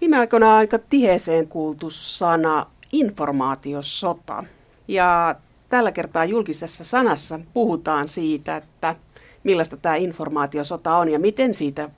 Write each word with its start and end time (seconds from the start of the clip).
Viime 0.00 0.18
aikoina 0.18 0.56
aika 0.56 0.78
tiheeseen 0.78 1.48
kuultu 1.48 1.90
sana 1.90 2.66
informaatiosota. 2.92 4.44
Ja 4.88 5.34
tällä 5.68 5.92
kertaa 5.92 6.24
julkisessa 6.24 6.84
sanassa 6.84 7.40
puhutaan 7.54 8.08
siitä, 8.08 8.56
että 8.56 8.96
millaista 9.44 9.76
tämä 9.76 9.96
informaatiosota 9.96 10.96
on 10.96 11.08
ja 11.08 11.18
miten, 11.18 11.54
siitä, 11.54 11.90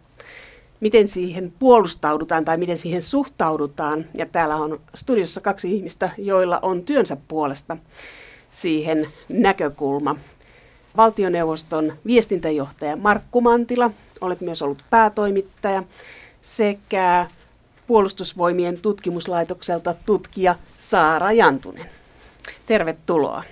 miten 0.81 1.09
siihen 1.09 1.53
puolustaudutaan 1.59 2.45
tai 2.45 2.57
miten 2.57 2.79
siihen 2.79 3.03
suhtaudutaan. 3.03 4.05
Ja 4.15 4.27
täällä 4.27 4.57
on 4.57 4.81
studiossa 4.95 5.41
kaksi 5.41 5.77
ihmistä, 5.77 6.11
joilla 6.19 6.59
on 6.63 6.83
työnsä 6.83 7.17
puolesta 7.29 7.77
siihen 8.51 9.09
näkökulma. 9.29 10.17
Valtioneuvoston 10.97 11.93
viestintäjohtaja 12.07 12.97
Markku 12.97 13.41
Mantila, 13.41 13.91
olet 14.21 14.41
myös 14.41 14.63
ollut 14.63 14.85
päätoimittaja, 14.91 15.83
sekä 16.43 17.27
puolustusvoimien 17.89 18.81
tutkimuslaitokselta 18.81 19.95
tutkija 20.07 20.55
Saara 20.79 21.33
Jantunen. 21.33 21.87
Tervetuloa. 22.67 23.45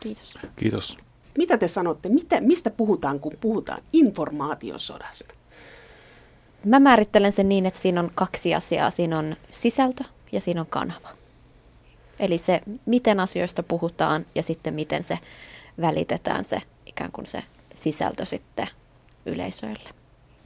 Kiitos. 0.00 0.38
Kiitos. 0.56 0.98
Mitä 1.38 1.58
te 1.58 1.68
sanotte, 1.68 2.08
mitä, 2.08 2.40
mistä 2.40 2.70
puhutaan, 2.70 3.20
kun 3.20 3.32
puhutaan 3.40 3.82
informaatiosodasta? 3.92 5.34
Mä 6.64 6.80
määrittelen 6.80 7.32
sen 7.32 7.48
niin, 7.48 7.66
että 7.66 7.80
siinä 7.80 8.00
on 8.00 8.10
kaksi 8.14 8.54
asiaa. 8.54 8.90
Siinä 8.90 9.18
on 9.18 9.36
sisältö 9.52 10.04
ja 10.32 10.40
siinä 10.40 10.60
on 10.60 10.66
kanava. 10.66 11.08
Eli 12.20 12.38
se, 12.38 12.60
miten 12.86 13.20
asioista 13.20 13.62
puhutaan 13.62 14.26
ja 14.34 14.42
sitten 14.42 14.74
miten 14.74 15.04
se 15.04 15.18
välitetään 15.80 16.44
se 16.44 16.62
ikään 16.86 17.12
kuin 17.12 17.26
se 17.26 17.42
sisältö 17.74 18.24
sitten 18.24 18.68
yleisöille. 19.26 19.97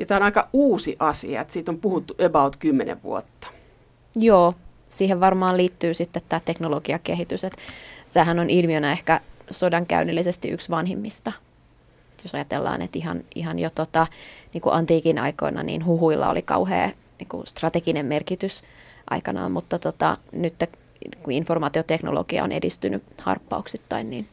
Ja 0.02 0.06
tämä 0.06 0.16
on 0.16 0.22
aika 0.22 0.48
uusi 0.52 0.96
asia, 0.98 1.40
että 1.40 1.52
siitä 1.52 1.72
on 1.72 1.78
puhuttu 1.78 2.14
about 2.26 2.56
10 2.56 3.02
vuotta. 3.02 3.48
Joo, 4.16 4.54
siihen 4.88 5.20
varmaan 5.20 5.56
liittyy 5.56 5.94
sitten 5.94 6.22
tämä 6.28 6.40
teknologiakehitys. 6.44 7.44
Että 7.44 7.58
tämähän 8.12 8.38
on 8.38 8.50
ilmiönä 8.50 8.92
ehkä 8.92 9.20
sodankäynnillisesti 9.50 10.48
yksi 10.48 10.70
vanhimmista. 10.70 11.32
Jos 12.22 12.34
ajatellaan, 12.34 12.82
että 12.82 12.98
ihan, 12.98 13.24
ihan 13.34 13.58
jo 13.58 13.70
tota, 13.70 14.06
niin 14.54 14.62
kuin 14.62 14.74
antiikin 14.74 15.18
aikoina, 15.18 15.62
niin 15.62 15.84
huhuilla 15.84 16.28
oli 16.28 16.42
kauhea 16.42 16.90
niin 17.18 17.28
kuin 17.28 17.46
strateginen 17.46 18.06
merkitys 18.06 18.62
aikanaan, 19.10 19.52
mutta 19.52 19.78
tota, 19.78 20.18
nyt 20.32 20.54
kun 21.22 21.32
informaatioteknologia 21.32 22.44
on 22.44 22.52
edistynyt 22.52 23.02
harppauksittain, 23.20 24.10
niin 24.10 24.28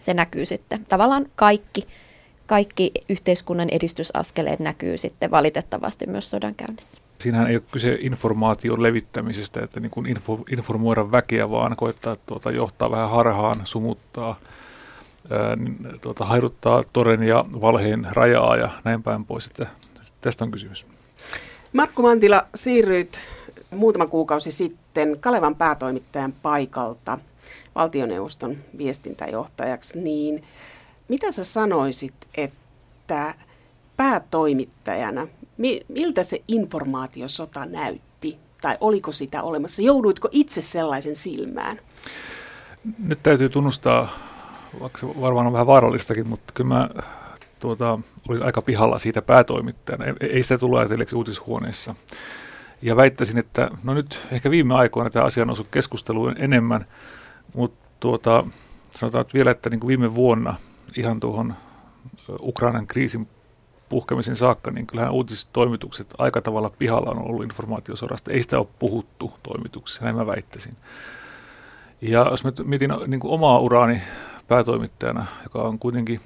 se 0.00 0.14
näkyy 0.14 0.46
sitten. 0.46 0.86
Tavallaan 0.86 1.26
kaikki, 1.36 1.86
kaikki 2.46 2.92
yhteiskunnan 3.08 3.68
edistysaskeleet 3.70 4.60
näkyy 4.60 4.98
sitten 4.98 5.30
valitettavasti 5.30 6.06
myös 6.06 6.30
sodan 6.30 6.54
käynnissä. 6.54 7.00
Siinähän 7.18 7.46
ei 7.46 7.56
ole 7.56 7.62
kyse 7.72 7.98
informaation 8.00 8.82
levittämisestä, 8.82 9.60
että 9.64 9.80
niin 9.80 9.90
kuin 9.90 10.06
info, 10.06 10.44
informoida 10.52 11.12
väkeä, 11.12 11.50
vaan 11.50 11.76
koittaa 11.76 12.16
tuota, 12.26 12.50
johtaa 12.50 12.90
vähän 12.90 13.10
harhaan, 13.10 13.56
sumuttaa, 13.64 14.38
ää, 15.30 15.56
tuota, 16.00 16.24
haiduttaa 16.24 16.82
toden 16.92 17.22
ja 17.22 17.44
valheen 17.60 18.06
rajaa 18.10 18.56
ja 18.56 18.68
näin 18.84 19.02
päin 19.02 19.24
pois. 19.24 19.46
Että 19.46 19.66
tästä 20.20 20.44
on 20.44 20.50
kysymys. 20.50 20.86
Markku 21.72 22.02
Mantila, 22.02 22.46
siirryit 22.54 23.18
muutama 23.70 24.06
kuukausi 24.06 24.52
sitten 24.52 25.16
Kalevan 25.20 25.54
päätoimittajan 25.54 26.34
paikalta 26.42 27.18
valtioneuvoston 27.74 28.56
viestintäjohtajaksi, 28.78 29.98
niin 29.98 30.44
mitä 31.08 31.32
sä 31.32 31.44
sanoisit, 31.44 32.14
että 32.34 33.34
päätoimittajana, 33.96 35.26
miltä 35.88 36.24
se 36.24 36.42
informaatiosota 36.48 37.66
näytti? 37.66 38.38
Tai 38.60 38.76
oliko 38.80 39.12
sitä 39.12 39.42
olemassa? 39.42 39.82
Jouduitko 39.82 40.28
itse 40.32 40.62
sellaisen 40.62 41.16
silmään? 41.16 41.80
Nyt 42.98 43.22
täytyy 43.22 43.48
tunnustaa, 43.48 44.08
vaikka 44.80 44.98
se 44.98 45.06
varmaan 45.06 45.46
on 45.46 45.52
vähän 45.52 45.66
vaarallistakin, 45.66 46.28
mutta 46.28 46.52
kyllä 46.54 46.68
mä 46.68 46.88
tuota, 47.60 47.98
olin 48.28 48.46
aika 48.46 48.62
pihalla 48.62 48.98
siitä 48.98 49.22
päätoimittajana. 49.22 50.04
Ei 50.20 50.42
sitä 50.42 50.58
tullut 50.58 50.78
ajatelleeksi 50.78 51.16
uutishuoneessa. 51.16 51.94
Ja 52.82 52.96
väittäisin, 52.96 53.38
että 53.38 53.70
no 53.84 53.94
nyt 53.94 54.18
ehkä 54.32 54.50
viime 54.50 54.74
aikoina 54.74 55.10
tämä 55.10 55.24
asia 55.24 55.42
on 55.42 55.48
noussut 55.48 55.68
keskusteluun 55.70 56.34
enemmän, 56.38 56.86
mutta 57.54 57.88
tuota, 58.00 58.44
sanotaan 58.90 59.22
että 59.22 59.34
vielä, 59.34 59.50
että 59.50 59.70
niin 59.70 59.80
kuin 59.80 59.88
viime 59.88 60.14
vuonna 60.14 60.54
ihan 60.96 61.20
tuohon 61.20 61.54
Ukrainan 62.40 62.86
kriisin 62.86 63.28
puhkemisen 63.88 64.36
saakka, 64.36 64.70
niin 64.70 64.86
kyllähän 64.86 65.12
uutistoimitukset 65.12 66.14
aika 66.18 66.40
tavalla 66.42 66.70
pihalla 66.70 67.10
on 67.10 67.22
ollut 67.22 67.44
informaatiosodasta. 67.44 68.32
Ei 68.32 68.42
sitä 68.42 68.58
ole 68.58 68.66
puhuttu 68.78 69.32
toimituksessa, 69.42 70.04
näin 70.04 70.16
mä 70.16 70.26
väittäisin. 70.26 70.72
Ja 72.00 72.26
jos 72.30 72.44
mä 72.44 72.52
mietin 72.64 72.90
niin 73.06 73.20
kuin 73.20 73.32
omaa 73.32 73.58
uraani 73.58 74.02
päätoimittajana, 74.48 75.26
joka 75.42 75.62
on 75.62 75.78
kuitenkin, 75.78 76.20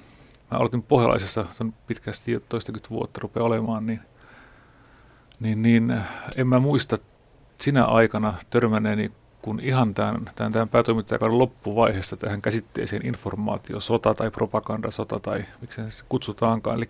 mä 0.51 0.57
aloitin 0.57 0.83
pohjalaisessa, 0.83 1.45
se 1.49 1.63
on 1.63 1.73
pitkästi 1.87 2.31
jo 2.31 2.39
toistakymmentä 2.39 2.89
vuotta 2.89 3.19
rupeaa 3.23 3.45
olemaan, 3.45 3.85
niin, 3.85 3.99
niin, 5.39 5.61
niin 5.61 6.01
en 6.37 6.47
mä 6.47 6.59
muista 6.59 6.97
sinä 7.61 7.85
aikana 7.85 8.33
törmänneeni 8.49 9.11
kun 9.41 9.59
ihan 9.59 9.93
tämän, 9.93 10.29
tämän, 10.35 10.51
tämän 10.51 10.69
päätoimittajakauden 10.69 11.39
loppuvaiheessa 11.39 12.17
tähän 12.17 12.41
käsitteeseen 12.41 13.05
informaatiosota 13.05 14.13
tai 14.13 14.31
propagandasota 14.31 15.19
tai 15.19 15.43
miksi 15.61 15.81
se 15.89 16.03
kutsutaankaan. 16.09 16.77
Eli 16.77 16.89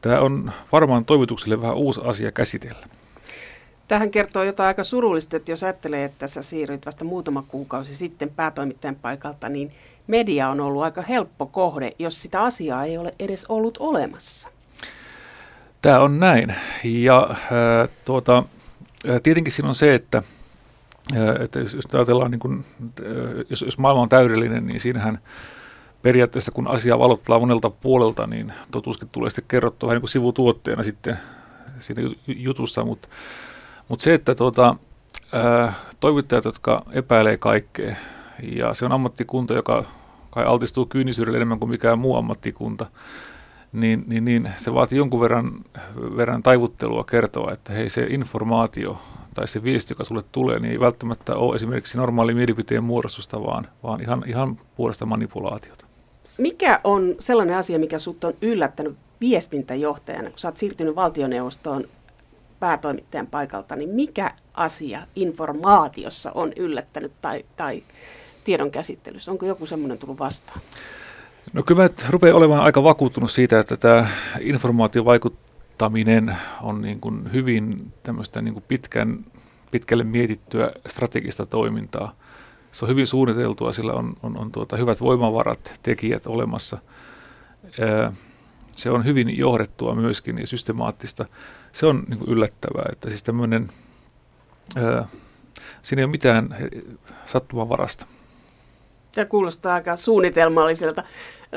tämä 0.00 0.20
on 0.20 0.52
varmaan 0.72 1.04
toimitukselle 1.04 1.62
vähän 1.62 1.76
uusi 1.76 2.00
asia 2.04 2.32
käsitellä. 2.32 2.86
Tähän 3.88 4.10
kertoo 4.10 4.42
jotain 4.42 4.66
aika 4.66 4.84
surullista, 4.84 5.36
että 5.36 5.52
jos 5.52 5.64
ajattelee, 5.64 6.04
että 6.04 6.26
sä 6.26 6.42
siirryit 6.42 6.86
vasta 6.86 7.04
muutama 7.04 7.44
kuukausi 7.48 7.96
sitten 7.96 8.30
päätoimittajan 8.30 8.96
paikalta, 8.96 9.48
niin 9.48 9.72
media 10.06 10.48
on 10.48 10.60
ollut 10.60 10.82
aika 10.82 11.02
helppo 11.02 11.46
kohde, 11.46 11.92
jos 11.98 12.22
sitä 12.22 12.42
asiaa 12.42 12.84
ei 12.84 12.98
ole 12.98 13.14
edes 13.18 13.46
ollut 13.46 13.78
olemassa. 13.80 14.48
Tämä 15.82 16.00
on 16.00 16.20
näin. 16.20 16.54
Ja 16.84 17.28
äh, 17.30 17.88
tuota, 18.04 18.44
äh, 19.08 19.20
tietenkin 19.22 19.52
siinä 19.52 19.68
on 19.68 19.74
se, 19.74 19.94
että 19.94 20.22
että 21.40 21.58
jos, 21.58 21.74
jos 21.74 21.84
ajatellaan, 21.92 22.30
niin 22.30 22.38
kuin, 22.38 22.64
jos, 23.50 23.62
jos 23.62 23.78
maailma 23.78 24.02
on 24.02 24.08
täydellinen, 24.08 24.66
niin 24.66 24.80
siinähän 24.80 25.18
periaatteessa 26.02 26.52
kun 26.52 26.70
asia 26.70 26.98
valotellaan 26.98 27.42
monelta 27.42 27.70
puolelta, 27.70 28.26
niin 28.26 28.52
totuuskin 28.70 29.08
tulee 29.12 29.30
sitten 29.30 29.44
kerrottua 29.48 29.86
vähän 29.86 29.96
niin 29.96 30.02
kuin 30.02 30.10
sivutuotteena 30.10 30.82
sitten 30.82 31.18
siinä 31.78 32.02
jutussa, 32.26 32.84
mutta, 32.84 33.08
mutta 33.88 34.02
se, 34.02 34.14
että 34.14 34.34
tuota, 34.34 34.76
toimittajat, 36.00 36.44
jotka 36.44 36.82
epäilee 36.92 37.36
kaikkea, 37.36 37.96
ja 38.42 38.74
se 38.74 38.84
on 38.84 38.92
ammattikunta, 38.92 39.54
joka 39.54 39.84
kai 40.30 40.44
altistuu 40.44 40.86
kyynisyydelle 40.86 41.38
enemmän 41.38 41.58
kuin 41.58 41.70
mikään 41.70 41.98
muu 41.98 42.16
ammattikunta, 42.16 42.86
niin, 43.72 44.04
niin, 44.06 44.24
niin 44.24 44.50
se 44.56 44.74
vaatii 44.74 44.98
jonkun 44.98 45.20
verran, 45.20 45.52
verran 46.16 46.42
taivuttelua 46.42 47.04
kertoa, 47.04 47.52
että 47.52 47.72
hei 47.72 47.88
se 47.88 48.06
informaatio 48.10 49.00
tai 49.34 49.48
se 49.48 49.62
viesti, 49.62 49.92
joka 49.92 50.04
sulle 50.04 50.24
tulee, 50.32 50.58
niin 50.58 50.72
ei 50.72 50.80
välttämättä 50.80 51.36
ole 51.36 51.54
esimerkiksi 51.54 51.98
normaali 51.98 52.34
mielipiteen 52.34 52.84
muodostusta, 52.84 53.42
vaan, 53.42 53.68
vaan 53.82 54.02
ihan, 54.02 54.24
ihan 54.26 54.58
puolesta 54.76 55.06
manipulaatiota. 55.06 55.86
Mikä 56.38 56.80
on 56.84 57.14
sellainen 57.18 57.56
asia, 57.56 57.78
mikä 57.78 57.98
sinut 57.98 58.24
on 58.24 58.34
yllättänyt 58.42 58.96
viestintäjohtajana, 59.20 60.30
kun 60.30 60.38
sä 60.38 60.48
oot 60.48 60.56
siirtynyt 60.56 60.96
valtioneuvostoon 60.96 61.84
päätoimittajan 62.60 63.26
paikalta, 63.26 63.76
niin 63.76 63.90
mikä 63.90 64.30
asia 64.54 65.06
informaatiossa 65.16 66.32
on 66.34 66.52
yllättänyt 66.56 67.12
tai, 67.22 67.44
tai 67.56 67.82
tiedon 68.44 68.70
käsittelyssä? 68.70 69.30
Onko 69.30 69.46
joku 69.46 69.66
semmoinen 69.66 69.98
tullut 69.98 70.18
vastaan? 70.18 70.60
No 71.52 71.62
kyllä 71.62 71.82
mä 71.82 71.88
rupean 72.10 72.36
olemaan 72.36 72.64
aika 72.64 72.84
vakuuttunut 72.84 73.30
siitä, 73.30 73.60
että 73.60 73.76
tämä 73.76 74.08
informaatiovaikuttaminen 75.74 76.36
on 76.62 76.82
niin 76.82 77.00
kuin 77.00 77.32
hyvin 77.32 77.92
tämmöistä 78.02 78.42
niin 78.42 78.54
kuin 78.54 78.64
pitkän, 78.68 79.24
pitkälle 79.70 80.04
mietittyä 80.04 80.72
strategista 80.86 81.46
toimintaa. 81.46 82.14
Se 82.72 82.84
on 82.84 82.88
hyvin 82.88 83.06
suunniteltua, 83.06 83.72
sillä 83.72 83.92
on, 83.92 84.16
on, 84.22 84.36
on 84.38 84.52
tuota, 84.52 84.76
hyvät 84.76 85.00
voimavarat, 85.00 85.80
tekijät 85.82 86.26
olemassa. 86.26 86.78
Se 88.70 88.90
on 88.90 89.04
hyvin 89.04 89.38
johdettua 89.38 89.94
myöskin 89.94 90.38
ja 90.38 90.46
systemaattista. 90.46 91.24
Se 91.72 91.86
on 91.86 92.04
niin 92.08 92.18
kuin 92.18 92.30
yllättävää, 92.30 92.88
että 92.92 93.10
siis 93.10 93.22
tämmöinen, 93.22 93.68
siinä 95.82 96.00
ei 96.00 96.04
ole 96.04 96.10
mitään 96.10 96.56
sattumavarasta. 97.26 98.06
Tämä 99.14 99.24
kuulostaa 99.24 99.74
aika 99.74 99.96
suunnitelmalliselta. 99.96 101.02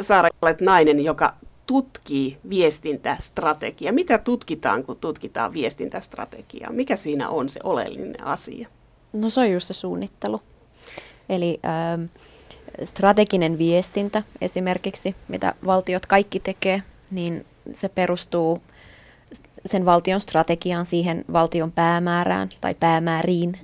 Saara, 0.02 0.30
olet 0.42 0.62
nainen, 0.62 1.00
joka 1.00 1.34
tutkii 1.68 2.38
viestintästrategiaa. 2.50 3.94
Mitä 3.94 4.18
tutkitaan, 4.18 4.84
kun 4.84 4.98
tutkitaan 4.98 5.54
viestintästrategiaa? 5.54 6.72
Mikä 6.72 6.96
siinä 6.96 7.30
on 7.30 7.50
se 7.50 7.60
oleellinen 7.64 8.24
asia? 8.24 8.68
No 9.14 9.30
se 9.30 9.40
on 9.40 9.52
just 9.52 9.68
se 9.68 9.74
suunnittelu. 9.74 10.42
Eli 11.30 11.60
ähm, 11.66 12.06
strateginen 12.84 13.58
viestintä 13.58 14.24
esimerkiksi, 14.42 15.16
mitä 15.28 15.54
valtiot 15.66 16.06
kaikki 16.06 16.40
tekee, 16.40 16.84
niin 17.12 17.46
se 17.74 17.90
perustuu 17.90 18.62
sen 19.66 19.86
valtion 19.86 20.22
strategiaan, 20.22 20.86
siihen 20.86 21.25
valtion 21.34 21.72
päämäärään 21.72 22.50
tai 22.62 22.75
päämääriin, 22.75 23.60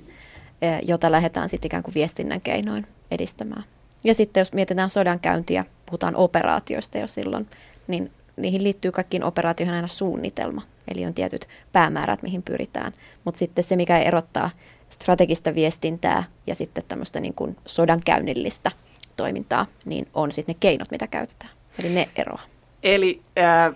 jota 0.82 1.12
lähdetään 1.12 1.48
sitten 1.48 1.66
ikään 1.66 1.82
kuin 1.82 1.94
viestinnän 1.94 2.40
keinoin 2.40 2.86
edistämään. 3.10 3.64
Ja 4.04 4.14
sitten 4.14 4.40
jos 4.40 4.52
mietitään 4.52 4.90
sodankäyntiä, 4.90 5.64
puhutaan 5.86 6.16
operaatioista 6.16 6.98
jo 6.98 7.06
silloin, 7.06 7.48
niin 7.86 8.10
niihin 8.36 8.64
liittyy 8.64 8.92
kaikkiin 8.92 9.24
operaatioihin 9.24 9.74
aina 9.74 9.88
suunnitelma. 9.88 10.62
Eli 10.88 11.06
on 11.06 11.14
tietyt 11.14 11.48
päämäärät, 11.72 12.22
mihin 12.22 12.42
pyritään. 12.42 12.92
Mutta 13.24 13.38
sitten 13.38 13.64
se, 13.64 13.76
mikä 13.76 13.98
erottaa 13.98 14.50
strategista 14.90 15.54
viestintää 15.54 16.24
ja 16.46 16.54
sitten 16.54 16.84
tämmöistä 16.88 17.20
niin 17.20 17.34
kuin 17.34 17.56
sodankäynnillistä 17.66 18.70
toimintaa, 19.16 19.66
niin 19.84 20.08
on 20.14 20.32
sitten 20.32 20.54
ne 20.54 20.58
keinot, 20.60 20.90
mitä 20.90 21.06
käytetään. 21.06 21.52
Eli 21.78 21.88
ne 21.88 22.08
eroa. 22.16 22.40
Eli 22.82 23.22
äh, 23.38 23.74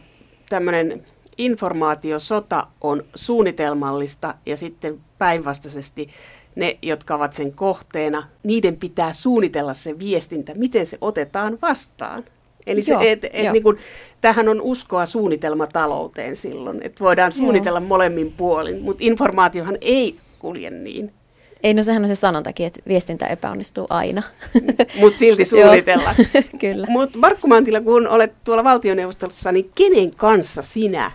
tämmöinen 0.48 1.06
informaatiosota 1.38 2.66
on 2.80 3.04
suunnitelmallista 3.14 4.34
ja 4.46 4.56
sitten 4.56 5.00
päinvastaisesti 5.18 6.10
ne, 6.56 6.78
jotka 6.82 7.14
ovat 7.14 7.32
sen 7.32 7.52
kohteena, 7.52 8.28
niiden 8.42 8.76
pitää 8.76 9.12
suunnitella 9.12 9.74
se 9.74 9.98
viestintä, 9.98 10.54
miten 10.54 10.86
se 10.86 10.98
otetaan 11.00 11.58
vastaan. 11.62 12.24
Eli 12.68 12.82
se, 12.82 12.94
et, 13.00 13.24
et 13.24 13.52
niin 13.52 13.62
kun, 13.62 13.76
tähän 14.20 14.48
on 14.48 14.60
uskoa 14.60 15.06
suunnitelmatalouteen 15.06 16.36
silloin, 16.36 16.82
että 16.82 17.04
voidaan 17.04 17.32
suunnitella 17.32 17.78
Joo. 17.78 17.88
molemmin 17.88 18.32
puolin, 18.36 18.82
mutta 18.82 19.04
informaatiohan 19.04 19.78
ei 19.80 20.16
kulje 20.38 20.70
niin. 20.70 21.12
Ei, 21.62 21.74
no 21.74 21.82
sehän 21.82 22.02
on 22.02 22.08
se 22.08 22.14
sanontakin, 22.14 22.66
että 22.66 22.80
viestintä 22.88 23.26
epäonnistuu 23.26 23.86
aina. 23.90 24.22
Mutta 25.00 25.18
silti 25.18 25.44
suunnitellaan. 25.54 26.14
Kyllä. 26.60 26.86
Mutta 26.90 27.18
Markku 27.18 27.48
Mantila, 27.48 27.80
kun 27.80 28.08
olet 28.08 28.32
tuolla 28.44 28.64
valtioneuvostossa, 28.64 29.52
niin 29.52 29.70
kenen 29.74 30.10
kanssa 30.10 30.62
sinä 30.62 31.12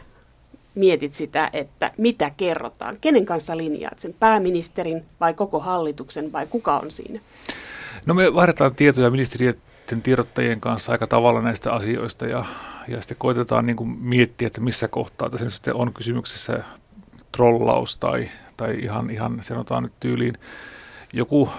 mietit 0.75 1.13
sitä, 1.13 1.49
että 1.53 1.91
mitä 1.97 2.31
kerrotaan? 2.37 2.97
Kenen 3.01 3.25
kanssa 3.25 3.57
linjaat 3.57 3.99
sen? 3.99 4.15
Pääministerin 4.19 5.05
vai 5.19 5.33
koko 5.33 5.59
hallituksen 5.59 6.31
vai 6.31 6.47
kuka 6.49 6.77
on 6.77 6.91
siinä? 6.91 7.19
No 8.05 8.13
me 8.13 8.33
vaihdetaan 8.33 8.75
tietoja 8.75 9.09
ministeriöiden 9.09 9.61
tiedottajien 10.03 10.59
kanssa 10.59 10.91
aika 10.91 11.07
tavalla 11.07 11.41
näistä 11.41 11.73
asioista 11.73 12.25
ja, 12.25 12.45
ja 12.87 13.01
sitten 13.01 13.17
koitetaan 13.17 13.65
niin 13.65 13.97
miettiä, 13.99 14.47
että 14.47 14.61
missä 14.61 14.87
kohtaa 14.87 15.29
tässä 15.29 15.45
nyt 15.45 15.53
sitten 15.53 15.75
on 15.75 15.93
kysymyksessä 15.93 16.63
trollaus 17.31 17.97
tai, 17.97 18.29
tai 18.57 18.75
ihan, 18.79 19.11
ihan 19.11 19.37
sanotaan 19.41 19.83
nyt 19.83 19.93
tyyliin 19.99 20.37
joku 21.13 21.49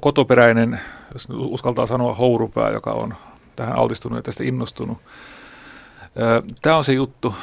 kotoperäinen, 0.00 0.80
jos 1.12 1.28
uskaltaa 1.30 1.86
sanoa 1.86 2.14
hourupää, 2.14 2.70
joka 2.70 2.90
on 2.90 3.14
tähän 3.56 3.76
altistunut 3.76 4.18
ja 4.18 4.22
tästä 4.22 4.44
innostunut, 4.44 4.98
Tämä 6.62 6.76
on 6.76 6.84
se 6.84 6.92
juttu. 6.92 7.34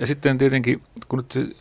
Ja 0.00 0.06
sitten 0.06 0.38
tietenkin, 0.38 0.82
kun 1.08 1.18
nyt 1.18 1.56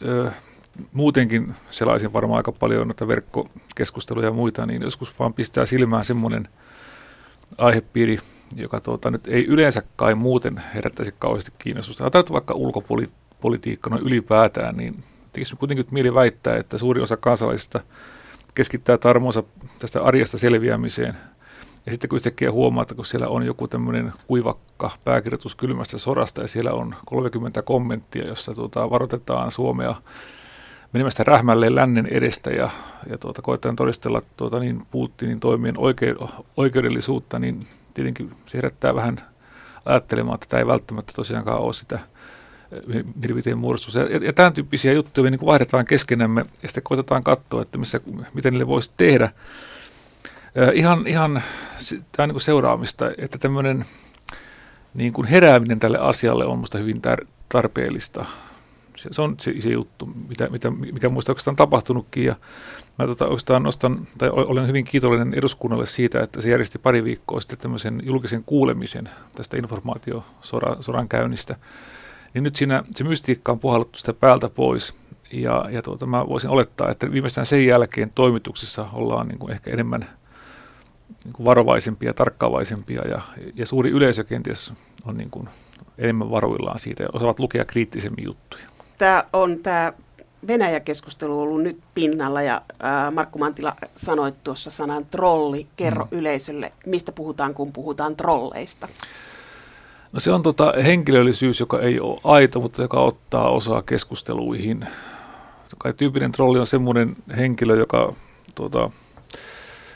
muutenkin 0.93 1.55
selaisin 1.69 2.13
varmaan 2.13 2.37
aika 2.37 2.51
paljon 2.51 2.87
noita 2.87 3.07
verkkokeskusteluja 3.07 4.27
ja 4.27 4.33
muita, 4.33 4.65
niin 4.65 4.81
joskus 4.81 5.19
vaan 5.19 5.33
pistää 5.33 5.65
silmään 5.65 6.05
semmoinen 6.05 6.47
aihepiiri, 7.57 8.17
joka 8.55 8.79
tuota, 8.79 9.11
nyt 9.11 9.27
ei 9.27 9.45
yleensä 9.45 9.83
kai 9.95 10.15
muuten 10.15 10.63
herättäisi 10.75 11.15
kauheasti 11.19 11.51
kiinnostusta. 11.59 12.05
Otetaan 12.05 12.33
vaikka 12.33 12.53
ulkopolitiikka 12.53 13.89
noin 13.89 14.03
ylipäätään, 14.03 14.77
niin 14.77 15.03
tekisi 15.33 15.55
kuitenkin 15.55 15.85
mieli 15.91 16.13
väittää, 16.13 16.57
että 16.57 16.77
suuri 16.77 17.01
osa 17.01 17.17
kansalaisista 17.17 17.79
keskittää 18.53 18.97
tarmonsa 18.97 19.43
tästä 19.79 20.03
arjesta 20.03 20.37
selviämiseen– 20.37 21.17
ja 21.85 21.91
sitten 21.91 22.09
kun 22.09 22.17
yhtäkkiä 22.17 22.51
huomaa, 22.51 22.81
että 22.81 22.95
kun 22.95 23.05
siellä 23.05 23.27
on 23.27 23.43
joku 23.43 23.67
tämmöinen 23.67 24.13
kuivakka 24.27 24.91
pääkirjoitus 25.03 25.55
kylmästä 25.55 25.97
sodasta 25.97 26.41
ja 26.41 26.47
siellä 26.47 26.71
on 26.71 26.95
30 27.05 27.61
kommenttia, 27.61 28.27
jossa 28.27 28.53
tuota, 28.55 28.89
varoitetaan 28.89 29.51
Suomea 29.51 29.95
menemästä 30.93 31.23
rähmälleen 31.23 31.75
lännen 31.75 32.05
edestä 32.05 32.49
ja, 32.49 32.69
ja 33.09 33.17
tuota, 33.17 33.41
koetaan 33.41 33.75
todistella 33.75 34.21
tuota, 34.37 34.59
niin 34.59 34.81
Putinin 34.91 35.39
toimien 35.39 35.77
oike, 35.77 36.15
oikeudellisuutta, 36.57 37.39
niin 37.39 37.59
tietenkin 37.93 38.31
se 38.45 38.57
herättää 38.57 38.95
vähän 38.95 39.17
ajattelemaan, 39.85 40.35
että 40.35 40.47
tämä 40.49 40.59
ei 40.59 40.67
välttämättä 40.67 41.13
tosiaankaan 41.15 41.61
ole 41.61 41.73
sitä 41.73 41.99
mielipiteen 43.21 43.57
muodostus. 43.57 43.95
Ja, 43.95 44.03
ja 44.25 44.33
tämän 44.33 44.53
tyyppisiä 44.53 44.93
juttuja 44.93 45.23
me 45.23 45.29
niin 45.29 45.45
vaihdetaan 45.45 45.85
keskenämme 45.85 46.45
ja 46.61 46.69
sitten 46.69 46.83
koitetaan 46.83 47.23
katsoa, 47.23 47.61
että 47.61 47.77
missä, 47.77 47.99
miten 48.33 48.53
niille 48.53 48.67
voisi 48.67 48.91
tehdä. 48.97 49.29
Ihan, 50.73 51.07
ihan 51.07 51.41
tämä 52.11 52.27
niin 52.27 52.41
seuraamista, 52.41 53.11
että 53.17 53.37
tämmöinen 53.37 53.85
niin 54.93 55.13
kuin 55.13 55.27
herääminen 55.27 55.79
tälle 55.79 55.97
asialle 55.97 56.45
on 56.45 56.57
minusta 56.57 56.77
hyvin 56.77 56.97
tar- 56.97 57.27
tarpeellista. 57.49 58.25
Se, 58.99 59.09
se 59.11 59.21
on 59.21 59.35
se, 59.39 59.53
se 59.59 59.69
juttu, 59.69 60.09
mitä, 60.29 60.49
mitä, 60.49 60.69
mikä 60.69 61.09
minusta 61.09 61.31
oikeastaan 61.31 61.55
tapahtunutkin. 61.55 62.25
Ja 62.25 62.35
mä 62.99 63.07
tota, 63.07 63.25
oikeastaan 63.25 63.63
nostan, 63.63 64.07
tai 64.17 64.29
olen 64.33 64.67
hyvin 64.67 64.85
kiitollinen 64.85 65.33
eduskunnalle 65.33 65.85
siitä, 65.85 66.23
että 66.23 66.41
se 66.41 66.49
järjesti 66.49 66.79
pari 66.79 67.03
viikkoa 67.03 67.39
sitten 67.39 67.59
tämmöisen 67.59 68.01
julkisen 68.03 68.43
kuulemisen 68.43 69.09
tästä 69.35 69.57
informaatiosodan 69.57 71.09
käynnistä. 71.09 71.55
Niin 72.33 72.43
nyt 72.43 72.55
siinä 72.55 72.83
se 72.91 73.03
mystiikka 73.03 73.51
on 73.51 73.59
puhalluttu 73.59 73.99
sitä 73.99 74.13
päältä 74.13 74.49
pois. 74.49 74.93
Ja, 75.33 75.65
ja 75.71 75.81
tuota, 75.81 76.05
mä 76.05 76.27
voisin 76.27 76.49
olettaa, 76.49 76.89
että 76.89 77.11
viimeistään 77.11 77.45
sen 77.45 77.65
jälkeen 77.65 78.11
toimituksissa 78.15 78.89
ollaan 78.93 79.27
niin 79.27 79.39
kuin 79.39 79.51
ehkä 79.51 79.71
enemmän– 79.71 80.09
niin 81.23 81.33
kuin 81.33 81.45
varovaisempia, 81.45 82.13
tarkkaavaisempia 82.13 83.07
ja, 83.07 83.21
ja 83.55 83.65
suuri 83.65 83.89
yleisö 83.89 84.23
kenties 84.23 84.73
on 85.05 85.17
niin 85.17 85.29
kuin 85.29 85.49
enemmän 85.97 86.31
varuillaan 86.31 86.79
siitä 86.79 87.03
ja 87.03 87.09
osaavat 87.13 87.39
lukea 87.39 87.65
kriittisemmin 87.65 88.25
juttuja. 88.25 88.63
Tämä 88.99 89.23
on 89.33 89.59
tämä 89.59 89.93
Venäjä-keskustelu 90.47 91.41
ollut 91.41 91.63
nyt 91.63 91.79
pinnalla 91.93 92.41
ja 92.41 92.61
ää, 92.79 93.11
Markku 93.11 93.39
Mantila 93.39 93.75
sanoi 93.95 94.31
tuossa 94.43 94.71
sanan 94.71 95.05
trolli. 95.05 95.67
Kerro 95.75 96.07
mm. 96.11 96.17
yleisölle, 96.17 96.71
mistä 96.85 97.11
puhutaan, 97.11 97.53
kun 97.53 97.73
puhutaan 97.73 98.15
trolleista. 98.15 98.87
No 100.11 100.19
se 100.19 100.31
on 100.31 100.43
tota 100.43 100.73
henkilöllisyys, 100.83 101.59
joka 101.59 101.79
ei 101.79 101.99
ole 101.99 102.19
aito, 102.23 102.59
mutta 102.59 102.81
joka 102.81 102.99
ottaa 102.99 103.49
osaa 103.49 103.81
keskusteluihin. 103.81 104.87
Kai 105.77 105.93
tyypillinen 105.93 106.31
trolli 106.31 106.59
on 106.59 106.67
semmoinen 106.67 107.15
henkilö, 107.37 107.75
joka 107.75 108.13
tuota, 108.55 108.89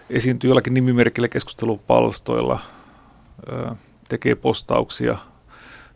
esiintyy 0.09 0.49
jollakin 0.49 0.73
nimimerkillä 0.73 1.27
keskustelupalstoilla, 1.27 2.59
tekee 4.09 4.35
postauksia 4.35 5.17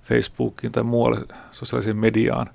Facebookiin 0.02 0.72
tai 0.72 0.84
muualle 0.84 1.26
sosiaaliseen 1.52 1.98
mediaan. 1.98 2.48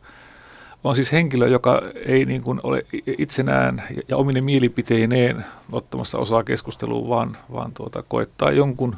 On 0.84 0.94
siis 0.94 1.12
henkilö, 1.12 1.48
joka 1.48 1.82
ei 2.06 2.24
niin 2.24 2.42
kuin 2.42 2.60
ole 2.62 2.84
itsenään 3.18 3.82
ja 4.08 4.16
omine 4.16 4.40
mielipiteineen 4.40 5.44
ottamassa 5.72 6.18
osaa 6.18 6.44
keskusteluun, 6.44 7.08
vaan, 7.08 7.36
vaan 7.52 7.72
tuota, 7.72 8.02
koettaa 8.08 8.50
jonkun 8.50 8.96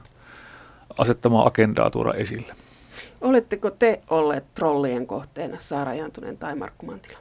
asettamaa 0.99 1.47
agendaa 1.47 1.90
tuoda 1.90 2.14
esille. 2.14 2.54
Oletteko 3.20 3.70
te 3.70 4.00
olleet 4.11 4.44
trollien 4.54 5.06
kohteena, 5.06 5.56
Saara 5.61 5.94
Jantunen 5.94 6.37
tai 6.37 6.54
Markku 6.54 6.87
Mantila? 6.87 7.18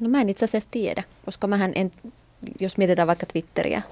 No 0.00 0.08
mä 0.08 0.20
en 0.20 0.28
itse 0.28 0.44
asiassa 0.44 0.70
tiedä, 0.70 1.02
koska 1.24 1.46
mähän 1.46 1.72
en, 1.74 1.92
jos 2.60 2.78
mietitään 2.78 3.08
vaikka 3.08 3.26
Twitteriä, 3.26 3.82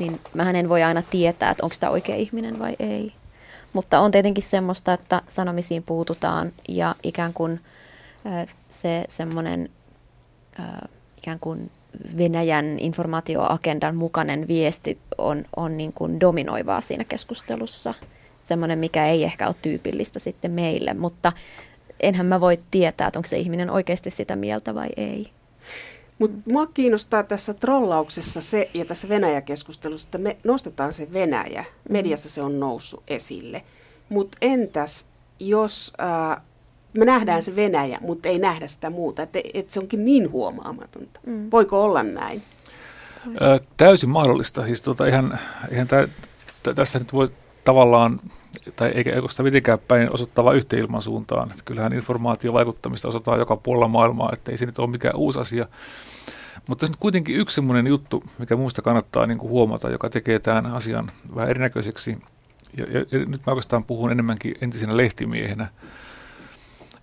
niin 0.00 0.20
mä 0.34 0.50
en 0.50 0.68
voi 0.68 0.82
aina 0.82 1.02
tietää, 1.10 1.50
että 1.50 1.64
onko 1.64 1.76
tämä 1.80 1.92
oikea 1.92 2.16
ihminen 2.16 2.58
vai 2.58 2.76
ei. 2.78 3.12
Mutta 3.72 4.00
on 4.00 4.10
tietenkin 4.10 4.44
semmoista, 4.44 4.92
että 4.92 5.22
sanomisiin 5.28 5.82
puututaan 5.82 6.52
ja 6.68 6.94
ikään 7.02 7.32
kuin 7.32 7.60
se 8.70 9.04
semmoinen 9.08 9.70
ikään 11.18 11.40
kuin 11.40 11.70
Venäjän 12.16 12.78
informaatioagendan 12.78 13.96
mukainen 13.96 14.48
viesti 14.48 14.98
on, 15.18 15.44
on 15.56 15.76
niin 15.76 15.92
kuin 15.92 16.20
dominoivaa 16.20 16.80
siinä 16.80 17.04
keskustelussa. 17.04 17.94
Semmoinen, 18.44 18.78
mikä 18.78 19.06
ei 19.06 19.24
ehkä 19.24 19.46
ole 19.46 19.54
tyypillistä 19.62 20.18
sitten 20.18 20.50
meille, 20.50 20.94
mutta 20.94 21.32
enhän 22.00 22.26
mä 22.26 22.40
voi 22.40 22.58
tietää, 22.70 23.06
että 23.06 23.18
onko 23.18 23.28
se 23.28 23.38
ihminen 23.38 23.70
oikeasti 23.70 24.10
sitä 24.10 24.36
mieltä 24.36 24.74
vai 24.74 24.88
ei. 24.96 25.30
Mutta 26.18 26.50
mua 26.50 26.66
kiinnostaa 26.66 27.22
tässä 27.22 27.54
trollauksessa 27.54 28.40
se, 28.40 28.70
ja 28.74 28.84
tässä 28.84 29.08
Venäjä-keskustelussa, 29.08 30.06
että 30.06 30.18
me 30.18 30.36
nostetaan 30.44 30.92
se 30.92 31.12
Venäjä. 31.12 31.62
Mm-hmm. 31.62 31.92
Mediassa 31.92 32.28
se 32.28 32.42
on 32.42 32.60
noussut 32.60 33.02
esille. 33.08 33.62
Mutta 34.08 34.38
entäs, 34.40 35.06
jos 35.40 35.92
äh, 36.00 36.42
me 36.98 37.04
nähdään 37.04 37.42
se 37.42 37.56
Venäjä, 37.56 37.98
mutta 38.00 38.28
ei 38.28 38.38
nähdä 38.38 38.66
sitä 38.66 38.90
muuta, 38.90 39.22
että 39.22 39.38
et 39.54 39.70
se 39.70 39.80
onkin 39.80 40.04
niin 40.04 40.32
huomaamatonta. 40.32 41.20
Mm. 41.26 41.48
Voiko 41.50 41.84
olla 41.84 42.02
näin? 42.02 42.42
Ö, 43.26 43.60
täysin 43.76 44.10
mahdollista. 44.10 44.66
Siis 44.66 44.82
tuota, 44.82 45.06
ihan, 45.06 45.38
ihan 45.70 45.86
tä, 45.86 46.08
tä, 46.62 46.74
tässä 46.74 46.98
nyt 46.98 47.12
voi 47.12 47.28
tavallaan, 47.64 48.20
tai 48.76 48.88
eikä 48.88 49.10
sitä 49.30 49.42
mitenkään 49.42 49.78
päin 49.88 50.14
osoittava 50.14 50.52
yhteen 50.52 50.82
ilman 50.82 51.02
suuntaan. 51.02 51.50
Että 51.50 51.62
kyllähän 51.64 51.92
informaatiovaikuttamista 51.92 53.08
osataan 53.08 53.38
joka 53.38 53.56
puolella 53.56 53.88
maailmaa, 53.88 54.30
että 54.32 54.50
ei 54.50 54.58
se 54.58 54.66
nyt 54.66 54.78
ole 54.78 54.90
mikään 54.90 55.16
uusi 55.16 55.38
asia. 55.38 55.66
Mutta 56.68 56.80
tässä 56.80 56.96
on 56.96 57.00
kuitenkin 57.00 57.36
yksi 57.36 57.54
sellainen 57.54 57.86
juttu, 57.86 58.24
mikä 58.38 58.56
muusta 58.56 58.82
kannattaa 58.82 59.26
niin 59.26 59.38
kuin 59.38 59.50
huomata, 59.50 59.90
joka 59.90 60.10
tekee 60.10 60.38
tämän 60.38 60.66
asian 60.66 61.10
vähän 61.34 61.50
erinäköiseksi. 61.50 62.18
Ja, 62.76 62.84
ja, 62.84 63.00
ja 63.10 63.18
nyt 63.18 63.46
mä 63.46 63.50
oikeastaan 63.50 63.84
puhun 63.84 64.12
enemmänkin 64.12 64.54
entisenä 64.60 64.96
lehtimiehenä. 64.96 65.68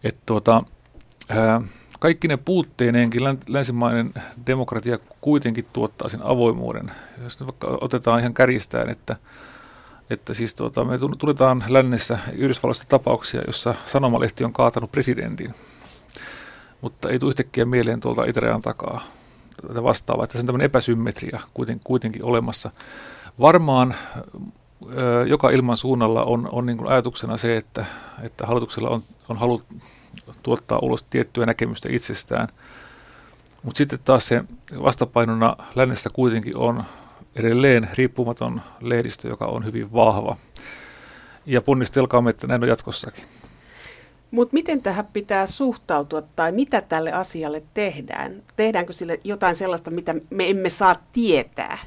Että 0.03 0.21
tuota, 0.25 0.63
ää, 1.29 1.61
kaikki 1.99 2.27
ne 2.27 2.37
puutteineenkin 2.37 3.23
länsimainen 3.47 4.13
demokratia 4.47 4.99
kuitenkin 5.21 5.65
tuottaa 5.73 6.09
sen 6.09 6.19
avoimuuden. 6.23 6.91
Jos 7.23 7.39
nyt 7.39 7.47
vaikka 7.47 7.77
otetaan 7.81 8.19
ihan 8.19 8.33
kärjistään, 8.33 8.89
että, 8.89 9.15
että 10.09 10.33
siis 10.33 10.55
tuota, 10.55 10.85
me 10.85 10.97
tunnetaan 11.19 11.63
lännessä 11.67 12.19
Yhdysvalloista 12.33 12.85
tapauksia, 12.89 13.41
jossa 13.47 13.75
sanomalehti 13.85 14.43
on 14.43 14.53
kaatanut 14.53 14.91
presidentin, 14.91 15.53
mutta 16.81 17.09
ei 17.09 17.19
tule 17.19 17.29
yhtäkkiä 17.29 17.65
mieleen 17.65 17.99
tuolta 17.99 18.25
itärajan 18.25 18.61
takaa 18.61 19.01
tätä 19.67 19.83
vastaavaa, 19.83 20.23
että 20.23 20.33
se 20.33 20.39
on 20.39 20.45
tämmöinen 20.45 20.65
epäsymmetria 20.65 21.39
kuitenkin, 21.53 21.83
kuitenkin 21.83 22.23
olemassa. 22.23 22.71
Varmaan 23.39 23.95
joka 25.27 25.49
ilman 25.49 25.77
suunnalla 25.77 26.23
on, 26.23 26.49
on 26.51 26.65
niin 26.65 26.77
kuin 26.77 26.89
ajatuksena 26.89 27.37
se, 27.37 27.57
että, 27.57 27.85
että 28.21 28.47
hallituksella 28.47 28.89
on, 28.89 29.03
on 29.29 29.37
halu 29.37 29.61
tuottaa 30.43 30.79
ulos 30.79 31.03
tiettyä 31.03 31.45
näkemystä 31.45 31.89
itsestään. 31.91 32.47
Mutta 33.63 33.77
sitten 33.77 33.99
taas 34.05 34.27
se 34.27 34.43
vastapainona 34.83 35.55
lännestä 35.75 36.09
kuitenkin 36.09 36.57
on 36.57 36.83
edelleen 37.35 37.89
riippumaton 37.93 38.61
lehdistö, 38.81 39.27
joka 39.27 39.45
on 39.45 39.65
hyvin 39.65 39.93
vahva. 39.93 40.37
Ja 41.45 41.61
ponnistelkaamme, 41.61 42.29
että 42.29 42.47
näin 42.47 42.63
on 42.63 42.69
jatkossakin. 42.69 43.25
Mutta 44.31 44.53
miten 44.53 44.81
tähän 44.81 45.07
pitää 45.13 45.47
suhtautua 45.47 46.21
tai 46.21 46.51
mitä 46.51 46.81
tälle 46.81 47.11
asialle 47.11 47.63
tehdään? 47.73 48.43
Tehdäänkö 48.55 48.93
sille 48.93 49.19
jotain 49.23 49.55
sellaista, 49.55 49.91
mitä 49.91 50.15
me 50.29 50.49
emme 50.49 50.69
saa 50.69 50.95
tietää? 51.13 51.77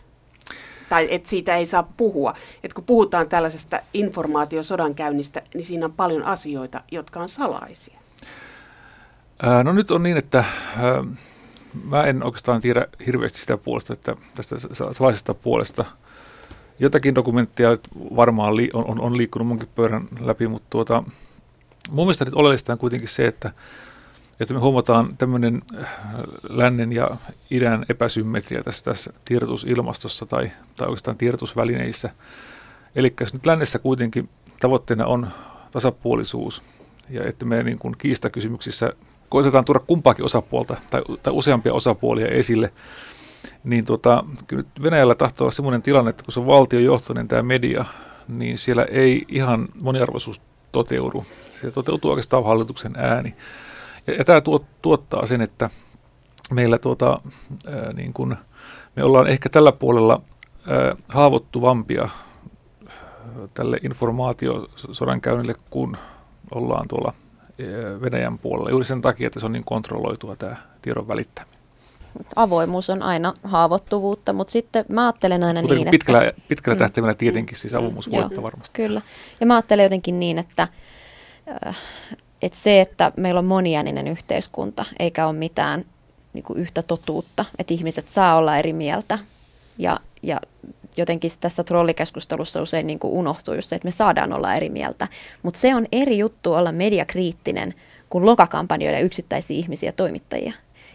Tai 0.89 1.09
että 1.11 1.29
siitä 1.29 1.57
ei 1.57 1.67
saa 1.67 1.89
puhua. 1.97 2.35
Et 2.65 2.73
kun 2.73 2.85
puhutaan 2.85 3.29
tällaisesta 3.29 3.81
informaatiosodankäynnistä, 3.95 5.43
niin 5.55 5.65
siinä 5.65 5.87
on 5.87 5.93
paljon 5.93 6.23
asioita, 6.23 6.81
jotka 6.91 7.21
on 7.21 7.29
salaisia. 7.29 7.99
No 9.65 9.73
nyt 9.73 9.91
on 9.91 10.03
niin, 10.03 10.17
että 10.17 10.45
mä 11.85 12.03
en 12.05 12.25
oikeastaan 12.25 12.61
tiedä 12.61 12.87
hirveästi 13.07 13.39
sitä 13.39 13.57
puolesta, 13.57 13.93
että 13.93 14.17
tästä 14.35 14.57
salaisesta 14.93 15.35
puolesta. 15.35 15.85
Jotakin 16.79 17.15
dokumenttia 17.15 17.69
varmaan 18.17 18.53
on, 18.73 18.85
on, 18.85 19.01
on 19.01 19.17
liikkunut 19.17 19.49
munkin 19.49 19.69
pöydän 19.75 20.09
läpi, 20.21 20.49
mutta 20.49 20.67
tuota, 20.71 21.05
mun 21.91 22.07
mielestä 22.07 22.25
nyt 22.25 22.35
oleellista 22.35 22.73
on 22.73 22.79
kuitenkin 22.79 23.09
se, 23.09 23.27
että, 23.27 23.51
että 24.41 24.55
me 24.55 24.61
huomataan 24.61 25.17
tämmöinen 25.17 25.63
lännen 26.49 26.93
ja 26.93 27.11
idän 27.51 27.85
epäsymmetria 27.89 28.63
tässä, 28.63 28.85
tässä 28.85 29.13
tiedotusilmastossa 29.25 30.27
tai, 30.27 30.51
tai 30.77 30.89
oikeastaan 30.89 31.17
tiedotusvälineissä. 31.17 32.11
Eli 32.95 33.15
jos 33.21 33.35
nyt 33.35 33.47
lännessä 33.47 33.79
kuitenkin 33.79 34.29
tavoitteena 34.61 35.07
on 35.07 35.29
tasapuolisuus 35.71 36.63
ja 37.11 37.25
että 37.25 37.45
me 37.45 37.63
niin 37.63 37.79
kuin 37.79 37.95
kiistakysymyksissä 37.99 38.93
koitetaan 39.29 39.65
tuoda 39.65 39.81
kumpaakin 39.81 40.25
osapuolta 40.25 40.77
tai, 40.91 41.03
tai 41.23 41.33
useampia 41.33 41.75
osapuolia 41.75 42.29
esille, 42.29 42.73
niin 43.65 43.85
tota, 43.85 44.25
kyllä 44.47 44.63
nyt 44.63 44.83
Venäjällä 44.83 45.15
tahtoo 45.15 45.45
olla 45.45 45.51
sellainen 45.51 45.83
tilanne, 45.83 46.11
että 46.11 46.25
kun 46.25 46.33
se 46.33 46.41
on 46.41 46.47
valtiojohtoinen 46.47 47.29
tämä 47.29 47.43
media, 47.43 47.85
niin 48.29 48.59
siellä 48.59 48.85
ei 48.85 49.25
ihan 49.29 49.69
moniarvoisuus 49.81 50.41
toteudu. 50.73 51.25
Se 51.61 51.71
toteutuu 51.71 52.11
oikeastaan 52.11 52.45
hallituksen 52.45 52.93
ääni. 52.97 53.35
Ja, 54.07 54.25
tämä 54.25 54.41
tuot, 54.41 54.65
tuottaa 54.83 55.27
sen, 55.27 55.41
että 55.41 55.71
meillä 56.51 56.79
tuota, 56.79 57.21
ää, 57.67 57.93
niin 57.93 58.13
kun, 58.13 58.37
me 58.97 59.05
ollaan 59.05 59.27
ehkä 59.27 59.49
tällä 59.49 59.73
puolella 59.73 60.23
ää, 60.69 60.97
haavoittuvampia 61.09 62.09
tälle 63.55 63.79
informaatiosodankäynnille, 63.83 65.55
kun 65.71 65.97
ollaan 66.55 66.89
tuolla 66.89 67.13
Venäjän 68.01 68.39
puolella 68.39 68.71
juuri 68.71 68.85
sen 68.85 69.03
takia, 69.03 69.27
että 69.27 69.41
se 69.41 69.47
on 69.47 69.53
niin 69.53 69.65
kontrolloitua 69.65 70.37
tämä 70.37 70.57
tiedon 70.83 71.09
välittäminen. 71.09 71.61
Avoimuus 72.37 72.91
on 72.91 73.03
aina 73.03 73.35
haavoittuvuutta, 73.43 74.33
mutta 74.33 74.51
sitten 74.51 74.85
mä 74.89 75.07
ajattelen 75.07 75.45
aina 75.45 75.61
mutta 75.61 75.75
niin, 75.75 75.91
pitkällä, 75.91 76.23
että... 76.29 76.43
Pitkällä 76.49 76.75
mm. 76.75 76.79
tähtäimellä 76.79 77.15
tietenkin 77.15 77.59
siis 77.59 77.75
avoimuus 77.75 78.11
voittaa 78.11 78.43
varmasti. 78.43 78.71
Kyllä, 78.73 79.03
ja 79.41 79.47
mä 79.47 79.55
ajattelen 79.55 79.83
jotenkin 79.83 80.21
niin, 80.21 80.39
että, 80.39 80.69
äh, 81.67 81.77
että 82.47 82.59
se, 82.59 82.81
että 82.81 83.13
meillä 83.17 83.39
on 83.39 83.45
moniääninen 83.45 84.09
yhteiskunta, 84.09 84.85
eikä 84.99 85.27
ole 85.27 85.37
mitään 85.37 85.85
niin 86.33 86.45
kuin 86.45 86.59
yhtä 86.59 86.83
totuutta, 86.83 87.45
että 87.59 87.75
ihmiset 87.75 88.09
saa 88.09 88.37
olla 88.37 88.57
eri 88.57 88.73
mieltä 88.73 89.19
ja, 89.79 90.01
ja 90.23 90.41
jotenkin 90.97 91.31
tässä 91.41 91.65
trollikeskustelussa 91.65 92.63
usein 92.63 92.87
niin 92.87 92.99
kuin 92.99 93.13
unohtuu 93.13 93.55
just 93.55 93.69
se, 93.69 93.77
että 93.77 93.89
me 93.89 93.93
saadaan 93.93 94.33
olla 94.33 94.55
eri 94.55 94.69
mieltä. 94.69 95.09
Mutta 95.43 95.61
se 95.61 95.75
on 95.75 95.87
eri 95.93 96.19
juttu 96.19 96.53
olla 96.53 96.73
mediakriittinen 96.73 97.75
kuin 98.09 98.27
lokakampanjoida 98.27 99.01
yksittäisiä 99.01 99.57
ihmisiä 99.57 99.93
toimittajia. 99.93 100.53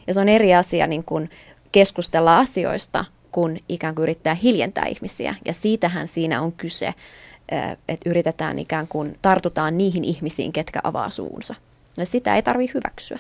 Ja 0.07 0.13
se 0.13 0.19
on 0.19 0.29
eri 0.29 0.55
asia 0.55 0.87
niin 0.87 1.03
kuin 1.03 1.29
keskustella 1.71 2.39
asioista, 2.39 3.05
kun 3.31 3.57
ikään 3.69 3.95
kuin 3.95 4.03
yrittää 4.03 4.33
hiljentää 4.33 4.85
ihmisiä. 4.85 5.35
Ja 5.45 5.53
siitähän 5.53 6.07
siinä 6.07 6.41
on 6.41 6.51
kyse, 6.51 6.93
että 7.87 8.09
yritetään 8.09 8.59
ikään 8.59 8.87
kuin 8.87 9.15
tartutaan 9.21 9.77
niihin 9.77 10.03
ihmisiin, 10.03 10.51
ketkä 10.51 10.79
avaa 10.83 11.09
suunsa. 11.09 11.55
Ja 11.97 12.05
sitä 12.05 12.35
ei 12.35 12.43
tarvitse 12.43 12.73
hyväksyä. 12.73 13.19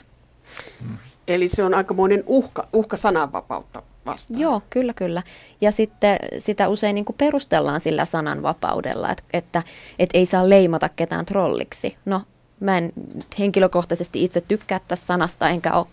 Eli 1.27 1.47
se 1.47 1.63
on 1.63 1.73
aikamoinen 1.73 2.23
uhka, 2.27 2.67
uhka 2.73 2.97
sananvapautta 2.97 3.83
vastaan. 4.05 4.41
Joo, 4.41 4.61
kyllä, 4.69 4.93
kyllä. 4.93 5.23
Ja 5.61 5.71
sitten 5.71 6.17
sitä 6.39 6.67
usein 6.67 6.95
niin 6.95 7.05
perustellaan 7.17 7.81
sillä 7.81 8.05
sananvapaudella, 8.05 9.11
että, 9.11 9.23
että, 9.33 9.63
että 9.99 10.17
ei 10.17 10.25
saa 10.25 10.49
leimata 10.49 10.89
ketään 10.89 11.25
trolliksi. 11.25 11.97
No, 12.05 12.21
mä 12.59 12.77
en 12.77 12.93
henkilökohtaisesti 13.39 14.23
itse 14.23 14.41
tykkää 14.41 14.79
tästä 14.87 15.05
sanasta, 15.05 15.49
enkä 15.49 15.73
ole 15.73 15.85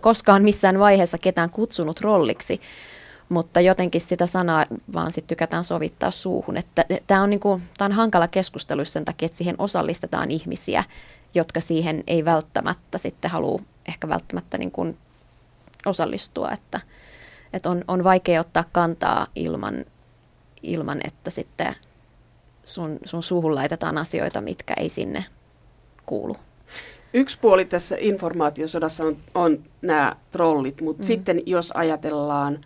koskaan 0.00 0.42
missään 0.42 0.78
vaiheessa 0.78 1.18
ketään 1.18 1.50
kutsunut 1.50 2.00
rolliksi, 2.00 2.60
mutta 3.32 3.60
jotenkin 3.60 4.00
sitä 4.00 4.26
sanaa 4.26 4.66
vaan 4.94 5.12
sitten 5.12 5.28
tykätään 5.28 5.64
sovittaa 5.64 6.10
suuhun. 6.10 6.56
Tämä 7.06 7.22
on, 7.22 7.30
niinku, 7.30 7.60
on 7.80 7.92
hankala 7.92 8.28
keskustelu 8.28 8.84
sen 8.84 9.04
takia, 9.04 9.26
että 9.26 9.38
siihen 9.38 9.56
osallistetaan 9.58 10.30
ihmisiä, 10.30 10.84
jotka 11.34 11.60
siihen 11.60 12.04
ei 12.06 12.24
välttämättä 12.24 12.98
sitten 12.98 13.30
halua 13.30 13.62
ehkä 13.88 14.08
välttämättä 14.08 14.58
niin 14.58 14.70
kuin 14.70 14.98
osallistua, 15.86 16.50
että, 16.50 16.80
että 17.52 17.70
on, 17.70 17.84
on 17.88 18.04
vaikea 18.04 18.40
ottaa 18.40 18.64
kantaa 18.72 19.26
ilman, 19.34 19.84
ilman 20.62 21.00
että 21.04 21.30
sitten 21.30 21.74
sun, 22.64 22.98
sun 23.04 23.22
suuhun 23.22 23.54
laitetaan 23.54 23.98
asioita, 23.98 24.40
mitkä 24.40 24.74
ei 24.76 24.88
sinne 24.88 25.24
kuulu. 26.06 26.36
Yksi 27.14 27.38
puoli 27.40 27.64
tässä 27.64 27.96
informaatiosodassa 27.98 29.04
on, 29.04 29.16
on 29.34 29.64
nämä 29.82 30.16
trollit, 30.30 30.80
mutta 30.80 31.02
mm. 31.02 31.06
sitten 31.06 31.42
jos 31.46 31.72
ajatellaan 31.72 32.64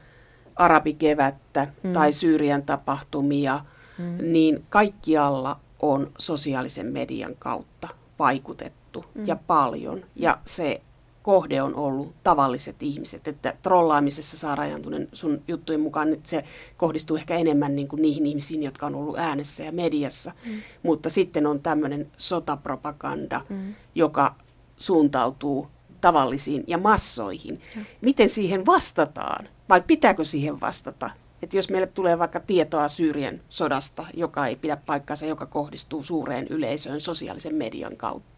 arabikevättä 0.57 1.69
mm. 1.83 1.93
tai 1.93 2.13
Syyrian 2.13 2.63
tapahtumia, 2.63 3.61
mm. 3.99 4.19
niin 4.21 4.65
kaikkialla 4.69 5.61
on 5.81 6.11
sosiaalisen 6.19 6.87
median 6.87 7.35
kautta 7.39 7.89
vaikutettu 8.19 9.05
mm. 9.15 9.27
ja 9.27 9.37
paljon. 9.47 10.05
Ja 10.17 10.39
se 10.45 10.81
kohde 11.23 11.63
on 11.63 11.75
ollut 11.75 12.15
tavalliset 12.23 12.83
ihmiset. 12.83 13.29
Että 13.29 13.55
trollaamisessa 13.63 14.37
saa 14.37 14.55
rajantuneen 14.55 15.09
sun 15.13 15.43
juttujen 15.49 15.81
mukaan, 15.81 16.13
että 16.13 16.29
se 16.29 16.45
kohdistuu 16.77 17.17
ehkä 17.17 17.37
enemmän 17.37 17.77
niin 17.77 17.89
kuin 17.89 18.03
niihin 18.03 18.27
ihmisiin, 18.27 18.63
jotka 18.63 18.87
on 18.87 18.95
ollut 18.95 19.19
äänessä 19.19 19.65
ja 19.65 19.73
mediassa. 19.73 20.33
Mm. 20.47 20.53
Mutta 20.83 21.11
sitten 21.11 21.47
on 21.47 21.61
tämmöinen 21.61 22.11
sotapropaganda, 22.17 23.41
mm. 23.49 23.75
joka 23.95 24.35
suuntautuu 24.77 25.69
tavallisiin 26.01 26.65
ja 26.67 26.79
massoihin. 26.79 27.61
Mm. 27.77 27.85
Miten 28.01 28.29
siihen 28.29 28.67
vastataan? 28.67 29.49
Vai 29.69 29.81
pitääkö 29.87 30.25
siihen 30.25 30.61
vastata? 30.61 31.11
Että 31.43 31.57
jos 31.57 31.71
meille 31.71 31.87
tulee 31.87 32.19
vaikka 32.19 32.41
tietoa 32.41 32.89
Syyrien 32.89 33.43
sodasta, 33.49 34.07
joka 34.15 34.47
ei 34.47 34.57
pidä 34.57 34.77
paikkaansa, 34.77 35.27
joka 35.27 35.47
kohdistuu 35.47 36.03
suureen 36.03 36.47
yleisöön 36.47 37.01
sosiaalisen 37.01 37.55
median 37.55 37.97
kautta 37.97 38.37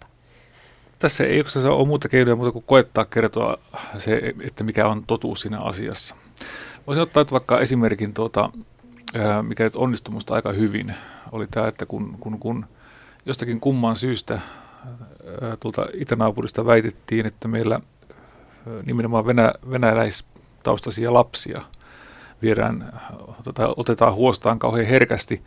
tässä 0.99 1.25
ei 1.25 1.45
ole 1.71 1.87
muuta 1.87 2.09
keinoja 2.09 2.37
muuta 2.37 2.53
kuin 2.53 2.65
koettaa 2.67 3.05
kertoa 3.05 3.59
se, 3.99 4.35
että 4.41 4.65
mikä 4.65 4.89
on 4.89 5.05
totuus 5.07 5.41
siinä 5.41 5.61
asiassa. 5.61 6.15
Voisin 6.87 7.03
ottaa 7.03 7.25
vaikka 7.31 7.61
esimerkin, 7.61 8.15
tuota, 8.15 8.51
mikä 9.43 9.65
nyt 9.65 9.77
onnistui 9.77 10.13
minusta 10.13 10.35
aika 10.35 10.53
hyvin, 10.53 10.95
oli 11.33 11.47
tämä, 11.51 11.69
että 11.69 11.87
kun, 11.87 12.17
kun, 12.21 12.39
kun 12.39 12.67
jostakin 13.27 13.61
kumman 13.61 13.97
syystä 13.97 14.41
tuolta 15.61 15.87
itänaapurista 15.95 16.67
väitettiin, 16.67 17.27
että 17.27 17.49
meillä 17.49 17.81
nimenomaan 18.87 19.27
venä, 19.27 19.53
venäläistaustaisia 20.69 21.15
lapsia 21.15 21.63
viedään, 22.43 22.93
tai 23.55 23.69
otetaan 23.77 24.15
huostaan 24.15 24.59
kauhean 24.59 24.87
herkästi. 24.87 25.43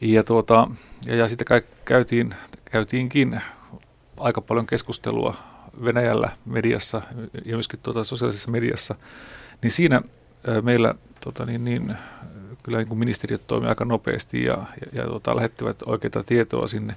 Ja, 0.00 0.22
tuota, 0.22 0.68
ja, 1.06 1.16
ja 1.16 1.28
sitten 1.28 1.62
käytiin, 1.84 2.34
käytiinkin 2.64 3.40
aika 4.16 4.40
paljon 4.40 4.66
keskustelua 4.66 5.34
Venäjällä 5.84 6.30
mediassa 6.44 7.02
ja 7.44 7.56
myöskin 7.56 7.80
tuota, 7.82 8.04
sosiaalisessa 8.04 8.50
mediassa, 8.50 8.94
niin 9.62 9.70
siinä 9.70 10.00
meillä 10.62 10.94
tota, 11.20 11.44
niin, 11.44 11.64
niin, 11.64 11.96
kyllä 12.62 12.78
niin 12.78 12.88
kuin 12.88 12.98
ministeriöt 12.98 13.46
toimivat 13.46 13.70
aika 13.70 13.84
nopeasti 13.84 14.44
ja, 14.44 14.56
ja, 14.80 15.02
ja 15.02 15.06
tota, 15.06 15.36
lähettivät 15.36 15.82
oikeita 15.86 16.24
tietoa 16.24 16.66
sinne, 16.66 16.96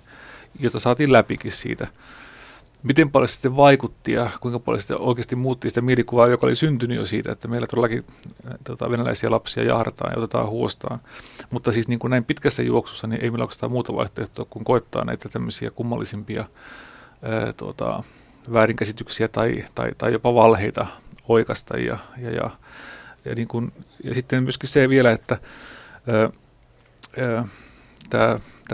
jota 0.60 0.80
saatiin 0.80 1.12
läpikin 1.12 1.52
siitä. 1.52 1.88
Miten 2.84 3.12
paljon 3.12 3.28
sitten 3.28 3.58
vaikutti 3.58 4.12
ja 4.12 4.30
kuinka 4.42 4.60
paljon 4.60 4.80
sitten 4.80 4.98
oikeasti 4.98 5.36
muutti 5.36 5.70
sitä 5.70 5.82
mielikuvaa, 5.82 6.28
joka 6.28 6.48
oli 6.48 6.56
syntynyt 6.56 6.98
jo 6.98 7.06
siitä, 7.06 7.32
että 7.32 7.48
meillä 7.48 7.68
todellakin 7.68 8.06
tota, 8.64 8.90
venäläisiä 8.90 9.32
lapsia 9.32 9.64
jahdataan 9.64 10.12
ja 10.12 10.18
otetaan 10.18 10.50
huostaan. 10.50 11.00
Mutta 11.50 11.72
siis 11.72 11.88
niin 11.88 12.00
kuin 12.00 12.12
näin 12.12 12.26
pitkässä 12.26 12.64
juoksussa 12.64 13.08
niin 13.08 13.22
ei 13.22 13.32
meillä 13.32 13.44
oikeastaan 13.44 13.72
muuta 13.72 13.96
vaihtoehtoa 13.96 14.46
kuin 14.50 14.66
koettaa 14.66 15.06
näitä 15.06 15.30
tämmöisiä 15.30 15.72
kummallisimpia 15.72 16.46
ää, 17.22 17.54
tuota, 17.54 18.04
väärinkäsityksiä 18.54 19.28
tai, 19.28 19.66
tai, 19.76 19.92
tai 19.98 20.12
jopa 20.12 20.36
valheita 20.36 20.88
oikasta. 21.28 21.78
Ja, 21.78 21.98
ja, 22.18 22.32
ja, 22.32 22.50
ja, 23.26 23.36
niin 23.36 23.48
kuin, 23.48 23.74
ja 24.04 24.16
sitten 24.16 24.44
myöskin 24.44 24.70
se 24.70 24.90
vielä, 24.90 25.12
että 25.12 25.38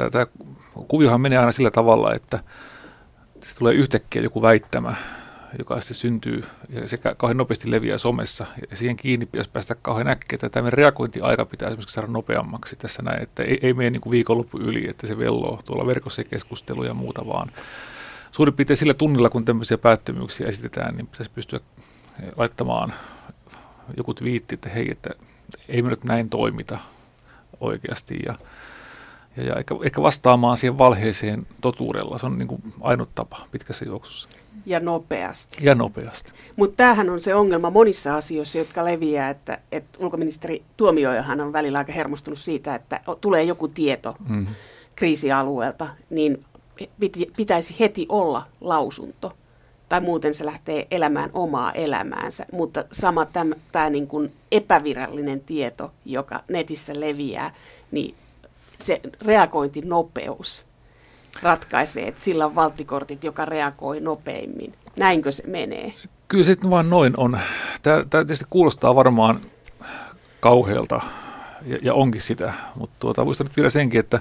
tämä 0.06 0.28
kuviohan 0.88 1.22
menee 1.22 1.38
aina 1.38 1.52
sillä 1.52 1.72
tavalla, 1.72 2.14
että 2.14 2.40
se 3.50 3.56
tulee 3.60 3.74
yhtäkkiä 3.74 4.22
joku 4.22 4.42
väittämä, 4.42 4.96
joka 5.60 5.82
sitten 5.82 5.96
syntyy 5.96 6.44
ja 6.70 6.88
se 6.88 6.98
kauhean 7.18 7.38
nopeasti 7.38 7.72
leviää 7.72 7.98
somessa. 7.98 8.46
Ja 8.70 8.78
siihen 8.78 8.98
kiinni 8.98 9.26
pitäisi 9.26 9.50
päästä 9.50 9.76
kauhean 9.76 10.08
äkkiä. 10.08 10.36
Että 10.36 10.50
tämä 10.50 10.70
reagointiaika 10.70 11.46
pitää 11.46 11.68
esimerkiksi 11.68 11.94
saada 11.94 12.08
nopeammaksi 12.08 12.76
tässä 12.76 13.04
näin, 13.04 13.24
että 13.24 13.44
ei, 13.44 13.60
ei 13.62 13.74
mene 13.74 13.90
niin 13.90 14.02
kuin 14.02 14.12
viikonloppu 14.12 14.60
yli, 14.60 14.90
että 14.90 15.08
se 15.08 15.18
velloo 15.18 15.62
tuolla 15.66 15.88
verkossa 15.88 16.24
keskusteluja 16.24 16.90
ja 16.90 16.94
muuta, 16.94 17.28
vaan 17.28 17.52
suurin 18.32 18.56
piirtein 18.56 18.78
sillä 18.78 18.94
tunnilla, 18.94 19.30
kun 19.30 19.46
tämmöisiä 19.46 19.78
päättömyyksiä 19.78 20.48
esitetään, 20.48 20.96
niin 20.96 21.08
pitäisi 21.08 21.32
pystyä 21.36 21.60
laittamaan 22.36 22.94
joku 23.98 24.14
twiitti, 24.14 24.56
että 24.56 24.70
hei, 24.70 24.92
että 24.92 25.10
ei 25.68 25.82
me 25.82 25.90
nyt 25.90 26.04
näin 26.04 26.30
toimita 26.30 26.80
oikeasti. 27.60 28.20
Ja, 28.26 28.36
ja, 29.38 29.44
ja 29.44 29.56
ehkä, 29.56 29.76
ehkä 29.84 30.02
vastaamaan 30.02 30.58
siihen 30.58 30.78
valheeseen 30.78 31.48
totuudella. 31.62 32.18
Se 32.18 32.26
on 32.26 32.38
niin 32.38 32.48
kuin 32.48 32.62
ainut 32.82 33.10
tapa 33.16 33.38
pitkässä 33.52 33.86
juoksussa. 33.86 34.30
Ja 34.66 34.80
nopeasti. 34.80 35.58
Ja 35.62 35.76
nopeasti. 35.76 36.32
Mutta 36.56 36.78
tämähän 36.78 37.10
on 37.10 37.22
se 37.22 37.36
ongelma 37.36 37.70
monissa 37.70 38.16
asioissa, 38.16 38.58
jotka 38.58 38.86
leviää, 38.86 39.30
että, 39.30 39.60
että 39.72 40.00
ulkoministeri 40.02 40.64
Tuomiojahan 40.78 41.42
on 41.42 41.54
välillä 41.54 41.78
aika 41.78 41.94
hermostunut 41.94 42.40
siitä, 42.40 42.76
että 42.76 43.00
tulee 43.22 43.44
joku 43.44 43.68
tieto 43.68 44.16
mm. 44.30 44.48
kriisialueelta, 44.96 45.88
niin 46.10 46.46
pitäisi 47.38 47.76
heti 47.80 48.06
olla 48.10 48.48
lausunto. 48.62 49.34
Tai 49.90 50.02
muuten 50.02 50.34
se 50.34 50.46
lähtee 50.46 50.88
elämään 50.92 51.30
omaa 51.34 51.72
elämäänsä. 51.72 52.46
Mutta 52.52 52.84
sama 52.92 53.28
tämä 53.72 53.90
niin 53.90 54.08
kuin 54.08 54.34
epävirallinen 54.52 55.40
tieto, 55.40 55.92
joka 56.06 56.44
netissä 56.50 57.00
leviää, 57.00 57.54
niin 57.92 58.16
se 58.86 59.02
reagointinopeus 59.22 60.66
ratkaisee, 61.42 62.08
että 62.08 62.22
sillä 62.22 62.46
on 62.46 62.56
valttikortit, 62.56 63.24
joka 63.24 63.46
reagoi 63.46 64.00
nopeimmin. 64.00 64.74
Näinkö 65.00 65.32
se 65.32 65.48
menee? 65.48 65.94
Kyllä 66.28 66.44
se 66.44 66.56
vaan 66.70 66.90
noin 66.90 67.14
on. 67.18 67.40
Tämä, 67.82 68.06
tietysti 68.10 68.46
kuulostaa 68.50 68.96
varmaan 68.96 69.40
kauhealta 70.40 71.02
ja, 71.66 71.78
ja 71.82 71.94
onkin 71.94 72.22
sitä, 72.22 72.54
mutta 72.76 72.96
tuota, 73.00 73.26
muistan 73.26 73.48
nyt 73.48 73.58
vielä 73.58 73.70
senkin, 73.70 74.00
että, 74.00 74.20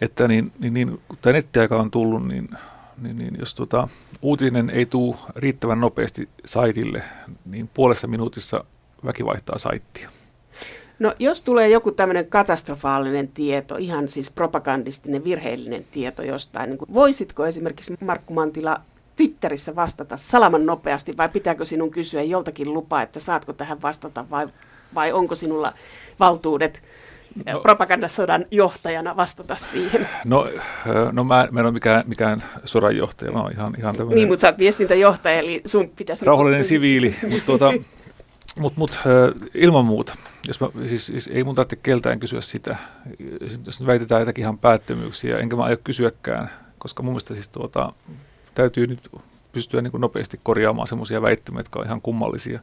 että 0.00 0.28
niin, 0.28 0.52
niin, 0.58 0.74
niin, 0.74 1.00
kun 1.08 1.18
tämä 1.22 1.32
nettiaika 1.32 1.76
on 1.76 1.90
tullut, 1.90 2.28
niin, 2.28 2.48
niin, 3.02 3.18
niin 3.18 3.36
jos 3.38 3.54
tuota, 3.54 3.88
uutinen 4.22 4.70
ei 4.70 4.86
tule 4.86 5.16
riittävän 5.36 5.80
nopeasti 5.80 6.28
saitille, 6.44 7.02
niin 7.44 7.70
puolessa 7.74 8.06
minuutissa 8.06 8.64
väki 9.04 9.24
vaihtaa 9.24 9.58
saittia. 9.58 10.10
No 11.04 11.14
jos 11.18 11.42
tulee 11.42 11.68
joku 11.68 11.90
tämmöinen 11.90 12.26
katastrofaalinen 12.26 13.28
tieto, 13.28 13.76
ihan 13.76 14.08
siis 14.08 14.30
propagandistinen, 14.30 15.24
virheellinen 15.24 15.84
tieto 15.92 16.22
jostain, 16.22 16.70
niin 16.70 16.78
voisitko 16.94 17.46
esimerkiksi 17.46 17.96
Markku 18.00 18.34
Mantila 18.34 18.80
Twitterissä 19.16 19.76
vastata 19.76 20.16
salaman 20.16 20.66
nopeasti 20.66 21.12
vai 21.16 21.28
pitääkö 21.28 21.64
sinun 21.64 21.90
kysyä 21.90 22.22
joltakin 22.22 22.74
lupaa, 22.74 23.02
että 23.02 23.20
saatko 23.20 23.52
tähän 23.52 23.82
vastata 23.82 24.24
vai, 24.30 24.48
vai 24.94 25.12
onko 25.12 25.34
sinulla 25.34 25.72
valtuudet 26.20 26.82
no, 27.52 27.60
propagandasodan 27.60 28.44
johtajana 28.50 29.16
vastata 29.16 29.56
siihen? 29.56 30.08
No, 30.24 30.48
no 31.12 31.24
mä, 31.24 31.48
mä 31.50 31.60
en 31.60 31.66
ole 31.66 31.72
mikään, 31.72 32.04
mikään 32.06 32.42
sodan 32.64 32.96
johtaja, 32.96 33.32
mä 33.32 33.42
oon 33.42 33.52
ihan, 33.52 33.74
ihan 33.78 33.96
tämmöinen... 33.96 34.16
Niin, 34.16 34.28
mutta 34.28 34.40
sä 34.40 34.48
oot 34.48 34.58
viestintäjohtaja, 34.58 35.38
eli 35.38 35.62
sun 35.66 35.90
pitäisi... 35.96 36.24
Rauhallinen 36.24 36.58
niin 36.58 36.64
siviili, 36.64 37.14
mutta 37.30 37.46
tuota, 37.46 37.72
mut, 38.58 38.76
mut, 38.76 38.98
ilman 39.54 39.84
muuta 39.84 40.14
jos 40.48 40.60
mä, 40.60 40.68
siis, 40.86 41.06
siis 41.06 41.30
ei 41.32 41.44
mun 41.44 41.54
tarvitse 41.54 41.76
keltään 41.76 42.20
kysyä 42.20 42.40
sitä, 42.40 42.76
jos 43.66 43.80
nyt 43.80 43.86
väitetään 43.86 44.20
jotakin 44.20 44.42
ihan 44.42 44.58
päättömyyksiä, 44.58 45.38
enkä 45.38 45.56
mä 45.56 45.64
aio 45.64 45.76
kysyäkään, 45.84 46.50
koska 46.78 47.02
mun 47.02 47.12
mielestä 47.12 47.34
siis 47.34 47.48
tuota, 47.48 47.92
täytyy 48.54 48.86
nyt 48.86 49.10
pystyä 49.52 49.82
niin 49.82 49.92
nopeasti 49.98 50.40
korjaamaan 50.42 50.86
semmoisia 50.86 51.22
väittämiä, 51.22 51.60
jotka 51.60 51.78
on 51.78 51.86
ihan 51.86 52.00
kummallisia. 52.00 52.60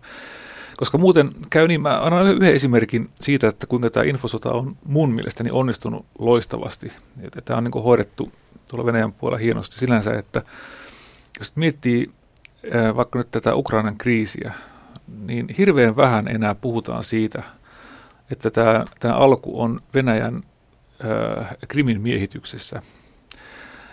Koska 0.77 0.97
muuten 0.97 1.29
käy 1.49 1.67
niin, 1.67 1.81
mä 1.81 2.01
annan 2.01 2.25
yhden 2.25 2.53
esimerkin 2.53 3.09
siitä, 3.21 3.47
että 3.47 3.67
kuinka 3.67 3.89
tämä 3.89 4.03
infosota 4.03 4.51
on 4.51 4.77
mun 4.85 5.13
mielestäni 5.13 5.51
onnistunut 5.51 6.05
loistavasti. 6.19 6.91
Että 7.21 7.41
tämä 7.41 7.57
on 7.57 7.63
niin 7.63 7.83
hoidettu 7.83 8.31
tuolla 8.67 8.85
Venäjän 8.85 9.13
puolella 9.13 9.39
hienosti 9.39 9.79
sinänsä, 9.79 10.13
että 10.13 10.41
jos 11.39 11.55
miettii 11.55 12.11
vaikka 12.95 13.19
nyt 13.19 13.31
tätä 13.31 13.55
Ukrainan 13.55 13.97
kriisiä, 13.97 14.53
niin 15.25 15.47
hirveän 15.57 15.95
vähän 15.95 16.27
enää 16.27 16.55
puhutaan 16.55 17.03
siitä– 17.03 17.43
että 18.31 18.51
tämä, 18.51 18.85
tämä 18.99 19.13
alku 19.13 19.61
on 19.61 19.81
Venäjän 19.93 20.43
äh, 21.05 21.57
Krimin 21.67 22.01
miehityksessä, 22.01 22.81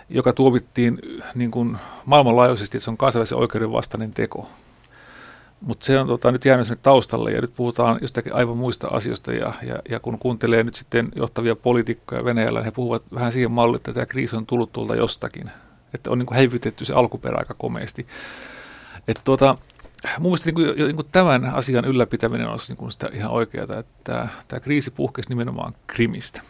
joka 0.09 0.33
tuomittiin 0.33 0.99
niin 1.35 1.51
kuin 1.51 1.77
maailmanlaajuisesti, 2.05 2.77
että 2.77 2.83
se 2.83 2.91
on 2.91 2.97
kansainvälisen 2.97 3.37
oikeuden 3.37 3.71
vastainen 3.71 4.13
teko. 4.13 4.49
Mutta 5.61 5.85
se 5.85 5.99
on 5.99 6.07
tota, 6.07 6.31
nyt 6.31 6.45
jäänyt 6.45 6.67
sinne 6.67 6.79
taustalle 6.83 7.31
ja 7.31 7.41
nyt 7.41 7.55
puhutaan 7.55 7.97
jostakin 8.01 8.33
aivan 8.33 8.57
muista 8.57 8.87
asioista 8.87 9.33
ja, 9.33 9.53
ja, 9.63 9.79
ja 9.89 9.99
kun 9.99 10.19
kuuntelee 10.19 10.63
nyt 10.63 10.75
sitten 10.75 11.09
johtavia 11.15 11.55
poliitikkoja 11.55 12.25
Venäjällä, 12.25 12.59
niin 12.59 12.65
he 12.65 12.71
puhuvat 12.71 13.03
vähän 13.13 13.31
siihen 13.31 13.51
malliin, 13.51 13.75
että 13.75 13.93
tämä 13.93 14.05
kriisi 14.05 14.35
on 14.35 14.45
tullut 14.45 14.71
tuolta 14.71 14.95
jostakin. 14.95 15.51
Että 15.93 16.11
on 16.11 16.19
niin 16.19 16.25
kuin 16.25 16.35
häivytetty 16.35 16.85
se 16.85 16.93
alkuperä 16.93 17.37
aika 17.37 17.53
komeasti. 17.53 18.07
Että 19.07 19.21
tuota, 19.23 19.55
mun 20.19 20.29
mielestä 20.29 20.47
niin 20.47 20.55
kuin, 20.55 20.85
niin 20.85 20.95
kuin 20.95 21.07
tämän 21.11 21.45
asian 21.45 21.85
ylläpitäminen 21.85 22.47
olisi 22.47 22.71
niin 22.71 22.77
kuin 22.77 22.91
sitä 22.91 23.09
ihan 23.13 23.31
oikeaa, 23.31 23.79
että 23.79 24.27
tämä, 24.47 24.59
kriisi 24.59 24.91
puhkesi 24.91 25.29
nimenomaan 25.29 25.73
Krimistä 25.87 26.41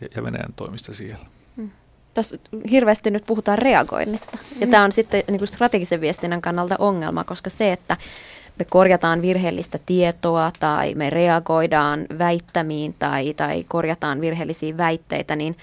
ja, 0.00 0.08
ja 0.16 0.22
Venäjän 0.22 0.52
toimista 0.56 0.94
siellä. 0.94 1.26
Hmm. 1.56 1.70
Tässä 2.14 2.38
hirveästi 2.70 3.10
nyt 3.10 3.24
puhutaan 3.26 3.58
reagoinnista. 3.58 4.38
Ja 4.60 4.66
tämä 4.66 4.84
on 4.84 4.92
sitten 4.92 5.22
niin 5.28 5.38
kuin 5.38 5.48
strategisen 5.48 6.00
viestinnän 6.00 6.42
kannalta 6.42 6.76
ongelma, 6.78 7.24
koska 7.24 7.50
se, 7.50 7.72
että 7.72 7.96
me 8.58 8.64
korjataan 8.64 9.22
virheellistä 9.22 9.78
tietoa 9.86 10.52
tai 10.60 10.94
me 10.94 11.10
reagoidaan 11.10 12.06
väittämiin 12.18 12.94
tai, 12.98 13.34
tai 13.34 13.64
korjataan 13.68 14.20
virheellisiä 14.20 14.76
väitteitä, 14.76 15.36
niin 15.36 15.56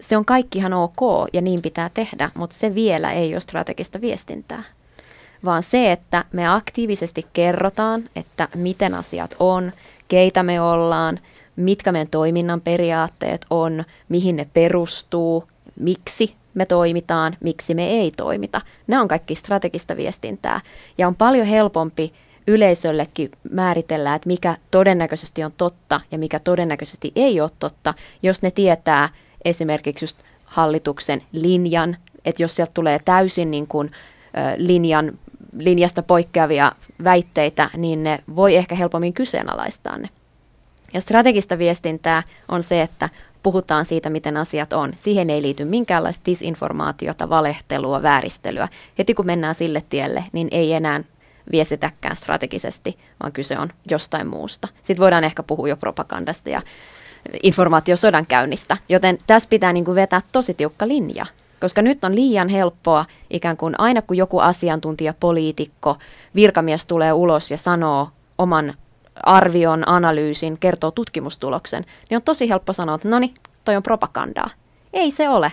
se 0.00 0.16
on 0.16 0.24
kaikkihan 0.24 0.72
ok 0.72 1.28
ja 1.32 1.40
niin 1.40 1.62
pitää 1.62 1.90
tehdä, 1.94 2.30
mutta 2.34 2.56
se 2.56 2.74
vielä 2.74 3.12
ei 3.12 3.34
ole 3.34 3.40
strategista 3.40 4.00
viestintää 4.00 4.62
vaan 5.44 5.62
se, 5.62 5.92
että 5.92 6.24
me 6.32 6.48
aktiivisesti 6.48 7.26
kerrotaan, 7.32 8.02
että 8.16 8.48
miten 8.54 8.94
asiat 8.94 9.36
on, 9.38 9.72
keitä 10.08 10.42
me 10.42 10.60
ollaan, 10.60 11.18
mitkä 11.56 11.92
meidän 11.92 12.08
toiminnan 12.08 12.60
periaatteet 12.60 13.46
on, 13.50 13.84
mihin 14.08 14.36
ne 14.36 14.46
perustuu, 14.52 15.44
miksi 15.80 16.34
me 16.54 16.66
toimitaan, 16.66 17.36
miksi 17.40 17.74
me 17.74 17.88
ei 17.88 18.10
toimita. 18.10 18.60
Nämä 18.86 19.02
on 19.02 19.08
kaikki 19.08 19.34
strategista 19.34 19.96
viestintää 19.96 20.60
ja 20.98 21.08
on 21.08 21.14
paljon 21.16 21.46
helpompi 21.46 22.12
yleisöllekin 22.46 23.30
määritellä, 23.50 24.14
että 24.14 24.26
mikä 24.26 24.56
todennäköisesti 24.70 25.44
on 25.44 25.52
totta 25.56 26.00
ja 26.10 26.18
mikä 26.18 26.38
todennäköisesti 26.38 27.12
ei 27.16 27.40
ole 27.40 27.50
totta, 27.58 27.94
jos 28.22 28.42
ne 28.42 28.50
tietää 28.50 29.08
esimerkiksi 29.44 30.04
just 30.04 30.18
hallituksen 30.44 31.22
linjan, 31.32 31.96
että 32.24 32.42
jos 32.42 32.56
sieltä 32.56 32.72
tulee 32.74 33.00
täysin 33.04 33.50
niin 33.50 33.66
kuin, 33.66 33.90
linjan 34.56 35.18
linjasta 35.58 36.02
poikkeavia 36.02 36.72
väitteitä, 37.04 37.70
niin 37.76 38.02
ne 38.02 38.18
voi 38.36 38.56
ehkä 38.56 38.74
helpommin 38.74 39.12
kyseenalaistaa 39.12 39.98
ne. 39.98 40.08
Ja 40.94 41.00
strategista 41.00 41.58
viestintää 41.58 42.22
on 42.48 42.62
se, 42.62 42.82
että 42.82 43.08
puhutaan 43.42 43.84
siitä, 43.84 44.10
miten 44.10 44.36
asiat 44.36 44.72
on. 44.72 44.92
Siihen 44.96 45.30
ei 45.30 45.42
liity 45.42 45.64
minkäänlaista 45.64 46.26
disinformaatiota, 46.26 47.28
valehtelua, 47.28 48.02
vääristelyä. 48.02 48.68
Heti 48.98 49.14
kun 49.14 49.26
mennään 49.26 49.54
sille 49.54 49.82
tielle, 49.88 50.24
niin 50.32 50.48
ei 50.50 50.72
enää 50.72 51.00
viestitäkään 51.52 52.16
strategisesti, 52.16 52.98
vaan 53.22 53.32
kyse 53.32 53.58
on 53.58 53.68
jostain 53.90 54.26
muusta. 54.26 54.68
Sitten 54.76 55.02
voidaan 55.02 55.24
ehkä 55.24 55.42
puhua 55.42 55.68
jo 55.68 55.76
propagandasta 55.76 56.50
ja 56.50 56.62
informaatiosodan 57.42 58.26
käynnistä, 58.26 58.76
joten 58.88 59.18
tässä 59.26 59.48
pitää 59.48 59.72
niin 59.72 59.84
kuin 59.84 59.94
vetää 59.94 60.20
tosi 60.32 60.54
tiukka 60.54 60.88
linja. 60.88 61.26
Koska 61.60 61.82
nyt 61.82 62.04
on 62.04 62.14
liian 62.14 62.48
helppoa 62.48 63.04
ikään 63.30 63.56
kuin 63.56 63.74
aina 63.80 64.02
kun 64.02 64.16
joku 64.16 64.38
asiantuntija, 64.38 65.14
poliitikko, 65.20 65.96
virkamies 66.34 66.86
tulee 66.86 67.12
ulos 67.12 67.50
ja 67.50 67.58
sanoo 67.58 68.08
oman 68.38 68.74
arvion, 69.22 69.88
analyysin, 69.88 70.58
kertoo 70.58 70.90
tutkimustuloksen, 70.90 71.86
niin 72.10 72.16
on 72.16 72.22
tosi 72.22 72.48
helppo 72.48 72.72
sanoa, 72.72 72.94
että 72.94 73.08
no 73.08 73.18
niin, 73.18 73.34
toi 73.64 73.76
on 73.76 73.82
propagandaa. 73.82 74.50
Ei 74.92 75.10
se 75.10 75.28
ole. 75.28 75.52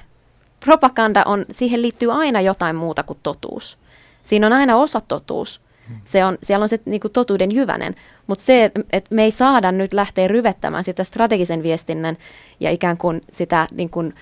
propaganda 0.59 1.23
on, 1.25 1.45
siihen 1.53 1.81
liittyy 1.81 2.11
aina 2.11 2.41
jotain 2.41 2.75
muuta 2.75 3.03
kuin 3.03 3.19
totuus. 3.23 3.77
Siinä 4.23 4.47
on 4.47 4.53
aina 4.53 4.75
osa 4.75 5.01
totuus. 5.01 5.61
Se 6.05 6.25
on, 6.25 6.37
siellä 6.43 6.63
on 6.63 6.69
se 6.69 6.79
niin 6.85 7.01
kuin 7.01 7.11
totuuden 7.11 7.51
jyvänen, 7.51 7.95
mutta 8.27 8.43
se, 8.43 8.71
että 8.91 9.15
me 9.15 9.23
ei 9.23 9.31
saada 9.31 9.71
nyt 9.71 9.93
lähteä 9.93 10.27
ryvettämään 10.27 10.83
sitä 10.83 11.03
strategisen 11.03 11.63
viestinnän 11.63 12.17
ja 12.59 12.71
ikään 12.71 12.97
kuin 12.97 13.21
sitä 13.31 13.67
niin 13.71 13.89
kuin 13.89 14.13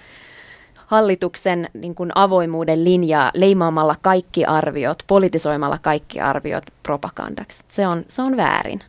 hallituksen 0.88 1.70
niin 1.74 1.96
kuin 1.96 2.12
avoimuuden 2.16 2.84
linjaa 2.84 3.32
leimaamalla 3.34 3.96
kaikki 4.02 4.46
arviot, 4.46 5.04
politisoimalla 5.08 5.78
kaikki 5.82 6.22
arviot 6.22 6.64
propagandaksi. 6.84 7.64
Se 7.68 7.88
on, 7.88 8.06
se 8.08 8.22
on 8.22 8.38
väärin, 8.38 8.82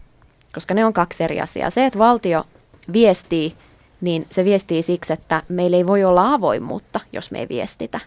koska 0.55 0.75
ne 0.75 0.85
on 0.85 0.93
kaksi 0.93 1.25
eri 1.25 1.41
asiaa. 1.41 1.71
Se, 1.71 1.87
että 1.87 1.99
valtio 1.99 2.45
viestii, 2.93 3.55
niin 4.01 4.27
se 4.31 4.45
viestii 4.45 4.83
siksi, 4.83 5.13
että 5.13 5.43
meillä 5.49 5.77
ei 5.77 5.87
voi 5.87 6.05
olla 6.05 6.35
avoimuutta, 6.35 7.01
jos 7.13 7.31
me 7.31 7.41
ei 7.41 7.49
viestitä. 7.49 8.01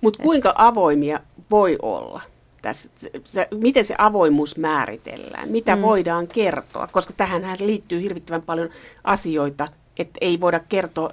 Mutta 0.00 0.22
kuinka 0.22 0.54
avoimia 0.56 1.20
voi 1.50 1.78
olla? 1.82 2.22
Tässä, 2.62 2.90
se, 2.96 3.10
se, 3.24 3.48
miten 3.50 3.84
se 3.84 3.94
avoimuus 3.98 4.56
määritellään? 4.56 5.48
Mitä 5.48 5.76
mm. 5.76 5.82
voidaan 5.82 6.28
kertoa? 6.28 6.88
Koska 6.92 7.12
tähän 7.16 7.56
liittyy 7.58 8.00
hirvittävän 8.00 8.42
paljon 8.42 8.68
asioita, 9.04 9.68
että 9.98 10.18
ei 10.20 10.40
voida 10.40 10.60
kertoa 10.60 11.10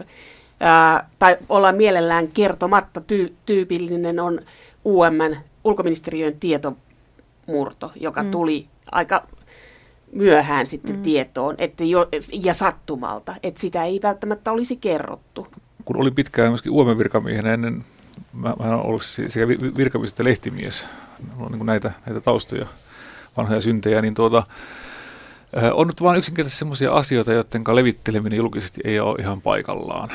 ää, 0.61 1.09
tai 1.19 1.37
olla 1.49 1.71
mielellään 1.71 2.27
kertomatta. 2.27 3.01
Ty, 3.01 3.35
tyypillinen 3.45 4.19
on 4.19 4.41
UMN, 4.85 5.37
ulkoministeriön 5.63 6.33
tietomurto, 6.39 7.91
joka 7.95 8.23
mm. 8.23 8.31
tuli 8.31 8.67
aika 8.91 9.27
myöhään 10.11 10.67
sitten 10.67 10.95
mm. 10.95 11.01
tietoon 11.01 11.55
että 11.57 11.83
jo, 11.83 12.09
ja 12.31 12.53
sattumalta, 12.53 13.35
että 13.43 13.61
sitä 13.61 13.83
ei 13.83 13.99
välttämättä 14.03 14.51
olisi 14.51 14.75
kerrottu. 14.75 15.47
Kun 15.85 15.97
olin 15.97 16.15
pitkään 16.15 16.49
myöskin 16.49 16.71
UMN 16.71 16.97
virkamiehenä 16.97 17.53
ennen, 17.53 17.85
mä, 18.33 18.53
mä 18.59 18.65
olen 18.65 18.85
ollut 18.85 19.03
sekä 19.03 19.47
virkamies 19.77 20.11
että 20.11 20.23
lehtimies, 20.23 20.87
on 21.39 21.51
niin 21.51 21.65
näitä, 21.65 21.91
näitä 22.05 22.21
taustoja, 22.21 22.65
vanhoja 23.37 23.61
syntejä, 23.61 24.01
niin 24.01 24.13
tuota, 24.13 24.43
on 25.73 25.87
nyt 25.87 26.01
vain 26.01 26.17
yksinkertaisesti 26.17 26.59
sellaisia 26.59 26.93
asioita, 26.93 27.33
joiden 27.33 27.63
levitteleminen 27.73 28.37
julkisesti 28.37 28.81
ei 28.83 28.99
ole 28.99 29.19
ihan 29.19 29.41
paikallaan. 29.41 30.09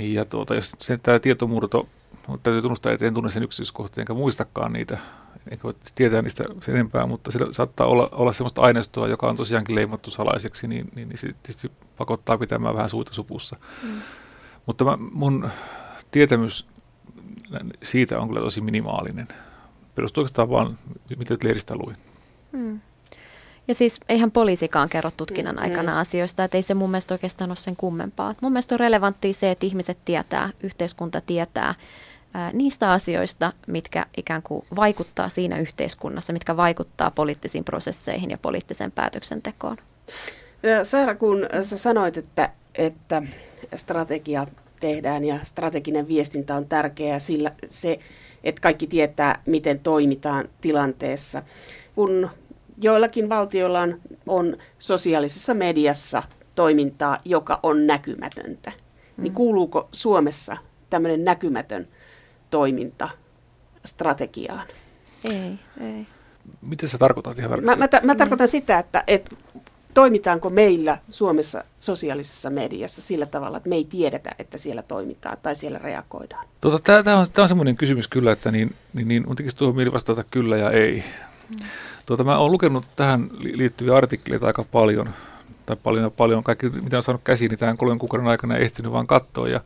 Ja 0.00 0.24
tuota, 0.24 0.54
jos 0.54 0.76
se, 0.78 0.98
tämä 1.02 1.18
tietomurto, 1.18 1.88
täytyy 2.42 2.62
tunnustaa, 2.62 2.92
että 2.92 3.06
en 3.06 3.14
tunne 3.14 3.30
sen 3.30 3.42
yksityiskohtia, 3.42 4.02
enkä 4.02 4.14
muistakaan 4.14 4.72
niitä, 4.72 4.98
enkä 5.50 5.62
voi 5.64 5.74
tietää 5.94 6.22
niistä 6.22 6.44
sen 6.60 6.74
enempää, 6.74 7.06
mutta 7.06 7.30
se 7.30 7.38
saattaa 7.50 7.86
olla, 7.86 8.08
olla 8.12 8.32
sellaista 8.32 8.62
aineistoa, 8.62 9.08
joka 9.08 9.28
on 9.28 9.36
tosiaankin 9.36 9.74
leimattu 9.74 10.10
salaiseksi, 10.10 10.68
niin, 10.68 10.90
niin, 10.94 11.08
niin 11.08 11.18
se 11.18 11.26
tietysti 11.26 11.70
pakottaa 11.96 12.38
pitämään 12.38 12.74
vähän 12.74 12.88
suuta 12.88 13.14
supussa. 13.14 13.56
Mm. 13.82 13.88
Mutta 14.66 14.84
mä, 14.84 14.98
mun 15.12 15.50
tietämys 16.10 16.66
siitä 17.82 18.20
on 18.20 18.28
kyllä 18.28 18.40
tosi 18.40 18.60
minimaalinen. 18.60 19.28
Perustuu 19.94 20.22
oikeastaan 20.22 20.50
vaan, 20.50 20.78
mitä 21.18 21.36
lehdistä 21.44 21.74
luin. 21.76 21.96
Mm. 22.52 22.80
Ja 23.70 23.74
siis 23.74 24.00
eihän 24.08 24.30
poliisikaan 24.30 24.88
kerro 24.88 25.10
tutkinnan 25.16 25.56
mm, 25.56 25.62
aikana 25.62 25.92
mm. 25.92 25.98
asioista, 25.98 26.44
että 26.44 26.58
ei 26.58 26.62
se 26.62 26.74
mun 26.74 26.90
mielestä 26.90 27.14
oikeastaan 27.14 27.50
ole 27.50 27.56
sen 27.56 27.76
kummempaa. 27.76 28.34
Mun 28.40 28.52
mielestä 28.52 28.74
on 28.74 28.80
relevanttia 28.80 29.32
se, 29.32 29.50
että 29.50 29.66
ihmiset 29.66 29.98
tietää, 30.04 30.50
yhteiskunta 30.62 31.20
tietää 31.20 31.74
ää, 32.34 32.50
niistä 32.52 32.92
asioista, 32.92 33.52
mitkä 33.66 34.06
ikään 34.16 34.42
kuin 34.42 34.64
vaikuttaa 34.76 35.28
siinä 35.28 35.58
yhteiskunnassa, 35.58 36.32
mitkä 36.32 36.56
vaikuttaa 36.56 37.10
poliittisiin 37.10 37.64
prosesseihin 37.64 38.30
ja 38.30 38.38
poliittiseen 38.38 38.92
päätöksentekoon. 38.92 39.76
Saara, 40.82 41.14
kun 41.14 41.46
sä 41.62 41.78
sanoit, 41.78 42.16
että, 42.16 42.50
että 42.74 43.22
strategia 43.76 44.46
tehdään 44.80 45.24
ja 45.24 45.38
strateginen 45.42 46.08
viestintä 46.08 46.54
on 46.54 46.66
tärkeää, 46.66 47.18
sillä 47.18 47.52
se, 47.68 47.98
että 48.44 48.60
kaikki 48.60 48.86
tietää, 48.86 49.42
miten 49.46 49.80
toimitaan 49.80 50.48
tilanteessa. 50.60 51.42
Kun 51.94 52.30
joillakin 52.80 53.28
valtioilla 53.28 53.80
on, 53.80 54.00
on 54.26 54.56
sosiaalisessa 54.78 55.54
mediassa 55.54 56.22
toimintaa, 56.54 57.18
joka 57.24 57.60
on 57.62 57.86
näkymätöntä. 57.86 58.70
Niin 58.70 58.80
mm. 59.16 59.22
Niin 59.22 59.32
kuuluuko 59.32 59.88
Suomessa 59.92 60.56
tämmöinen 60.90 61.24
näkymätön 61.24 61.88
toiminta 62.50 63.08
strategiaan? 63.84 64.66
Ei, 65.30 65.58
ei. 65.80 66.06
Mitä 66.62 66.86
sä 66.86 66.98
tarkoitat 66.98 67.38
ihan 67.38 67.64
Mä, 67.64 67.76
mä, 67.76 67.88
mä 68.02 68.14
tarkoitan 68.14 68.46
mm. 68.46 68.50
sitä, 68.50 68.78
että, 68.78 69.04
että 69.06 69.36
toimitaanko 69.94 70.50
meillä 70.50 70.98
Suomessa 71.10 71.64
sosiaalisessa 71.80 72.50
mediassa 72.50 73.02
sillä 73.02 73.26
tavalla, 73.26 73.56
että 73.56 73.68
me 73.68 73.74
ei 73.74 73.84
tiedetä, 73.84 74.30
että 74.38 74.58
siellä 74.58 74.82
toimitaan 74.82 75.38
tai 75.42 75.56
siellä 75.56 75.78
reagoidaan? 75.78 76.46
Tota, 76.60 77.02
Tämä 77.02 77.18
on, 77.18 77.26
on 77.38 77.48
semmoinen 77.48 77.76
kysymys 77.76 78.08
kyllä, 78.08 78.32
että 78.32 78.50
niin, 78.50 78.74
niin, 78.92 79.08
niin 79.08 79.26
on 79.26 79.36
tekisi 79.36 79.56
tuohon 79.56 79.76
mieli 79.76 79.92
vastata 79.92 80.24
kyllä 80.30 80.56
ja 80.56 80.70
ei. 80.70 81.04
Mm. 81.48 81.56
Tuota, 82.10 82.24
mä 82.24 82.38
oon 82.38 82.52
lukenut 82.52 82.84
tähän 82.96 83.30
liittyviä 83.38 83.94
artikkeleita 83.94 84.46
aika 84.46 84.64
paljon, 84.72 85.10
tai 85.66 85.76
paljon 85.82 86.04
ja 86.04 86.10
paljon, 86.10 86.42
kaikki 86.42 86.68
mitä 86.68 86.96
on 86.96 87.02
saanut 87.02 87.22
käsiin, 87.24 87.48
niin 87.48 87.58
tämän 87.58 87.76
kolmen 87.76 87.98
kuukauden 87.98 88.26
aikana 88.26 88.56
ehtinyt 88.56 88.92
vaan 88.92 89.06
katsoa. 89.06 89.48
Ja, 89.48 89.60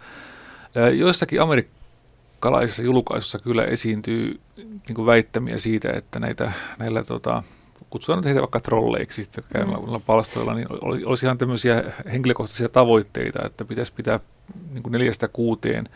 ja 0.74 0.88
joissakin 0.88 1.40
amerikkalaisissa 1.40 2.83
julkaisuissa 2.83 3.38
kyllä 3.38 3.64
esiintyy 3.64 4.40
niin 4.59 4.94
kuin 4.94 5.07
väittämiä 5.07 5.59
siitä, 5.59 5.92
että 5.92 6.18
näitä, 6.18 6.52
näillä 6.78 7.04
tota, 7.04 7.42
kutsutaan 7.90 8.18
nyt 8.18 8.26
heitä 8.26 8.40
vaikka 8.40 8.61
trolleiksi 8.61 9.22
sitten 9.22 9.44
mm. 9.54 10.00
palstoilla, 10.07 10.54
niin 10.54 10.66
olisi 10.80 11.26
ihan 11.26 11.38
tämmöisiä 11.38 11.85
henkilökohtaisia 12.12 12.68
tavoitteita, 12.68 13.46
että 13.46 13.64
pitäisi 13.64 13.92
pitää 13.92 14.20
niin 14.70 14.83
kuin 14.83 14.92
neljästä 14.92 15.28
kuuteen 15.28 15.88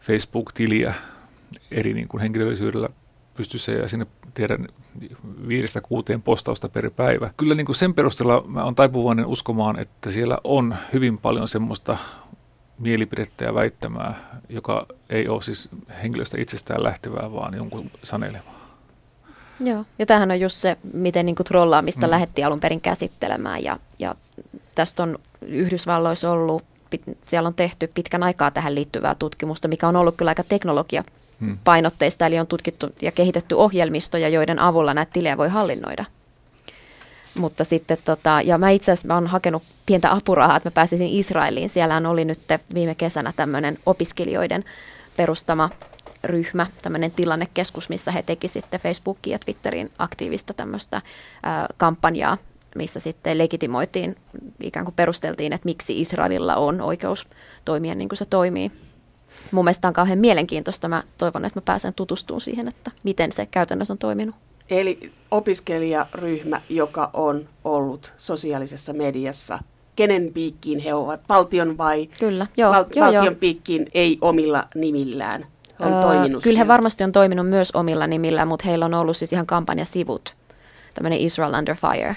Facebook-tiliä 0.00 0.94
eri 1.70 1.94
niin 1.94 2.08
kuin 2.08 2.20
henkilöllisyydellä 2.20 2.88
pystyssä 3.36 3.72
ja 3.72 3.88
sinne 3.88 4.06
tehdä 4.34 4.58
viidestä 5.48 5.80
kuuteen 5.80 6.22
postausta 6.22 6.68
per 6.68 6.90
päivä. 6.90 7.30
Kyllä 7.36 7.54
niin 7.54 7.66
kuin 7.66 7.76
sen 7.76 7.94
perusteella 7.94 8.44
mä 8.46 8.64
olen 8.64 8.74
taipuvainen 8.74 9.26
uskomaan, 9.26 9.78
että 9.78 10.10
siellä 10.10 10.38
on 10.44 10.76
hyvin 10.92 11.18
paljon 11.18 11.48
semmoista 11.48 11.96
mielipidettä 12.78 13.44
ja 13.44 13.54
väittämää, 13.54 14.14
joka 14.48 14.86
ei 15.10 15.28
ole 15.28 15.42
siis 15.42 15.68
henkilöstä 16.02 16.40
itsestään 16.40 16.82
lähtevää, 16.82 17.32
vaan 17.32 17.54
jonkun 17.54 17.90
sanelemaa. 18.02 18.56
Joo, 19.60 19.84
ja 19.98 20.06
tämähän 20.06 20.30
on 20.30 20.40
just 20.40 20.56
se, 20.56 20.76
miten 20.92 21.26
niin 21.26 21.36
kuin 21.36 21.44
trollaamista 21.44 22.06
mm. 22.06 22.10
lähdettiin 22.10 22.46
alun 22.46 22.60
perin 22.60 22.80
käsittelemään, 22.80 23.64
ja, 23.64 23.78
ja 23.98 24.14
tästä 24.74 25.02
on 25.02 25.18
Yhdysvalloissa 25.42 26.30
ollut, 26.30 26.64
siellä 27.22 27.46
on 27.46 27.54
tehty 27.54 27.86
pitkän 27.86 28.22
aikaa 28.22 28.50
tähän 28.50 28.74
liittyvää 28.74 29.14
tutkimusta, 29.14 29.68
mikä 29.68 29.88
on 29.88 29.96
ollut 29.96 30.14
kyllä 30.16 30.28
aika 30.28 30.44
teknologia 30.44 31.04
painotteista, 31.64 32.26
eli 32.26 32.38
on 32.38 32.46
tutkittu 32.46 32.88
ja 33.02 33.12
kehitetty 33.12 33.54
ohjelmistoja, 33.54 34.28
joiden 34.28 34.58
avulla 34.58 34.94
näitä 34.94 35.12
tilejä 35.12 35.36
voi 35.36 35.48
hallinnoida. 35.48 36.04
Mutta 37.34 37.64
sitten, 37.64 37.98
tota, 38.04 38.40
ja 38.44 38.58
mä 38.58 38.70
itse 38.70 38.92
asiassa 38.92 39.14
olen 39.14 39.26
hakenut 39.26 39.62
pientä 39.86 40.12
apurahaa, 40.12 40.56
että 40.56 40.66
mä 40.66 40.74
pääsisin 40.74 41.08
Israeliin. 41.08 41.68
Siellä 41.68 42.02
oli 42.08 42.24
nyt 42.24 42.38
viime 42.74 42.94
kesänä 42.94 43.32
tämmöinen 43.36 43.78
opiskelijoiden 43.86 44.64
perustama 45.16 45.70
ryhmä, 46.24 46.66
tämmöinen 46.82 47.10
tilannekeskus, 47.10 47.88
missä 47.88 48.12
he 48.12 48.22
teki 48.22 48.48
sitten 48.48 48.80
Facebookiin 48.80 49.32
ja 49.32 49.38
Twitteriin 49.38 49.90
aktiivista 49.98 50.54
tämmöistä 50.54 51.02
ää, 51.42 51.66
kampanjaa, 51.76 52.38
missä 52.74 53.00
sitten 53.00 53.38
legitimoitiin, 53.38 54.16
ikään 54.60 54.84
kuin 54.84 54.94
perusteltiin, 54.94 55.52
että 55.52 55.64
miksi 55.64 56.00
Israelilla 56.00 56.56
on 56.56 56.80
oikeus 56.80 57.28
toimia 57.64 57.94
niin 57.94 58.08
kuin 58.08 58.18
se 58.18 58.24
toimii 58.24 58.72
mun 59.50 59.64
mielestä 59.64 59.88
on 59.88 59.94
kauhean 59.94 60.18
mielenkiintoista. 60.18 60.88
Mä 60.88 61.02
toivon, 61.18 61.44
että 61.44 61.58
mä 61.60 61.62
pääsen 61.64 61.94
tutustumaan 61.94 62.40
siihen, 62.40 62.68
että 62.68 62.90
miten 63.02 63.32
se 63.32 63.46
käytännössä 63.46 63.94
on 63.94 63.98
toiminut. 63.98 64.34
Eli 64.70 65.12
opiskelijaryhmä, 65.30 66.60
joka 66.68 67.10
on 67.12 67.48
ollut 67.64 68.14
sosiaalisessa 68.16 68.92
mediassa, 68.92 69.58
kenen 69.96 70.30
piikkiin 70.34 70.78
he 70.78 70.94
ovat? 70.94 71.20
Valtion 71.28 71.78
vai 71.78 72.08
Kyllä, 72.20 72.46
joo, 72.56 72.72
val- 72.72 72.84
joo, 72.94 73.06
valtion 73.06 73.24
joo. 73.24 73.34
piikkiin 73.34 73.90
ei 73.94 74.18
omilla 74.20 74.64
nimillään? 74.74 75.46
On 75.80 75.92
öö, 75.92 76.02
toiminut 76.02 76.42
kyllä 76.42 76.58
he 76.58 76.68
varmasti 76.68 77.04
on 77.04 77.12
toiminut 77.12 77.48
myös 77.48 77.70
omilla 77.70 78.06
nimillään, 78.06 78.48
mutta 78.48 78.66
heillä 78.66 78.84
on 78.84 78.94
ollut 78.94 79.16
siis 79.16 79.32
ihan 79.32 79.46
kampanjasivut, 79.46 80.36
tämmöinen 80.94 81.18
Israel 81.18 81.54
Under 81.54 81.76
Fire 81.76 82.16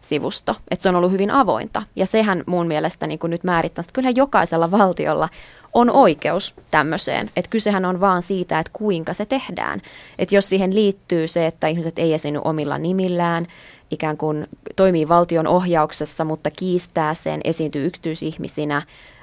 sivusto, 0.00 0.56
että 0.70 0.82
se 0.82 0.88
on 0.88 0.96
ollut 0.96 1.12
hyvin 1.12 1.30
avointa. 1.30 1.82
Ja 1.96 2.06
sehän 2.06 2.44
mun 2.46 2.66
mielestä 2.66 3.06
niin 3.06 3.20
nyt 3.28 3.44
määrittää, 3.44 3.80
että 3.80 3.92
kyllähän 3.92 4.16
jokaisella 4.16 4.70
valtiolla 4.70 5.28
on 5.74 5.90
oikeus 5.90 6.54
tämmöiseen. 6.70 7.30
Että 7.36 7.50
kysehän 7.50 7.84
on 7.84 8.00
vaan 8.00 8.22
siitä, 8.22 8.58
että 8.58 8.70
kuinka 8.72 9.14
se 9.14 9.26
tehdään. 9.26 9.82
Että 10.18 10.34
jos 10.34 10.48
siihen 10.48 10.74
liittyy 10.74 11.28
se, 11.28 11.46
että 11.46 11.68
ihmiset 11.68 11.98
ei 11.98 12.14
esiinny 12.14 12.40
omilla 12.44 12.78
nimillään, 12.78 13.46
ikään 13.90 14.16
kuin 14.16 14.46
toimii 14.76 15.08
valtion 15.08 15.46
ohjauksessa, 15.46 16.24
mutta 16.24 16.50
kiistää 16.50 17.14
sen, 17.14 17.40
esiintyy 17.44 17.86
yksityisihmisinä, 17.86 18.82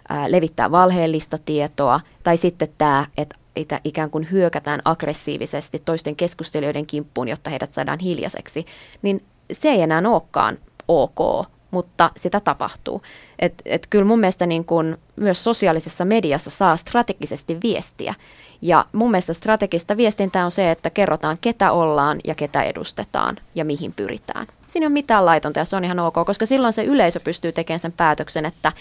ää, 0.09 0.31
levittää 0.31 0.71
valheellista 0.71 1.37
tietoa, 1.45 1.99
tai 2.23 2.37
sitten 2.37 2.69
tämä, 2.77 3.05
että 3.17 3.79
ikään 3.83 4.09
kuin 4.09 4.27
hyökätään 4.31 4.81
aggressiivisesti 4.85 5.81
toisten 5.85 6.15
keskustelijoiden 6.15 6.85
kimppuun, 6.85 7.27
jotta 7.27 7.49
heidät 7.49 7.71
saadaan 7.71 7.99
hiljaiseksi, 7.99 8.65
niin 9.01 9.23
se 9.51 9.69
ei 9.69 9.81
enää 9.81 10.01
olekaan 10.05 10.57
ok. 10.87 11.47
mutta 11.71 12.11
sitä 12.17 12.39
tapahtuu. 12.39 13.01
Et, 13.39 13.53
et 13.65 13.87
kyllä 13.89 14.05
mun 14.05 14.19
mielestä 14.19 14.45
niin 14.45 14.65
kun 14.65 14.97
myös 15.15 15.43
sosiaalisessa 15.43 16.05
mediassa 16.05 16.49
saa 16.49 16.77
strategisesti 16.77 17.57
viestiä. 17.63 18.13
Ja 18.61 18.85
mun 18.93 19.11
mielestä 19.11 19.33
strategista 19.33 19.97
viestintää 19.97 20.45
on 20.45 20.51
se, 20.51 20.71
että 20.71 20.89
kerrotaan 20.89 21.37
ketä 21.41 21.71
ollaan 21.71 22.19
ja 22.25 22.35
ketä 22.35 22.63
edustetaan 22.63 23.37
ja 23.55 23.65
mihin 23.65 23.93
pyritään. 23.93 24.47
Siinä 24.67 24.83
ei 24.83 24.87
ole 24.87 24.93
mitään 24.93 25.25
laitonta 25.25 25.59
ja 25.59 25.65
se 25.65 25.75
on 25.75 25.83
ihan 25.83 25.99
ok, 25.99 26.15
koska 26.25 26.45
silloin 26.45 26.73
se 26.73 26.83
yleisö 26.83 27.19
pystyy 27.19 27.51
tekemään 27.51 27.79
sen 27.79 27.91
päätöksen, 27.91 28.45
että 28.45 28.71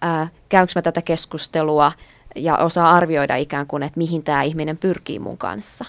ää, 0.00 0.28
käykö 0.48 0.72
mä 0.74 0.82
tätä 0.82 1.02
keskustelua 1.02 1.92
ja 2.36 2.56
osaa 2.56 2.92
arvioida 2.92 3.36
ikään 3.36 3.66
kuin, 3.66 3.82
että 3.82 3.98
mihin 3.98 4.22
tämä 4.22 4.42
ihminen 4.42 4.78
pyrkii 4.78 5.18
mun 5.18 5.38
kanssa. 5.38 5.84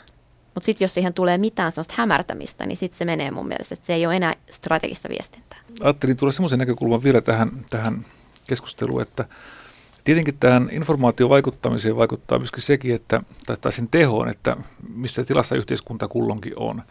Mutta 0.58 0.66
sitten 0.66 0.86
jos 0.86 0.94
siihen 0.94 1.14
tulee 1.14 1.38
mitään 1.38 1.72
sellaista 1.72 1.94
hämärtämistä, 1.98 2.66
niin 2.66 2.78
sitten 2.78 2.98
se 2.98 3.06
menee 3.06 3.32
mun 3.32 3.48
mielestä, 3.48 3.74
että 3.74 3.86
se 3.86 3.94
ei 3.94 4.06
ole 4.06 4.16
enää 4.16 4.36
strategista 4.52 5.10
viestintää. 5.10 5.60
Ajattelin 5.82 6.18
tulla 6.18 6.32
semmoisen 6.32 6.60
näkökulman 6.60 7.04
vielä 7.04 7.22
tähän, 7.22 7.52
tähän 7.70 8.06
keskusteluun, 8.48 9.02
että 9.02 9.26
tietenkin 10.04 10.38
tähän 10.40 10.70
informaatiovaikuttamiseen 10.72 11.98
vaikuttaa 11.98 12.40
myöskin 12.40 12.64
sekin, 12.64 12.96
että, 12.96 13.22
tai 13.62 13.72
sen 13.72 13.88
tehoon, 13.88 14.30
että 14.30 14.58
missä 14.94 15.24
tilassa 15.24 15.56
yhteiskunta 15.56 16.08
kullonkin 16.08 16.54
on. 16.56 16.84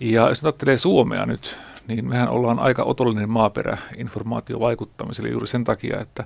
Ja 0.00 0.28
jos 0.28 0.44
ajattelee 0.44 0.76
Suomea 0.76 1.26
nyt, 1.26 1.56
niin 1.88 2.08
mehän 2.08 2.28
ollaan 2.28 2.58
aika 2.58 2.82
otollinen 2.82 3.30
maaperä 3.30 3.78
informaatiovaikuttamiselle 3.96 5.30
juuri 5.30 5.46
sen 5.46 5.64
takia, 5.64 6.00
että, 6.00 6.24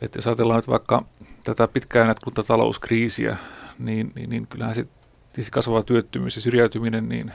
että 0.00 0.18
jos 0.18 0.26
ajatellaan 0.26 0.58
nyt 0.58 0.68
vaikka 0.68 1.04
tätä 1.44 1.68
pitkään 1.68 2.08
jatkunutta 2.08 2.42
talouskriisiä, 2.42 3.36
niin, 3.78 4.12
niin, 4.14 4.30
niin 4.30 4.46
kyllähän 4.46 4.74
se 4.74 4.86
tietysti 5.32 5.50
kasvava 5.50 5.82
työttömyys 5.82 6.36
ja 6.36 6.42
syrjäytyminen 6.42 7.08
niin 7.08 7.32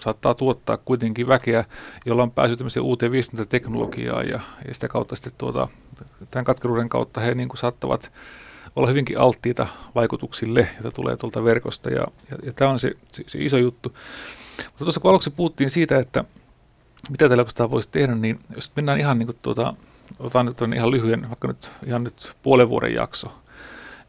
saattaa 0.00 0.34
tuottaa 0.34 0.76
kuitenkin 0.76 1.28
väkeä, 1.28 1.64
jolla 2.06 2.22
on 2.22 2.30
pääsy 2.30 2.80
uuteen 2.80 3.12
viestintäteknologiaan 3.12 4.28
ja, 4.28 4.40
ja 4.68 4.74
sitä 4.74 4.88
kautta 4.88 5.16
sitten 5.16 5.32
tuota, 5.38 5.68
tämän 6.30 6.44
katkeruuden 6.44 6.88
kautta 6.88 7.20
he 7.20 7.34
niin 7.34 7.48
kuin 7.48 7.58
saattavat 7.58 8.12
olla 8.76 8.88
hyvinkin 8.88 9.18
alttiita 9.18 9.66
vaikutuksille, 9.94 10.68
joita 10.74 10.90
tulee 10.90 11.16
tuolta 11.16 11.44
verkosta 11.44 11.90
ja, 11.90 12.06
ja, 12.30 12.36
ja 12.42 12.52
tämä 12.52 12.70
on 12.70 12.78
se, 12.78 12.92
se, 13.12 13.24
se 13.26 13.38
iso 13.44 13.56
juttu. 13.56 13.94
Mutta 14.66 14.84
tuossa 14.84 15.00
kun 15.00 15.10
aluksi 15.10 15.30
puhuttiin 15.30 15.70
siitä, 15.70 15.98
että 15.98 16.24
mitä 17.10 17.28
tällä 17.28 17.40
oikeastaan 17.40 17.70
voisi 17.70 17.88
tehdä, 17.92 18.14
niin 18.14 18.40
jos 18.54 18.72
mennään 18.76 18.98
ihan 18.98 19.18
niin 19.18 19.26
kuin 19.26 19.38
tuota, 19.42 19.74
otan 20.18 20.46
nyt 20.46 20.56
ihan 20.74 20.90
lyhyen, 20.90 21.28
vaikka 21.28 21.48
nyt 21.48 21.70
ihan 21.86 22.04
nyt 22.04 22.32
puolen 22.42 22.68
vuoden 22.68 22.94
jakso, 22.94 23.32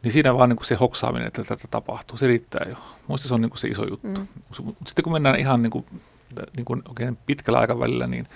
niin 0.02 0.12
siinä 0.12 0.34
vaan 0.34 0.48
niin 0.48 0.56
kuin 0.56 0.66
se 0.66 0.74
hoksaaminen, 0.74 1.26
että 1.26 1.44
tätä 1.44 1.68
tapahtuu, 1.70 2.18
se 2.18 2.26
riittää 2.26 2.66
jo. 2.68 2.76
Muista 3.08 3.28
se 3.28 3.34
on 3.34 3.40
niin 3.40 3.50
kuin 3.50 3.58
se 3.58 3.68
iso 3.68 3.84
juttu. 3.84 4.08
Mm. 4.08 4.26
Sitten 4.86 5.02
kun 5.02 5.12
mennään 5.12 5.38
ihan 5.38 5.62
niin 5.62 5.70
kuin, 5.70 5.86
niin 6.56 6.64
kuin 6.64 6.82
oikein 6.88 7.18
pitkällä 7.26 7.58
aikavälillä, 7.58 8.06
niin 8.06 8.26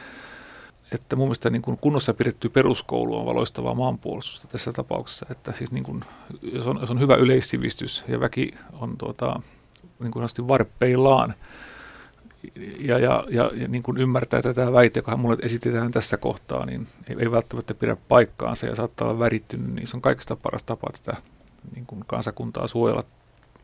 että 0.92 1.16
mun 1.16 1.26
mielestä 1.26 1.50
niin 1.50 1.62
kuin 1.62 1.78
kunnossa 1.78 2.14
pidetty 2.14 2.48
peruskoulu 2.48 3.18
on 3.18 3.26
valoistavaa 3.26 3.74
maanpuolustusta 3.74 4.48
tässä 4.48 4.72
tapauksessa. 4.72 5.26
Että 5.30 5.52
siis 5.52 5.72
niin 5.72 5.84
kuin, 5.84 6.04
jos, 6.42 6.66
on, 6.66 6.78
jos 6.80 6.90
on 6.90 7.00
hyvä 7.00 7.14
yleissivistys 7.14 8.04
ja 8.08 8.20
väki 8.20 8.54
on 8.80 8.98
tuota, 8.98 9.40
niin 10.00 10.12
kuin 10.12 10.48
varppeillaan, 10.48 11.34
ja, 12.78 12.98
ja, 12.98 13.24
ja, 13.30 13.50
ja 13.54 13.68
niin 13.68 13.82
kuin 13.82 13.96
ymmärtää 13.96 14.42
tätä 14.42 14.72
väite, 14.72 14.98
joka 14.98 15.16
mulle 15.16 15.36
esitetään 15.42 15.90
tässä 15.90 16.16
kohtaa, 16.16 16.66
niin 16.66 16.86
ei, 17.08 17.16
ei 17.18 17.30
välttämättä 17.30 17.74
pidä 17.74 17.96
paikkaansa 18.08 18.66
ja 18.66 18.74
saattaa 18.74 19.08
olla 19.08 19.18
värittynyt, 19.18 19.74
niin 19.74 19.86
se 19.86 19.96
on 19.96 20.02
kaikista 20.02 20.36
paras 20.36 20.62
tapa 20.62 20.90
tätä 20.92 21.16
niin 21.74 21.86
kuin 21.86 22.04
kansakuntaa 22.06 22.66
suojella 22.66 23.02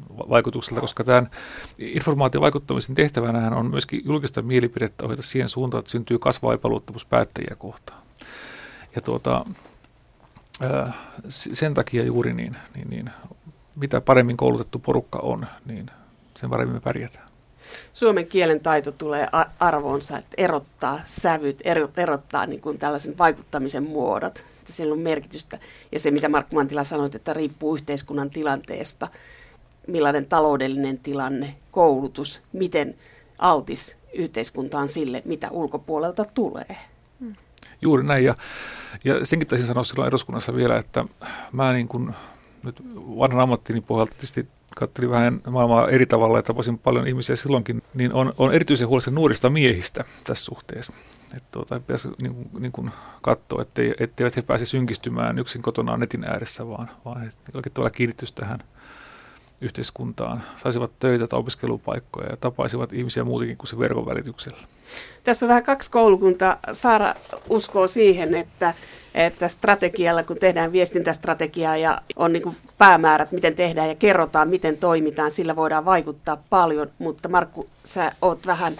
vaikutukselta, 0.08 0.80
koska 0.80 1.04
tämän 1.04 1.30
informaatiovaikuttamisen 1.78 2.94
tehtävänä 2.94 3.56
on 3.56 3.70
myöskin 3.70 4.02
julkista 4.04 4.42
mielipidettä 4.42 5.04
ohjata 5.04 5.22
siihen 5.22 5.48
suuntaan, 5.48 5.78
että 5.78 5.90
syntyy 5.90 6.18
kasvava 6.18 6.54
epäluottamus 6.54 7.04
päättäjiä 7.04 7.56
kohtaan. 7.58 8.02
Ja 8.96 9.02
tuota, 9.02 9.46
sen 11.28 11.74
takia 11.74 12.04
juuri 12.04 12.34
niin, 12.34 12.56
niin, 12.74 12.90
niin, 12.90 13.10
mitä 13.76 14.00
paremmin 14.00 14.36
koulutettu 14.36 14.78
porukka 14.78 15.18
on, 15.18 15.46
niin 15.66 15.90
sen 16.36 16.50
paremmin 16.50 16.76
me 16.76 16.80
pärjätään. 16.80 17.31
Suomen 17.92 18.26
kielen 18.26 18.60
taito 18.60 18.92
tulee 18.92 19.28
arvoonsa, 19.60 20.18
että 20.18 20.34
erottaa 20.36 21.00
sävyt, 21.04 21.62
erottaa 21.96 22.46
niin 22.46 22.60
kuin 22.60 22.78
tällaisen 22.78 23.18
vaikuttamisen 23.18 23.82
muodot 23.82 24.44
että 24.62 24.72
sillä 24.72 24.92
on 24.92 24.98
merkitystä. 24.98 25.58
Ja 25.92 25.98
se, 25.98 26.10
mitä 26.10 26.28
Markku 26.28 26.56
Mantila 26.56 26.84
sanoi, 26.84 27.10
että 27.14 27.32
riippuu 27.32 27.74
yhteiskunnan 27.74 28.30
tilanteesta, 28.30 29.08
millainen 29.86 30.26
taloudellinen 30.26 30.98
tilanne, 30.98 31.56
koulutus, 31.70 32.42
miten 32.52 32.94
altis 33.38 33.98
yhteiskunta 34.12 34.78
on 34.78 34.88
sille, 34.88 35.22
mitä 35.24 35.50
ulkopuolelta 35.50 36.24
tulee. 36.24 36.76
Hmm. 37.20 37.34
Juuri 37.82 38.04
näin. 38.04 38.24
Ja, 38.24 38.34
ja 39.04 39.26
senkin 39.26 39.48
taisin 39.48 39.66
sanoa 39.66 39.84
silloin 39.84 40.08
eduskunnassa 40.08 40.54
vielä, 40.54 40.78
että 40.78 41.04
mä 41.52 41.72
niin 41.72 41.88
kuin 41.88 42.14
nyt 42.64 42.82
vanhan 42.94 43.40
ammattini 43.40 43.80
pohjalta 43.80 44.12
tietysti 44.12 44.48
katselin 44.76 45.10
vähän 45.10 45.40
maailmaa 45.50 45.88
eri 45.88 46.06
tavalla 46.06 46.38
ja 46.38 46.42
tapasin 46.42 46.78
paljon 46.78 47.06
ihmisiä 47.06 47.36
silloinkin, 47.36 47.82
niin 47.94 48.12
on, 48.12 48.32
on 48.38 48.54
erityisen 48.54 48.88
huolissani 48.88 49.14
nuorista 49.14 49.50
miehistä 49.50 50.04
tässä 50.24 50.44
suhteessa. 50.44 50.92
Että 51.36 51.48
tuota, 51.50 51.80
pitäisi 51.80 52.08
niin 52.22 52.34
kuin, 52.34 52.48
niin 52.58 52.72
kuin 52.72 52.90
katsoa, 53.22 53.62
ettei, 53.62 53.94
etteivät 54.00 54.36
he 54.36 54.42
pääse 54.42 54.66
synkistymään 54.66 55.38
yksin 55.38 55.62
kotona 55.62 55.96
netin 55.96 56.24
ääressä, 56.24 56.68
vaan, 56.68 56.90
vaan 57.04 57.32
jollakin 57.54 57.72
tavalla 57.72 57.90
kiinnittyisi 57.90 58.34
tähän 58.34 58.58
yhteiskuntaan, 59.62 60.42
saisivat 60.56 60.90
töitä 61.00 61.26
tai 61.26 61.38
opiskelupaikkoja 61.38 62.30
ja 62.30 62.36
tapaisivat 62.36 62.92
ihmisiä 62.92 63.24
muutenkin 63.24 63.56
kuin 63.56 63.68
se 63.68 63.78
verkon 63.78 64.06
välityksellä. 64.06 64.58
Tässä 65.24 65.46
on 65.46 65.48
vähän 65.48 65.62
kaksi 65.62 65.90
koulukuntaa. 65.90 66.58
Saara 66.72 67.14
uskoo 67.48 67.88
siihen, 67.88 68.34
että, 68.34 68.74
että 69.14 69.48
strategialla, 69.48 70.22
kun 70.22 70.36
tehdään 70.36 70.72
viestintästrategiaa 70.72 71.76
ja 71.76 72.02
on 72.16 72.32
niin 72.32 72.42
kuin 72.42 72.56
päämäärät, 72.78 73.32
miten 73.32 73.54
tehdään 73.54 73.88
ja 73.88 73.94
kerrotaan, 73.94 74.48
miten 74.48 74.76
toimitaan, 74.76 75.30
sillä 75.30 75.56
voidaan 75.56 75.84
vaikuttaa 75.84 76.42
paljon. 76.50 76.90
Mutta 76.98 77.28
Markku, 77.28 77.68
sä 77.84 78.12
oot 78.22 78.46
vähän 78.46 78.72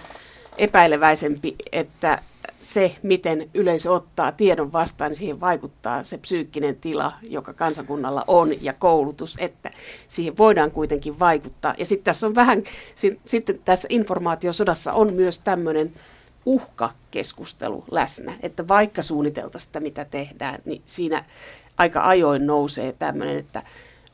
epäileväisempi, 0.57 1.55
että 1.71 2.21
se, 2.63 2.95
miten 3.03 3.49
yleisö 3.53 3.91
ottaa 3.91 4.31
tiedon 4.31 4.71
vastaan, 4.71 5.11
niin 5.11 5.17
siihen 5.17 5.41
vaikuttaa 5.41 6.03
se 6.03 6.17
psyykkinen 6.17 6.75
tila, 6.75 7.13
joka 7.29 7.53
kansakunnalla 7.53 8.23
on, 8.27 8.63
ja 8.63 8.73
koulutus, 8.73 9.37
että 9.39 9.71
siihen 10.07 10.37
voidaan 10.37 10.71
kuitenkin 10.71 11.19
vaikuttaa. 11.19 11.75
Ja 11.77 11.85
sitten 11.85 12.05
tässä 12.05 12.27
on 12.27 12.35
vähän, 12.35 12.63
sitten 13.25 13.59
tässä 13.65 13.87
informaatiosodassa 13.91 14.93
on 14.93 15.13
myös 15.13 15.39
tämmöinen 15.39 15.93
uhkakeskustelu 16.45 17.83
läsnä, 17.91 18.33
että 18.41 18.67
vaikka 18.67 19.01
suunniteltaisiin 19.01 19.67
sitä, 19.67 19.79
mitä 19.79 20.05
tehdään, 20.05 20.59
niin 20.65 20.81
siinä 20.85 21.25
aika 21.77 22.07
ajoin 22.07 22.47
nousee 22.47 22.91
tämmöinen, 22.91 23.37
että 23.37 23.63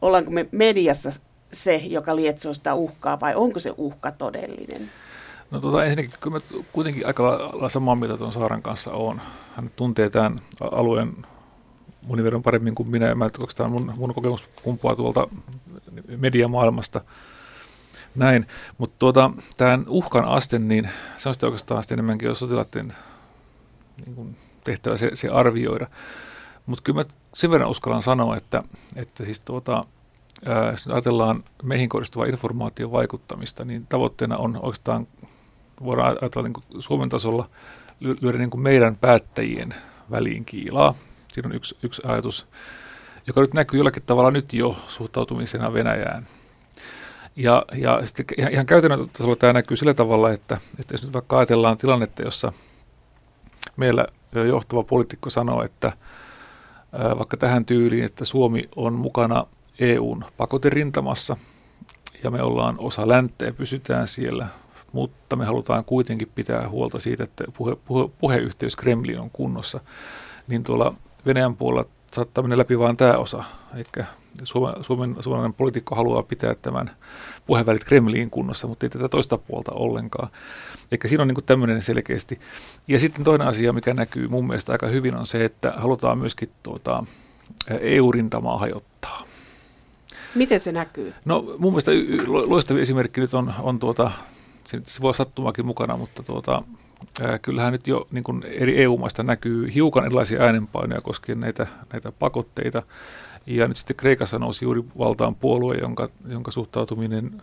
ollaanko 0.02 0.32
me 0.32 0.48
mediassa 0.52 1.10
se, 1.54 1.76
joka 1.76 2.16
lietsoo 2.16 2.54
sitä 2.54 2.74
uhkaa, 2.74 3.20
vai 3.20 3.36
onko 3.36 3.60
se 3.60 3.74
uhka 3.78 4.12
todellinen? 4.12 4.92
No 5.52 5.60
tota, 5.60 5.86
ensinnäkin 5.86 6.20
kyllä 6.20 6.38
mä 6.38 6.62
kuitenkin 6.72 7.08
aika 7.08 7.24
lailla 7.24 7.70
samaa 7.70 7.96
mieltä 7.96 8.18
tuon 8.18 8.32
Saaran 8.32 8.62
kanssa 8.62 8.92
on. 8.92 9.22
Hän 9.56 9.72
tuntee 9.76 10.10
tämän 10.10 10.42
alueen 10.72 11.26
monin 12.02 12.26
verran 12.26 12.44
paremmin 12.44 12.76
kuin 12.76 12.92
minä. 12.92 13.16
Mä, 13.16 13.30
tämä 13.56 13.70
mun, 13.70 13.94
mun 13.98 14.14
kokemus 14.14 14.44
kumpuaa 14.64 14.96
tuolta 14.96 15.28
mediamaailmasta. 16.18 17.02
Näin, 18.16 18.48
mutta 18.78 18.96
tuota, 19.00 19.32
tämän 19.58 19.86
uhkan 19.88 20.26
aste, 20.26 20.60
niin 20.60 20.90
se 21.18 21.30
on 21.30 21.34
sitten 21.34 21.48
oikeastaan 21.48 21.84
sitten 21.84 21.96
enemmänkin 21.96 22.28
jo 22.28 22.36
sotilaiden 22.36 22.94
niin 24.06 24.16
kuin 24.16 24.36
tehtävä 24.64 24.98
se, 24.98 25.12
se 25.14 25.30
arvioida. 25.30 25.88
Mutta 26.66 26.84
kyllä 26.84 27.00
mä 27.00 27.10
sen 27.34 27.52
verran 27.52 27.70
uskallan 27.70 28.02
sanoa, 28.02 28.38
että, 28.38 28.64
että 28.96 29.26
siis 29.26 29.40
tuota, 29.40 29.86
ää, 30.46 30.72
jos 30.72 30.88
ajatellaan 30.88 31.44
meihin 31.64 31.90
kohdistuvaa 31.90 32.28
informaation 32.28 32.92
vaikuttamista, 32.92 33.66
niin 33.66 33.88
tavoitteena 33.88 34.38
on 34.38 34.56
oikeastaan 34.56 35.08
voidaan 35.84 36.18
ajatella 36.22 36.48
niin 36.48 36.54
kuin 36.54 36.82
Suomen 36.82 37.10
tasolla 37.10 37.50
lyödä 38.00 38.38
niin 38.38 38.50
kuin 38.50 38.62
meidän 38.62 38.96
päättäjien 38.96 39.74
väliin 40.12 40.46
kiilaa. 40.46 40.94
Siinä 41.34 41.48
on 41.50 41.56
yksi, 41.56 41.78
yksi 41.84 42.02
ajatus, 42.06 42.48
joka 43.28 43.42
nyt 43.42 43.54
näkyy 43.54 43.80
jollakin 43.80 44.04
tavalla 44.06 44.32
nyt 44.32 44.54
jo 44.54 44.76
suhtautumisena 44.88 45.74
Venäjään. 45.74 46.28
Ja, 47.36 47.66
ja 47.74 48.06
sitten 48.06 48.26
ihan, 48.38 48.52
ihan 48.52 48.66
käytännön 48.66 49.10
tasolla 49.10 49.36
tämä 49.36 49.54
näkyy 49.54 49.78
sillä 49.78 49.94
tavalla, 49.94 50.32
että, 50.32 50.58
että 50.80 50.94
jos 50.94 51.04
nyt 51.04 51.14
vaikka 51.14 51.38
ajatellaan 51.38 51.78
tilannetta, 51.78 52.22
jossa 52.22 52.54
meillä 53.78 54.06
johtava 54.48 54.84
poliitikko 54.84 55.30
sanoo, 55.30 55.64
että 55.64 55.92
vaikka 57.18 57.38
tähän 57.38 57.66
tyyliin, 57.66 58.06
että 58.06 58.26
Suomi 58.26 58.70
on 58.76 58.94
mukana 58.94 59.46
EUn 59.80 60.26
pakoterintamassa 60.38 61.38
ja 62.24 62.32
me 62.32 62.42
ollaan 62.42 62.76
osa 62.80 63.08
länttä 63.08 63.52
pysytään 63.52 64.08
siellä 64.08 64.48
mutta 64.92 65.36
me 65.36 65.46
halutaan 65.46 65.86
kuitenkin 65.86 66.32
pitää 66.36 66.70
huolta 66.70 67.00
siitä, 67.00 67.24
että 67.24 67.44
puhe, 67.58 67.76
puhe, 67.76 68.10
puheyhteys 68.20 68.76
Kremlin 68.76 69.20
on 69.20 69.30
kunnossa, 69.34 69.80
niin 70.48 70.64
tuolla 70.64 70.94
Venäjän 71.26 71.56
puolella 71.56 71.90
saattaa 72.12 72.42
mennä 72.42 72.58
läpi 72.58 72.80
vain 72.80 72.98
tämä 72.98 73.18
osa. 73.18 73.44
Eikä 73.76 74.06
Suomen, 74.44 74.84
Suomen, 74.84 75.16
suomalainen 75.20 75.54
poliitikko 75.54 75.96
haluaa 75.96 76.24
pitää 76.24 76.56
tämän 76.56 76.92
puheenvälit 77.46 77.84
Kremliin 77.84 78.30
kunnossa, 78.30 78.68
mutta 78.68 78.86
ei 78.86 78.90
tätä 78.90 79.10
toista 79.10 79.38
puolta 79.38 79.72
ollenkaan. 79.72 80.30
Eikä 80.92 81.08
siinä 81.08 81.22
on 81.22 81.28
niin 81.28 81.46
tämmöinen 81.46 81.82
selkeästi. 81.82 82.40
Ja 82.88 83.00
sitten 83.00 83.24
toinen 83.24 83.48
asia, 83.48 83.74
mikä 83.74 83.94
näkyy 83.94 84.28
mun 84.28 84.48
mielestä 84.48 84.72
aika 84.72 84.88
hyvin, 84.88 85.16
on 85.16 85.26
se, 85.26 85.46
että 85.46 85.74
halutaan 85.78 86.18
myöskin 86.18 86.50
tuota, 86.64 87.04
EU-rintamaa 87.80 88.58
hajottaa. 88.58 89.24
Miten 90.36 90.60
se 90.60 90.72
näkyy? 90.72 91.14
No 91.26 91.56
mun 91.58 91.72
mielestä 91.74 91.92
loistava 92.26 92.80
esimerkki 92.80 93.22
nyt 93.22 93.34
on, 93.34 93.54
on 93.60 93.80
tuota, 93.80 94.12
se 94.64 95.02
voi 95.02 95.14
sattumakin 95.14 95.66
mukana, 95.66 95.98
mutta 95.98 96.24
tuota, 96.24 96.62
ää, 97.22 97.40
kyllähän 97.40 97.72
nyt 97.74 97.88
jo 97.88 98.08
niin 98.12 98.24
kuin 98.24 98.44
eri 98.44 98.84
EU-maista 98.84 99.24
näkyy 99.24 99.74
hiukan 99.74 100.06
erilaisia 100.06 100.42
äänenpainoja 100.42 101.02
koskien 101.02 101.40
näitä, 101.40 101.68
näitä 101.94 102.12
pakotteita. 102.12 102.84
Ja 103.46 103.68
nyt 103.68 103.78
sitten 103.78 103.96
Kreikassa 103.96 104.40
nousi 104.40 104.66
juuri 104.66 104.84
valtaan 104.98 105.36
puolue, 105.36 105.76
jonka, 105.76 106.10
jonka 106.28 106.52
suhtautuminen 106.52 107.42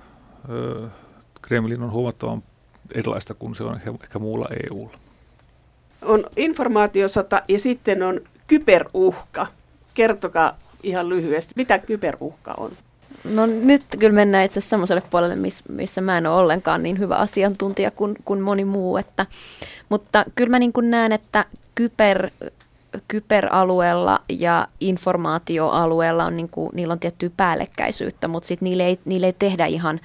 ö, 0.49 0.89
Kremlin 1.43 1.83
on 1.83 1.91
huomattavan 1.91 2.43
erilaista 2.95 3.35
kuin 3.35 3.55
se 3.55 3.65
on 3.65 3.75
ehkä, 3.75 3.93
ehkä 4.03 4.19
muulla 4.19 4.47
EUlla. 4.67 4.99
On 6.03 6.25
informaatiosota 6.37 7.43
ja 7.49 7.61
sitten 7.61 8.03
on 8.03 8.21
kyberuhka. 8.47 9.47
Kertokaa 9.95 10.59
ihan 10.83 11.09
lyhyesti, 11.09 11.53
mitä 11.57 11.79
kyberuhka 11.79 12.55
on? 12.57 12.71
No 13.25 13.47
nyt 13.47 13.83
kyllä 13.99 14.15
mennään 14.15 14.45
itse 14.45 14.59
asiassa 14.59 14.71
semmoiselle 14.71 15.03
puolelle, 15.11 15.37
miss, 15.37 15.63
missä 15.69 16.01
mä 16.01 16.19
en 16.19 16.27
ole 16.27 16.41
ollenkaan 16.41 16.83
niin 16.83 16.99
hyvä 16.99 17.17
asiantuntija 17.17 17.91
kuin, 17.91 18.17
kuin 18.25 18.43
moni 18.43 18.65
muu. 18.65 18.97
Että, 18.97 19.27
mutta 19.89 20.25
kyllä 20.35 20.51
mä 20.51 20.59
niin 20.59 20.73
kuin 20.73 20.91
näen, 20.91 21.13
että 21.13 21.45
kyber, 21.75 22.31
kyberalueella 23.09 24.21
ja 24.29 24.69
informaatioalueella 24.81 26.25
on, 26.25 26.37
niin 26.37 26.49
kuin, 26.49 26.71
niillä 26.75 26.93
on 26.93 27.01
tiettyä 27.01 27.31
päällekkäisyyttä, 27.37 28.29
mutta 28.29 28.47
sitten 28.47 28.67
niille 28.67 28.87
ei, 28.87 28.99
niille 29.05 29.27
ei 29.27 29.37
tehdä 29.39 29.67
ihan, 29.67 30.01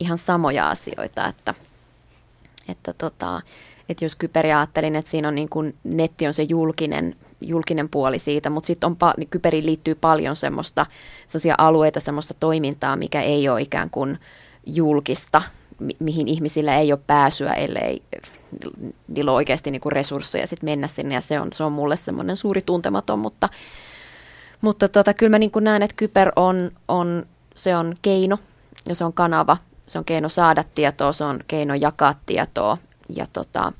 ihan 0.00 0.18
samoja 0.18 0.70
asioita. 0.70 1.26
Että, 1.26 1.54
että, 2.68 2.92
tota, 2.92 3.40
että 3.88 4.04
jos 4.04 4.16
kyberi 4.16 4.52
ajattelin, 4.52 4.96
että 4.96 5.10
siinä 5.10 5.28
on 5.28 5.34
niin 5.34 5.48
kuin, 5.48 5.74
netti 5.84 6.26
on 6.26 6.34
se 6.34 6.42
julkinen 6.42 7.16
julkinen 7.40 7.88
puoli 7.88 8.18
siitä, 8.18 8.50
mutta 8.50 8.66
sitten 8.66 8.86
on, 8.86 8.96
niin 9.16 9.28
kyberiin 9.28 9.66
liittyy 9.66 9.94
paljon 9.94 10.36
semmoista, 10.36 10.86
semmoisia 11.26 11.54
alueita, 11.58 12.00
semmoista 12.00 12.34
toimintaa, 12.34 12.96
mikä 12.96 13.22
ei 13.22 13.48
ole 13.48 13.62
ikään 13.62 13.90
kuin 13.90 14.18
julkista, 14.66 15.42
mi- 15.78 15.96
mihin 15.98 16.28
ihmisillä 16.28 16.78
ei 16.78 16.92
ole 16.92 17.00
pääsyä, 17.06 17.52
ellei 17.52 18.02
niillä 19.08 19.30
ole 19.30 19.36
oikeasti 19.36 19.70
niin 19.70 19.80
kuin 19.80 19.92
resursseja 19.92 20.46
sit 20.46 20.62
mennä 20.62 20.88
sinne, 20.88 21.14
ja 21.14 21.20
se 21.20 21.40
on, 21.40 21.52
se 21.52 21.64
on 21.64 21.72
mulle 21.72 21.96
semmoinen 21.96 22.36
suuri 22.36 22.62
tuntematon, 22.62 23.18
mutta, 23.18 23.48
mutta 24.60 24.88
tota, 24.88 25.14
kyllä 25.14 25.30
mä 25.30 25.38
niin 25.38 25.50
kuin 25.50 25.64
näen, 25.64 25.82
että 25.82 25.96
kyber 25.96 26.32
on, 26.36 26.70
on, 26.88 27.26
se 27.54 27.76
on 27.76 27.94
keino, 28.02 28.38
ja 28.88 28.94
se 28.94 29.04
on 29.04 29.12
kanava, 29.12 29.56
se 29.86 29.98
on 29.98 30.04
keino 30.04 30.28
saada 30.28 30.64
tietoa, 30.74 31.12
se 31.12 31.24
on 31.24 31.40
keino 31.48 31.74
jakaa 31.74 32.14
tietoa, 32.26 32.78
ja 33.16 33.26
tota, 33.32 33.72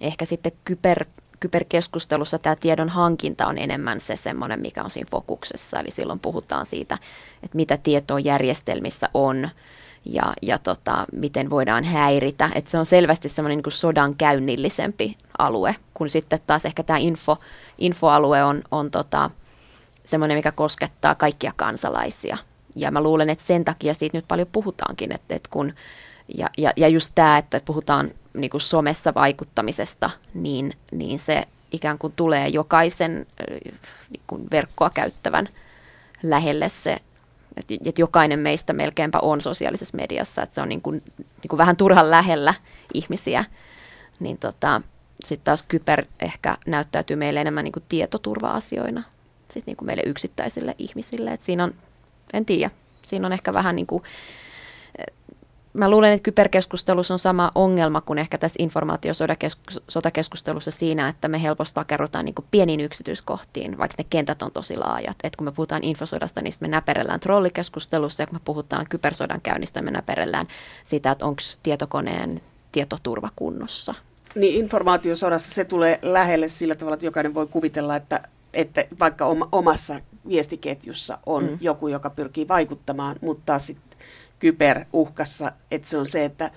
ehkä 0.00 0.24
sitten 0.24 0.52
kyber 0.64 1.04
kyberkeskustelussa 1.44 2.38
tämä 2.38 2.56
tiedon 2.56 2.88
hankinta 2.88 3.46
on 3.46 3.58
enemmän 3.58 4.00
se 4.00 4.16
semmoinen, 4.16 4.60
mikä 4.60 4.82
on 4.82 4.90
siinä 4.90 5.08
fokuksessa. 5.10 5.80
Eli 5.80 5.90
silloin 5.90 6.20
puhutaan 6.20 6.66
siitä, 6.66 6.98
että 7.42 7.56
mitä 7.56 7.76
tietoa 7.76 8.18
järjestelmissä 8.18 9.08
on 9.14 9.48
ja, 10.04 10.32
ja 10.42 10.58
tota, 10.58 11.06
miten 11.12 11.50
voidaan 11.50 11.84
häiritä. 11.84 12.50
Että 12.54 12.70
se 12.70 12.78
on 12.78 12.86
selvästi 12.86 13.28
semmoinen 13.28 13.58
niin 13.58 13.72
sodan 13.72 14.14
käynnillisempi 14.14 15.16
alue, 15.38 15.76
kun 15.94 16.08
sitten 16.08 16.38
taas 16.46 16.64
ehkä 16.64 16.82
tämä 16.82 16.98
info, 16.98 17.36
infoalue 17.78 18.44
on, 18.44 18.62
on 18.70 18.90
tota, 18.90 19.30
semmoinen, 20.04 20.38
mikä 20.38 20.52
koskettaa 20.52 21.14
kaikkia 21.14 21.52
kansalaisia. 21.56 22.38
Ja 22.76 22.90
mä 22.90 23.00
luulen, 23.00 23.30
että 23.30 23.44
sen 23.44 23.64
takia 23.64 23.94
siitä 23.94 24.18
nyt 24.18 24.28
paljon 24.28 24.48
puhutaankin, 24.52 25.14
että, 25.14 25.34
että 25.34 25.48
kun, 25.52 25.72
ja, 26.34 26.50
ja, 26.58 26.72
ja 26.76 26.88
just 26.88 27.12
tämä, 27.14 27.38
että 27.38 27.60
puhutaan 27.64 28.10
niin 28.34 28.50
kuin 28.50 28.60
somessa 28.60 29.14
vaikuttamisesta, 29.14 30.10
niin, 30.34 30.76
niin 30.92 31.18
se 31.18 31.44
ikään 31.72 31.98
kuin 31.98 32.12
tulee 32.16 32.48
jokaisen 32.48 33.26
niin 34.10 34.22
kuin 34.26 34.50
verkkoa 34.50 34.90
käyttävän 34.90 35.48
lähelle 36.22 36.68
se, 36.68 36.96
että, 37.56 37.74
että 37.86 38.00
jokainen 38.00 38.38
meistä 38.38 38.72
melkeinpä 38.72 39.18
on 39.18 39.40
sosiaalisessa 39.40 39.96
mediassa, 39.96 40.42
että 40.42 40.54
se 40.54 40.60
on 40.60 40.68
niin 40.68 40.82
kuin, 40.82 41.02
niin 41.18 41.48
kuin 41.48 41.58
vähän 41.58 41.76
turhan 41.76 42.10
lähellä 42.10 42.54
ihmisiä, 42.94 43.44
niin 44.20 44.38
tota, 44.38 44.82
sitten 45.24 45.44
taas 45.44 45.62
kyber 45.62 46.04
ehkä 46.20 46.56
näyttäytyy 46.66 47.16
meille 47.16 47.40
enemmän 47.40 47.64
niin 47.64 47.72
kuin 47.72 47.84
tietoturva-asioina 47.88 49.02
sitten 49.54 49.70
niin 49.72 49.76
kuin 49.76 49.86
meille 49.86 50.02
yksittäisille 50.06 50.74
ihmisille, 50.78 51.32
että 51.32 51.46
siinä 51.46 51.64
on, 51.64 51.74
en 52.32 52.44
tiedä, 52.44 52.70
siinä 53.02 53.26
on 53.26 53.32
ehkä 53.32 53.52
vähän 53.52 53.76
niin 53.76 53.86
kuin 53.86 54.02
mä 55.74 55.90
luulen, 55.90 56.12
että 56.12 56.24
kyberkeskustelussa 56.24 57.14
on 57.14 57.18
sama 57.18 57.52
ongelma 57.54 58.00
kuin 58.00 58.18
ehkä 58.18 58.38
tässä 58.38 58.56
informaatiosotakeskustelussa 58.58 60.70
siinä, 60.70 61.08
että 61.08 61.28
me 61.28 61.42
helposti 61.42 61.74
takerrutaan 61.74 62.24
niin 62.24 62.34
pieniin 62.50 62.80
yksityiskohtiin, 62.80 63.78
vaikka 63.78 63.94
ne 63.98 64.04
kentät 64.10 64.42
on 64.42 64.52
tosi 64.52 64.76
laajat. 64.76 65.16
Et 65.24 65.36
kun 65.36 65.44
me 65.44 65.52
puhutaan 65.52 65.84
infosodasta, 65.84 66.42
niin 66.42 66.52
me 66.60 66.68
näperellään 66.68 67.20
trollikeskustelussa, 67.20 68.22
ja 68.22 68.26
kun 68.26 68.36
me 68.36 68.40
puhutaan 68.44 68.86
kybersodan 68.90 69.40
käynnistä, 69.40 69.82
me 69.82 69.90
näperellään 69.90 70.46
sitä, 70.84 71.10
että 71.10 71.26
onko 71.26 71.42
tietokoneen 71.62 72.40
tietoturva 72.72 73.28
kunnossa. 73.36 73.94
Niin 74.34 74.64
informaatiosodassa 74.64 75.54
se 75.54 75.64
tulee 75.64 75.98
lähelle 76.02 76.48
sillä 76.48 76.74
tavalla, 76.74 76.94
että 76.94 77.06
jokainen 77.06 77.34
voi 77.34 77.46
kuvitella, 77.46 77.96
että, 77.96 78.28
että 78.54 78.84
vaikka 79.00 79.26
omassa 79.52 80.00
viestiketjussa 80.28 81.18
on 81.26 81.44
mm. 81.44 81.58
joku, 81.60 81.88
joka 81.88 82.10
pyrkii 82.10 82.48
vaikuttamaan, 82.48 83.16
mutta 83.20 83.58
sitten 83.58 83.83
kyberuhkassa, 84.44 85.52
että 85.70 85.88
se 85.88 85.98
on 85.98 86.06
se, 86.06 86.24
että, 86.24 86.50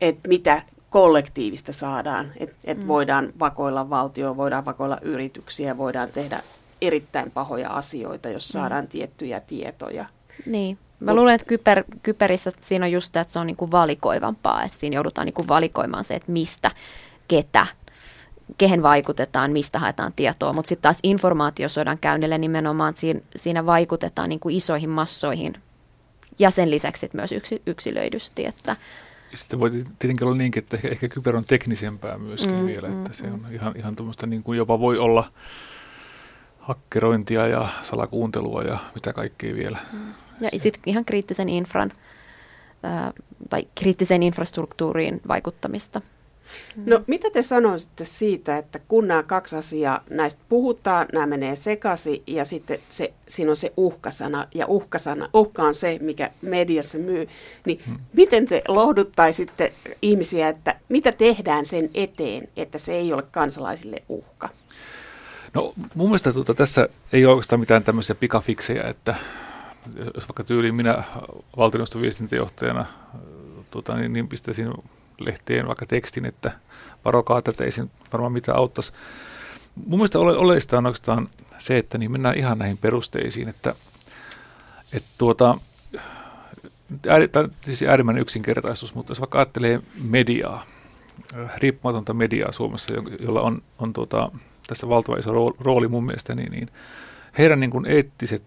että 0.00 0.28
mitä 0.28 0.62
kollektiivista 0.90 1.72
saadaan, 1.72 2.32
että 2.36 2.56
et 2.64 2.78
mm. 2.78 2.86
voidaan 2.88 3.32
vakoilla 3.38 3.90
valtio, 3.90 4.36
voidaan 4.36 4.64
vakoilla 4.64 4.98
yrityksiä, 5.02 5.78
voidaan 5.78 6.08
tehdä 6.08 6.42
erittäin 6.80 7.30
pahoja 7.30 7.70
asioita, 7.70 8.28
jos 8.28 8.48
mm. 8.48 8.52
saadaan 8.52 8.84
mm. 8.84 8.88
tiettyjä 8.88 9.40
tietoja. 9.40 10.06
Niin. 10.46 10.78
Mä 11.00 11.14
luulen, 11.14 11.34
että 11.34 11.46
kyber, 11.46 11.84
kyberissä 12.02 12.52
siinä 12.60 12.86
on 12.86 12.92
just 12.92 13.06
sitä, 13.06 13.20
että 13.20 13.32
se 13.32 13.38
on 13.38 13.46
niin 13.46 13.56
kuin 13.56 13.70
valikoivampaa, 13.70 14.62
että 14.62 14.78
siinä 14.78 14.94
joudutaan 14.94 15.26
niin 15.26 15.34
kuin 15.34 15.48
valikoimaan 15.48 16.04
se, 16.04 16.14
että 16.14 16.32
mistä, 16.32 16.70
ketä, 17.28 17.66
kehen 18.58 18.82
vaikutetaan, 18.82 19.52
mistä 19.52 19.78
haetaan 19.78 20.12
tietoa, 20.16 20.52
mutta 20.52 20.68
sitten 20.68 20.82
taas 20.82 20.98
informaatiosodan 21.02 21.98
käynnille 21.98 22.38
nimenomaan 22.38 22.96
siinä, 22.96 23.20
siinä 23.36 23.66
vaikutetaan 23.66 24.28
niin 24.28 24.40
kuin 24.40 24.56
isoihin 24.56 24.90
massoihin 24.90 25.54
ja 26.38 26.50
sen 26.50 26.70
lisäksi 26.70 27.10
myös 27.14 27.32
yksi, 27.32 27.62
yksilöidysti. 27.66 28.46
Että 28.46 28.76
sitten 29.34 29.60
voi 29.60 29.70
tietenkin 29.70 30.26
olla 30.26 30.36
niinkin, 30.36 30.62
että 30.62 30.76
ehkä, 30.76 30.88
ehkä 30.88 31.08
kyber 31.08 31.36
on 31.36 31.44
teknisempää 31.44 32.18
myöskin 32.18 32.54
mm, 32.54 32.66
vielä, 32.66 32.88
että 32.88 33.08
mm, 33.08 33.14
se 33.14 33.24
on 33.24 33.40
mm. 33.40 33.54
ihan, 33.54 33.76
ihan 33.76 33.96
tuommoista 33.96 34.26
niin 34.26 34.42
kuin 34.42 34.58
jopa 34.58 34.80
voi 34.80 34.98
olla 34.98 35.32
hakkerointia 36.58 37.46
ja 37.46 37.68
salakuuntelua 37.82 38.62
ja 38.62 38.78
mitä 38.94 39.12
kaikkea 39.12 39.54
vielä. 39.54 39.78
Mm. 39.92 39.98
Ja 40.40 40.50
sitten 40.56 40.82
ihan 40.86 41.04
kriittisen 41.04 41.48
infran 41.48 41.92
tai 43.50 43.66
kriittiseen 43.74 44.22
infrastruktuuriin 44.22 45.20
vaikuttamista. 45.28 46.00
Mm. 46.76 46.82
No 46.86 47.02
mitä 47.06 47.30
te 47.30 47.42
sanoisitte 47.42 48.04
siitä, 48.04 48.58
että 48.58 48.78
kun 48.78 49.08
nämä 49.08 49.22
kaksi 49.22 49.56
asiaa, 49.56 50.04
näistä 50.10 50.42
puhutaan, 50.48 51.06
nämä 51.12 51.26
menee 51.26 51.56
sekaisin 51.56 52.22
ja 52.26 52.44
sitten 52.44 52.78
se, 52.90 53.12
siinä 53.28 53.50
on 53.50 53.56
se 53.56 53.72
uhkasana 53.76 54.46
ja 54.54 54.66
uhkasana, 54.66 55.28
uhka 55.34 55.62
on 55.62 55.74
se, 55.74 55.98
mikä 56.00 56.30
mediassa 56.42 56.98
myy, 56.98 57.28
niin 57.66 57.80
hmm. 57.86 57.98
miten 58.12 58.46
te 58.46 58.62
lohduttaisitte 58.68 59.72
ihmisiä, 60.02 60.48
että 60.48 60.74
mitä 60.88 61.12
tehdään 61.12 61.66
sen 61.66 61.90
eteen, 61.94 62.48
että 62.56 62.78
se 62.78 62.92
ei 62.92 63.12
ole 63.12 63.22
kansalaisille 63.22 64.02
uhka? 64.08 64.48
No 65.54 65.72
mun 65.94 66.08
mielestä 66.08 66.32
tuota, 66.32 66.54
tässä 66.54 66.88
ei 67.12 67.24
ole 67.24 67.32
oikeastaan 67.32 67.60
mitään 67.60 67.84
tämmöisiä 67.84 68.16
pikafiksejä, 68.16 68.82
että 68.82 69.14
jos 70.14 70.28
vaikka 70.28 70.44
tyyliin 70.44 70.74
minä 70.74 71.04
valtioneuvoston 71.56 72.02
viestintäjohtajana 72.02 72.86
tuota, 73.70 73.96
niin, 73.96 74.12
niin 74.12 74.28
pistäisin 74.28 74.68
lehteen 75.18 75.66
vaikka 75.66 75.86
tekstin, 75.86 76.24
että 76.24 76.52
varokaa 77.04 77.42
tätä, 77.42 77.64
ei 77.64 77.70
sen 77.70 77.90
varmaan 78.12 78.32
mitään 78.32 78.58
auttaisi. 78.58 78.92
Mun 79.86 79.98
mielestä 79.98 80.18
ole, 80.18 80.36
oleellista 80.36 80.78
on 80.78 80.86
oikeastaan 80.86 81.28
se, 81.58 81.78
että 81.78 81.98
niin 81.98 82.12
mennään 82.12 82.38
ihan 82.38 82.58
näihin 82.58 82.78
perusteisiin, 82.78 83.48
että, 83.48 83.74
että 84.92 85.08
tuota, 85.18 85.58
tämä 87.02 87.44
on 87.44 87.50
siis 87.60 87.82
äärimmäinen 87.82 88.22
yksinkertaisuus, 88.22 88.94
mutta 88.94 89.10
jos 89.10 89.20
vaikka 89.20 89.38
ajattelee 89.38 89.80
mediaa, 90.02 90.64
riippumatonta 91.56 92.14
mediaa 92.14 92.52
Suomessa, 92.52 92.94
jolla 93.20 93.40
on, 93.40 93.62
on 93.78 93.92
tuota, 93.92 94.30
tässä 94.66 94.88
valtava 94.88 95.16
iso 95.16 95.50
rooli 95.60 95.88
mun 95.88 96.04
mielestä, 96.04 96.34
niin, 96.34 96.52
niin 96.52 96.68
heidän 97.38 97.60
niin 97.60 97.70
kuin 97.70 97.86
eettiset, 97.86 98.42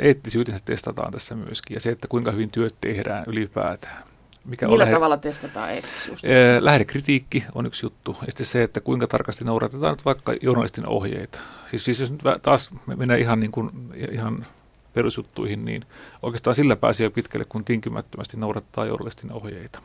eettisyytensä 0.00 0.60
testataan 0.64 1.12
tässä 1.12 1.34
myöskin, 1.34 1.74
ja 1.74 1.80
se, 1.80 1.90
että 1.90 2.08
kuinka 2.08 2.30
hyvin 2.30 2.50
työt 2.50 2.74
tehdään 2.80 3.24
ylipäätään 3.26 4.02
mikä 4.46 4.68
Millä 4.68 4.84
on 4.84 4.90
tavalla 4.90 5.16
testataan 5.16 5.70
eettisuus? 5.70 6.22
Lähdekritiikki 6.60 7.44
on 7.54 7.66
yksi 7.66 7.86
juttu. 7.86 8.16
Ja 8.20 8.26
sitten 8.32 8.46
se, 8.46 8.62
että 8.62 8.80
kuinka 8.80 9.06
tarkasti 9.06 9.44
noudatetaan 9.44 9.92
nyt 9.92 10.04
vaikka 10.04 10.34
journalistin 10.42 10.86
ohjeita. 10.86 11.38
Siis, 11.66 11.84
siis 11.84 12.00
jos 12.00 12.10
nyt 12.10 12.22
taas 12.42 12.70
menee 12.96 13.18
ihan, 13.18 13.40
niin 13.40 13.52
kuin, 13.52 13.70
ihan 14.12 14.46
perusjuttuihin, 14.94 15.64
niin 15.64 15.84
oikeastaan 16.22 16.54
sillä 16.54 16.76
pääsee 16.76 17.04
jo 17.04 17.10
pitkälle, 17.10 17.46
kun 17.48 17.64
tinkimättömästi 17.64 18.36
noudattaa 18.36 18.86
journalistin 18.86 19.32
ohjeita. 19.32 19.78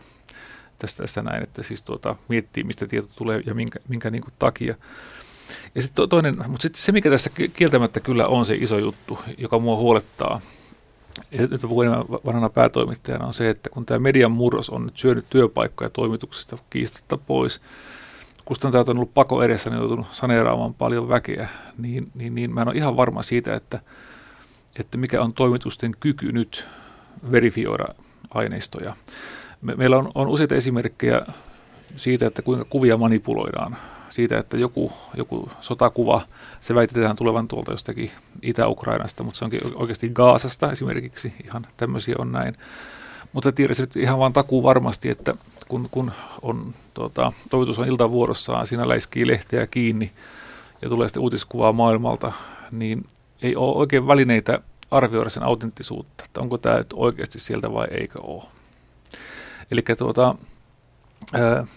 Tästä, 0.77 1.03
tässä 1.03 1.21
näin, 1.21 1.43
että 1.43 1.63
siis 1.63 1.81
tuota, 1.81 2.15
miettii, 2.27 2.63
mistä 2.63 2.87
tieto 2.87 3.07
tulee 3.15 3.41
ja 3.45 3.53
minkä, 3.53 3.79
minkä 3.87 4.09
niin 4.09 4.21
kuin 4.21 4.33
takia. 4.39 4.75
Ja 5.75 5.81
sitten 5.81 6.09
toinen, 6.09 6.35
mutta 6.47 6.61
sitten 6.61 6.81
se, 6.81 6.91
mikä 6.91 7.09
tässä 7.09 7.29
kieltämättä 7.53 7.99
kyllä 7.99 8.27
on 8.27 8.45
se 8.45 8.55
iso 8.55 8.77
juttu, 8.77 9.19
joka 9.37 9.59
mua 9.59 9.75
huolettaa, 9.75 10.41
vanhana 12.25 12.49
päätoimittajana, 12.49 13.25
on 13.25 13.33
se, 13.33 13.49
että 13.49 13.69
kun 13.69 13.85
tämä 13.85 13.99
median 13.99 14.31
murros 14.31 14.69
on 14.69 14.85
nyt 14.85 14.97
syönyt 14.97 15.25
työpaikkoja 15.29 15.89
toimituksesta 15.89 16.57
kiistatta 16.69 17.17
pois, 17.17 17.61
kustantajat 18.45 18.89
on 18.89 18.97
ollut 18.97 19.13
pako 19.13 19.43
edessä, 19.43 19.69
ne 19.69 19.75
on 19.75 19.81
joutunut 19.81 20.07
saneeraamaan 20.11 20.73
paljon 20.73 21.09
väkeä, 21.09 21.49
niin, 21.77 22.11
niin, 22.15 22.35
niin 22.35 22.53
mä 22.53 22.61
en 22.61 22.67
ole 22.67 22.75
ihan 22.75 22.97
varma 22.97 23.21
siitä, 23.21 23.55
että, 23.55 23.79
että 24.79 24.97
mikä 24.97 25.21
on 25.21 25.33
toimitusten 25.33 25.91
kyky 25.99 26.31
nyt 26.31 26.65
verifioida 27.31 27.85
aineistoja. 28.29 28.95
Me, 29.61 29.75
meillä 29.75 29.97
on, 29.97 30.11
on 30.15 30.27
useita 30.27 30.55
esimerkkejä 30.55 31.21
siitä, 31.95 32.27
että 32.27 32.41
kuinka 32.41 32.65
kuvia 32.65 32.97
manipuloidaan 32.97 33.77
siitä, 34.11 34.37
että 34.37 34.57
joku, 34.57 34.91
joku 35.15 35.49
sotakuva, 35.61 36.21
se 36.59 36.75
väitetään 36.75 37.15
tulevan 37.15 37.47
tuolta 37.47 37.71
jostakin 37.71 38.11
Itä-Ukrainasta, 38.41 39.23
mutta 39.23 39.37
se 39.37 39.45
onkin 39.45 39.61
oikeasti 39.75 40.09
Gaasasta 40.09 40.71
esimerkiksi, 40.71 41.33
ihan 41.43 41.67
tämmöisiä 41.77 42.15
on 42.19 42.31
näin. 42.31 42.57
Mutta 43.33 43.51
tiedätkö 43.51 43.83
nyt 43.83 43.95
ihan 43.95 44.19
vaan 44.19 44.33
takuu 44.33 44.63
varmasti, 44.63 45.09
että 45.09 45.35
kun, 45.67 45.87
kun 45.91 46.11
on, 46.41 46.73
tuota, 46.93 47.31
toivotus 47.49 47.79
on 47.79 47.87
iltavuorossaan, 47.87 48.67
siinä 48.67 48.87
läiskii 48.87 49.27
lehteä 49.27 49.67
kiinni 49.67 50.11
ja 50.81 50.89
tulee 50.89 51.07
sitten 51.07 51.23
uutiskuvaa 51.23 51.73
maailmalta, 51.73 52.31
niin 52.71 53.05
ei 53.41 53.55
ole 53.55 53.77
oikein 53.77 54.07
välineitä 54.07 54.59
arvioida 54.91 55.29
sen 55.29 55.43
autenttisuutta, 55.43 56.23
että 56.25 56.41
onko 56.41 56.57
tämä 56.57 56.77
nyt 56.77 56.93
oikeasti 56.93 57.39
sieltä 57.39 57.73
vai 57.73 57.87
eikö 57.91 58.21
ole. 58.21 58.43
Eli 59.71 59.81
tuota, 59.97 60.35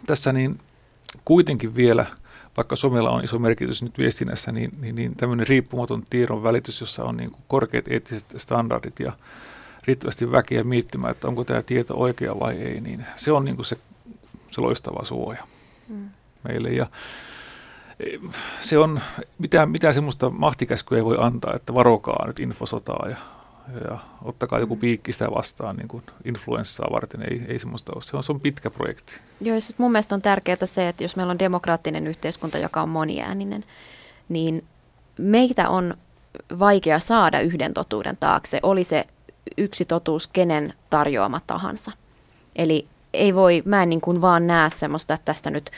tässä 0.06 0.32
niin 0.32 0.58
kuitenkin 1.24 1.76
vielä– 1.76 2.06
vaikka 2.56 2.76
somella 2.76 3.10
on 3.10 3.24
iso 3.24 3.38
merkitys 3.38 3.82
nyt 3.82 3.98
viestinnässä, 3.98 4.52
niin, 4.52 4.70
niin, 4.80 4.94
niin 4.94 5.16
tämmöinen 5.16 5.46
riippumaton 5.46 6.02
tiedon 6.10 6.42
välitys, 6.42 6.80
jossa 6.80 7.04
on 7.04 7.16
niin 7.16 7.30
kuin 7.30 7.42
korkeat 7.48 7.88
eettiset 7.88 8.24
standardit 8.36 9.00
ja 9.00 9.12
riittävästi 9.86 10.32
väkeä 10.32 10.64
miettimään, 10.64 11.10
että 11.10 11.28
onko 11.28 11.44
tämä 11.44 11.62
tieto 11.62 11.94
oikea 11.96 12.40
vai 12.40 12.54
ei, 12.54 12.80
niin 12.80 13.06
se 13.16 13.32
on 13.32 13.44
niin 13.44 13.56
kuin 13.56 13.66
se, 13.66 13.76
se 14.50 14.60
loistava 14.60 15.04
suoja 15.04 15.44
mm. 15.88 16.10
meille. 16.48 16.70
Ja 16.70 16.86
e, 18.00 18.06
se 18.60 18.78
on, 18.78 19.00
mitään, 19.38 19.70
mitään 19.70 19.94
semmoista 19.94 20.30
mahtikäskyä 20.30 20.98
ei 20.98 21.04
voi 21.04 21.16
antaa, 21.20 21.54
että 21.54 21.74
varokaa 21.74 22.26
nyt 22.26 22.40
infosotaa 22.40 23.08
ja 23.08 23.16
ja 23.88 23.98
ottakaa 24.22 24.58
joku 24.58 24.76
piikki 24.76 25.12
sitä 25.12 25.30
vastaan 25.30 25.76
niin 25.76 25.88
kuin 25.88 26.02
influenssaa 26.24 26.88
varten. 26.92 27.22
Ei, 27.22 27.42
ei 27.48 27.58
semmoista 27.58 27.92
ole. 27.94 28.02
Se 28.02 28.16
on, 28.16 28.22
se 28.22 28.32
on 28.32 28.40
pitkä 28.40 28.70
projekti. 28.70 29.20
Joo, 29.40 29.60
siis 29.60 29.78
mun 29.78 29.92
mielestä 29.92 30.14
on 30.14 30.22
tärkeää 30.22 30.66
se, 30.66 30.88
että 30.88 31.04
jos 31.04 31.16
meillä 31.16 31.30
on 31.30 31.38
demokraattinen 31.38 32.06
yhteiskunta, 32.06 32.58
joka 32.58 32.82
on 32.82 32.88
moniääninen, 32.88 33.64
niin 34.28 34.64
meitä 35.18 35.68
on 35.68 35.94
vaikea 36.58 36.98
saada 36.98 37.40
yhden 37.40 37.74
totuuden 37.74 38.16
taakse, 38.16 38.60
oli 38.62 38.84
se 38.84 39.06
yksi 39.58 39.84
totuus 39.84 40.26
kenen 40.26 40.74
tarjoama 40.90 41.40
tahansa. 41.46 41.92
Eli 42.56 42.86
ei 43.12 43.34
voi, 43.34 43.62
mä 43.64 43.82
en 43.82 43.88
niin 43.88 44.00
kuin 44.00 44.20
vaan 44.20 44.46
näe 44.46 44.70
semmoista, 44.70 45.14
että 45.14 45.24
tästä 45.24 45.50
nyt 45.50 45.70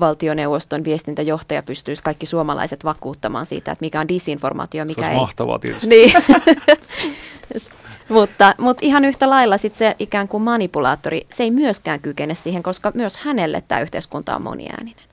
valtioneuvoston 0.00 0.84
viestintäjohtaja 0.84 1.62
pystyisi 1.62 2.02
kaikki 2.02 2.26
suomalaiset 2.26 2.84
vakuuttamaan 2.84 3.46
siitä, 3.46 3.72
että 3.72 3.84
mikä 3.84 4.00
on 4.00 4.08
disinformaatio, 4.08 4.84
mikä 4.84 5.02
se 5.02 5.10
ei. 5.10 5.16
mahtavaa 5.16 5.58
tietysti. 5.58 5.88
Niin. 5.88 6.12
mutta, 8.08 8.54
mutta 8.58 8.86
ihan 8.86 9.04
yhtä 9.04 9.30
lailla 9.30 9.58
sit 9.58 9.74
se 9.74 9.96
ikään 9.98 10.28
kuin 10.28 10.42
manipulaattori, 10.42 11.26
se 11.30 11.42
ei 11.42 11.50
myöskään 11.50 12.00
kykene 12.00 12.34
siihen, 12.34 12.62
koska 12.62 12.92
myös 12.94 13.16
hänelle 13.16 13.62
tämä 13.68 13.80
yhteiskunta 13.80 14.36
on 14.36 14.42
moniääninen. 14.42 15.04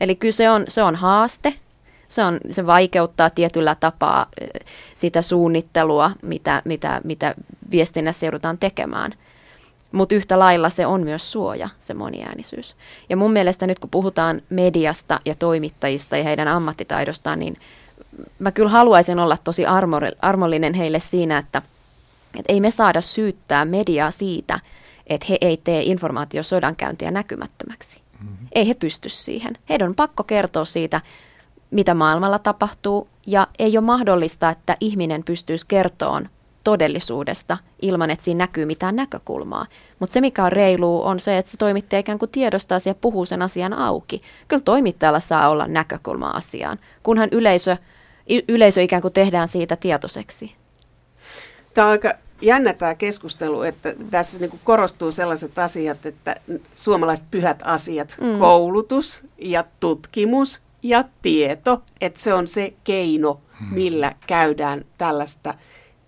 Eli 0.00 0.14
kyllä 0.14 0.32
se 0.32 0.50
on, 0.50 0.64
se 0.68 0.82
on 0.82 0.96
haaste, 0.96 1.54
se, 2.08 2.24
on, 2.24 2.40
se 2.50 2.66
vaikeuttaa 2.66 3.30
tietyllä 3.30 3.74
tapaa 3.74 4.26
sitä 4.96 5.22
suunnittelua, 5.22 6.10
mitä, 6.22 6.62
mitä, 6.64 7.00
mitä 7.04 7.34
viestinnässä 7.70 8.26
joudutaan 8.26 8.58
tekemään– 8.58 9.14
mutta 9.92 10.14
yhtä 10.14 10.38
lailla 10.38 10.68
se 10.68 10.86
on 10.86 11.04
myös 11.04 11.32
suoja, 11.32 11.68
se 11.78 11.94
moniäänisyys. 11.94 12.76
Ja 13.08 13.16
mun 13.16 13.32
mielestä 13.32 13.66
nyt 13.66 13.78
kun 13.78 13.90
puhutaan 13.90 14.42
mediasta 14.50 15.20
ja 15.24 15.34
toimittajista 15.34 16.16
ja 16.16 16.24
heidän 16.24 16.48
ammattitaidostaan, 16.48 17.38
niin 17.38 17.56
mä 18.38 18.52
kyllä 18.52 18.70
haluaisin 18.70 19.18
olla 19.18 19.36
tosi 19.36 19.64
armollinen 20.22 20.74
heille 20.74 21.00
siinä, 21.00 21.38
että, 21.38 21.62
että 22.38 22.52
ei 22.52 22.60
me 22.60 22.70
saada 22.70 23.00
syyttää 23.00 23.64
mediaa 23.64 24.10
siitä, 24.10 24.60
että 25.06 25.26
he 25.30 25.38
ei 25.40 25.56
tee 25.56 25.82
informaatiosodankäyntiä 25.82 27.10
näkymättömäksi. 27.10 28.00
Mm-hmm. 28.20 28.48
Ei 28.52 28.68
he 28.68 28.74
pysty 28.74 29.08
siihen. 29.08 29.58
Heidän 29.68 29.88
on 29.88 29.94
pakko 29.94 30.24
kertoa 30.24 30.64
siitä, 30.64 31.00
mitä 31.70 31.94
maailmalla 31.94 32.38
tapahtuu, 32.38 33.08
ja 33.26 33.46
ei 33.58 33.78
ole 33.78 33.84
mahdollista, 33.84 34.50
että 34.50 34.76
ihminen 34.80 35.24
pystyisi 35.24 35.66
kertoon 35.68 36.28
todellisuudesta 36.68 37.58
ilman, 37.82 38.10
että 38.10 38.24
siinä 38.24 38.38
näkyy 38.38 38.66
mitään 38.66 38.96
näkökulmaa. 38.96 39.66
Mutta 39.98 40.12
se, 40.12 40.20
mikä 40.20 40.44
on 40.44 40.52
reilu, 40.52 41.06
on 41.06 41.20
se, 41.20 41.38
että 41.38 41.50
se 41.50 41.56
toimittaja 41.56 42.00
ikään 42.00 42.18
kuin 42.18 42.30
tiedostaa 42.30 42.78
ja 42.84 42.94
puhuu 42.94 43.24
sen 43.24 43.42
asian 43.42 43.72
auki. 43.72 44.22
Kyllä 44.48 44.62
toimittajalla 44.62 45.20
saa 45.20 45.48
olla 45.48 45.66
näkökulma 45.66 46.30
asiaan, 46.30 46.78
kunhan 47.02 47.28
yleisö, 47.32 47.76
yleisö 48.48 48.82
ikään 48.82 49.02
kuin 49.02 49.12
tehdään 49.12 49.48
siitä 49.48 49.76
tietoiseksi. 49.76 50.54
Tämä 51.74 51.86
on 51.86 51.90
aika 51.90 52.14
jännä 52.40 52.72
tämä 52.72 52.94
keskustelu, 52.94 53.62
että 53.62 53.94
tässä 54.10 54.38
niin 54.38 54.50
kuin 54.50 54.60
korostuu 54.64 55.12
sellaiset 55.12 55.58
asiat, 55.58 56.06
että 56.06 56.36
suomalaiset 56.76 57.26
pyhät 57.30 57.62
asiat, 57.64 58.16
mm. 58.20 58.38
koulutus 58.38 59.22
ja 59.38 59.64
tutkimus 59.80 60.62
ja 60.82 61.04
tieto, 61.22 61.82
että 62.00 62.20
se 62.20 62.34
on 62.34 62.46
se 62.46 62.72
keino, 62.84 63.40
mm. 63.60 63.66
millä 63.74 64.14
käydään 64.26 64.84
tällaista 64.98 65.54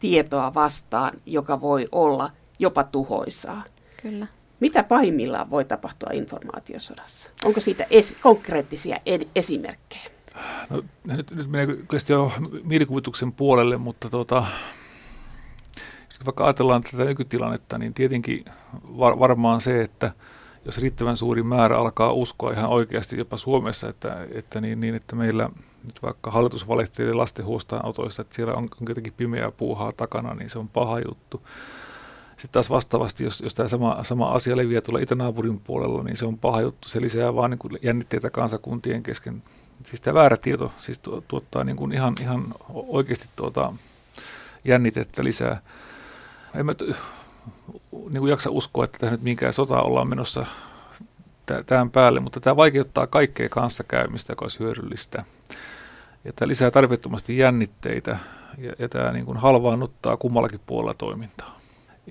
tietoa 0.00 0.54
vastaan, 0.54 1.12
joka 1.26 1.60
voi 1.60 1.88
olla 1.92 2.30
jopa 2.58 2.84
tuhoisaa. 2.84 3.64
Kyllä. 4.02 4.26
Mitä 4.60 4.82
pahimmillaan 4.82 5.50
voi 5.50 5.64
tapahtua 5.64 6.10
informaatiosodassa? 6.12 7.30
Onko 7.44 7.60
siitä 7.60 7.86
esi- 7.90 8.16
konkreettisia 8.22 8.98
ed- 9.06 9.28
esimerkkejä? 9.34 10.10
No, 10.70 10.82
nyt, 11.04 11.30
nyt 11.30 11.50
menee 11.50 11.66
kyllä 11.66 12.02
jo 12.08 12.32
mielikuvituksen 12.64 13.32
puolelle, 13.32 13.76
mutta 13.76 14.10
tuota, 14.10 14.44
vaikka 16.26 16.44
ajatellaan 16.44 16.82
tätä 16.82 17.04
nykytilannetta, 17.04 17.78
niin 17.78 17.94
tietenkin 17.94 18.44
var, 18.98 19.18
varmaan 19.18 19.60
se, 19.60 19.82
että 19.82 20.12
jos 20.64 20.78
riittävän 20.78 21.16
suuri 21.16 21.42
määrä 21.42 21.78
alkaa 21.78 22.12
uskoa 22.12 22.52
ihan 22.52 22.70
oikeasti 22.70 23.18
jopa 23.18 23.36
Suomessa, 23.36 23.88
että, 23.88 24.26
että, 24.34 24.60
niin, 24.60 24.80
niin, 24.80 24.94
että 24.94 25.16
meillä 25.16 25.50
nyt 25.86 26.02
vaikka 26.02 26.30
hallitus 26.30 26.68
valehtelee 26.68 27.14
lasten 27.14 27.44
huostaanotoista, 27.44 28.22
että 28.22 28.34
siellä 28.34 28.54
on, 28.54 28.68
on 28.80 29.12
pimeää 29.16 29.50
puuhaa 29.50 29.92
takana, 29.92 30.34
niin 30.34 30.50
se 30.50 30.58
on 30.58 30.68
paha 30.68 30.98
juttu. 30.98 31.42
Sitten 32.30 32.52
taas 32.52 32.70
vastaavasti, 32.70 33.24
jos, 33.24 33.40
jos 33.40 33.54
tämä 33.54 33.68
sama, 33.68 33.98
sama 34.04 34.30
asia 34.30 34.56
leviää 34.56 34.80
tuolla 34.80 35.02
itänaapurin 35.02 35.60
puolella, 35.60 36.02
niin 36.02 36.16
se 36.16 36.26
on 36.26 36.38
paha 36.38 36.60
juttu. 36.60 36.88
Se 36.88 37.00
lisää 37.00 37.34
vaan 37.34 37.50
niin 37.50 37.58
kuin 37.58 37.78
jännitteitä 37.82 38.30
kansakuntien 38.30 39.02
kesken. 39.02 39.42
Siis 39.84 40.00
tämä 40.00 40.14
väärä 40.14 40.36
tieto 40.36 40.72
siis 40.78 40.98
tu, 40.98 41.24
tuottaa 41.28 41.64
niin 41.64 41.76
kuin 41.76 41.92
ihan, 41.92 42.14
ihan 42.20 42.54
oikeasti 42.68 43.28
tuota 43.36 43.72
jännitettä 44.64 45.24
lisää. 45.24 45.60
En 46.54 46.66
mä 46.66 46.74
t- 46.74 46.96
niin 47.92 48.20
kuin 48.20 48.30
jaksa 48.30 48.50
uskoa, 48.50 48.84
että 48.84 48.98
tämä 48.98 49.12
nyt 49.12 49.22
minkään 49.22 49.52
sota 49.52 49.82
ollaan 49.82 50.08
menossa 50.08 50.46
tämän 51.66 51.90
päälle, 51.90 52.20
mutta 52.20 52.40
tämä 52.40 52.56
vaikeuttaa 52.56 53.06
kaikkea 53.06 53.48
kanssakäymistä, 53.48 54.32
joka 54.32 54.44
olisi 54.44 54.58
hyödyllistä. 54.58 55.24
Ja 56.24 56.32
tämä 56.32 56.48
lisää 56.48 56.70
tarvittomasti 56.70 57.38
jännitteitä 57.38 58.18
ja, 58.58 58.72
ja 58.78 58.88
tämä 58.88 59.12
niin 59.12 59.26
kuin 59.26 59.38
halvaannuttaa 59.38 60.16
kummallakin 60.16 60.60
puolella 60.66 60.94
toimintaa. 60.94 61.60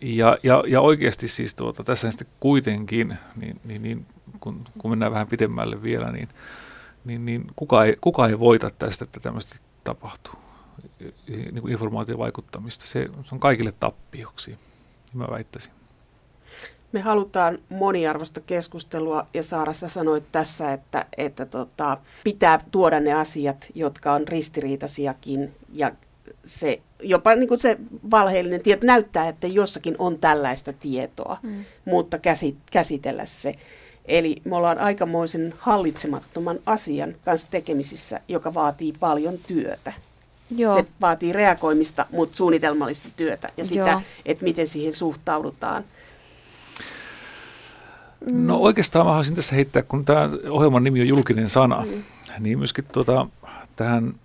Ja, 0.01 0.37
ja, 0.43 0.63
ja 0.67 0.81
oikeasti 0.81 1.27
siis 1.27 1.55
tuota, 1.55 1.83
tässä 1.83 2.11
sitten 2.11 2.27
kuitenkin, 2.39 3.17
niin, 3.35 3.61
niin, 3.63 3.81
niin 3.81 4.05
kun, 4.39 4.63
kun 4.77 4.91
mennään 4.91 5.11
vähän 5.11 5.27
pidemmälle 5.27 5.83
vielä, 5.83 6.11
niin, 6.11 6.29
niin, 7.05 7.25
niin 7.25 7.47
kuka, 7.55 7.83
ei, 7.83 7.97
kuka 8.01 8.27
ei 8.27 8.39
voita 8.39 8.69
tästä, 8.69 9.03
että 9.03 9.19
tämmöistä 9.19 9.55
tapahtuu. 9.83 10.33
Niin 11.27 11.61
kuin 11.61 11.71
informaatiovaikuttamista. 11.71 12.87
Se, 12.87 13.09
se 13.23 13.35
on 13.35 13.39
kaikille 13.39 13.73
tappioksi, 13.79 14.57
mä 15.17 15.27
väittäisin. 15.31 15.71
Me 16.91 17.01
halutaan 17.01 17.57
moniarvoista 17.69 18.41
keskustelua 18.41 19.25
ja 19.33 19.43
Saara, 19.43 19.73
sä 19.73 19.89
sanoit 19.89 20.31
tässä, 20.31 20.73
että, 20.73 21.05
että 21.17 21.45
tota, 21.45 21.97
pitää 22.23 22.59
tuoda 22.71 22.99
ne 22.99 23.13
asiat, 23.13 23.67
jotka 23.75 24.13
on 24.13 24.27
ristiriitaisiakin 24.27 25.55
ja 25.73 25.91
se, 26.45 26.81
jopa 27.01 27.35
niin 27.35 27.47
kuin 27.47 27.59
se 27.59 27.77
valheellinen 28.11 28.61
tieto 28.61 28.85
näyttää, 28.85 29.27
että 29.27 29.47
jossakin 29.47 29.95
on 29.99 30.19
tällaista 30.19 30.73
tietoa, 30.73 31.37
mm. 31.43 31.65
mutta 31.85 32.17
käsit, 32.17 32.57
käsitellä 32.71 33.25
se. 33.25 33.53
Eli 34.05 34.41
me 34.45 34.55
ollaan 34.55 34.79
aikamoisen 34.79 35.53
hallitsemattoman 35.59 36.59
asian 36.65 37.15
kanssa 37.25 37.47
tekemisissä, 37.51 38.21
joka 38.27 38.53
vaatii 38.53 38.93
paljon 38.99 39.37
työtä. 39.47 39.93
Joo. 40.55 40.75
Se 40.75 40.85
vaatii 41.01 41.33
reagoimista, 41.33 42.05
mutta 42.11 42.37
suunnitelmallista 42.37 43.09
työtä 43.15 43.49
ja 43.57 43.65
sitä, 43.65 43.89
Joo. 43.89 44.01
että 44.25 44.43
miten 44.43 44.67
siihen 44.67 44.93
suhtaudutaan. 44.93 45.83
No 48.31 48.57
oikeastaan 48.57 49.05
mä 49.05 49.09
haluaisin 49.09 49.35
tässä 49.35 49.55
heittää, 49.55 49.81
kun 49.81 50.05
tämä 50.05 50.29
ohjelman 50.49 50.83
nimi 50.83 51.01
on 51.01 51.07
julkinen 51.07 51.49
sana, 51.49 51.85
mm. 51.85 52.03
niin 52.39 52.57
myöskin 52.57 52.85
tuota, 52.91 53.27
tähän 53.75 54.15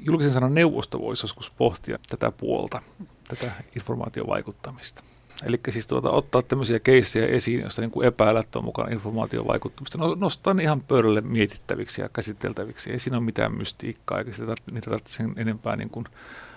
julkisen 0.00 0.32
sanan 0.32 0.54
neuvosto 0.54 1.00
voisi 1.00 1.24
joskus 1.24 1.50
pohtia 1.50 1.98
tätä 2.08 2.30
puolta, 2.30 2.82
tätä 3.28 3.50
informaatiovaikuttamista. 3.74 5.02
Eli 5.44 5.60
siis 5.70 5.86
tuota, 5.86 6.10
ottaa 6.10 6.42
tämmöisiä 6.42 6.80
keissejä 6.80 7.26
esiin, 7.26 7.60
joissa 7.60 7.82
niin 7.82 8.04
epäillä, 8.04 8.40
että 8.40 8.58
on 8.58 8.64
mukana 8.64 8.92
informaatiovaikuttamista. 8.92 9.98
No, 9.98 10.14
nostaa 10.14 10.54
ne 10.54 10.62
ihan 10.62 10.80
pöydälle 10.80 11.20
mietittäviksi 11.20 12.02
ja 12.02 12.08
käsiteltäviksi. 12.08 12.90
Ei 12.90 12.98
siinä 12.98 13.16
ole 13.16 13.24
mitään 13.24 13.54
mystiikkaa, 13.54 14.18
eikä 14.18 14.32
sitä, 14.32 14.54
niitä 14.72 14.90
tarvitse 14.90 15.12
sen 15.12 15.32
enempää 15.36 15.76
niin 15.76 15.90
kuin 15.90 16.04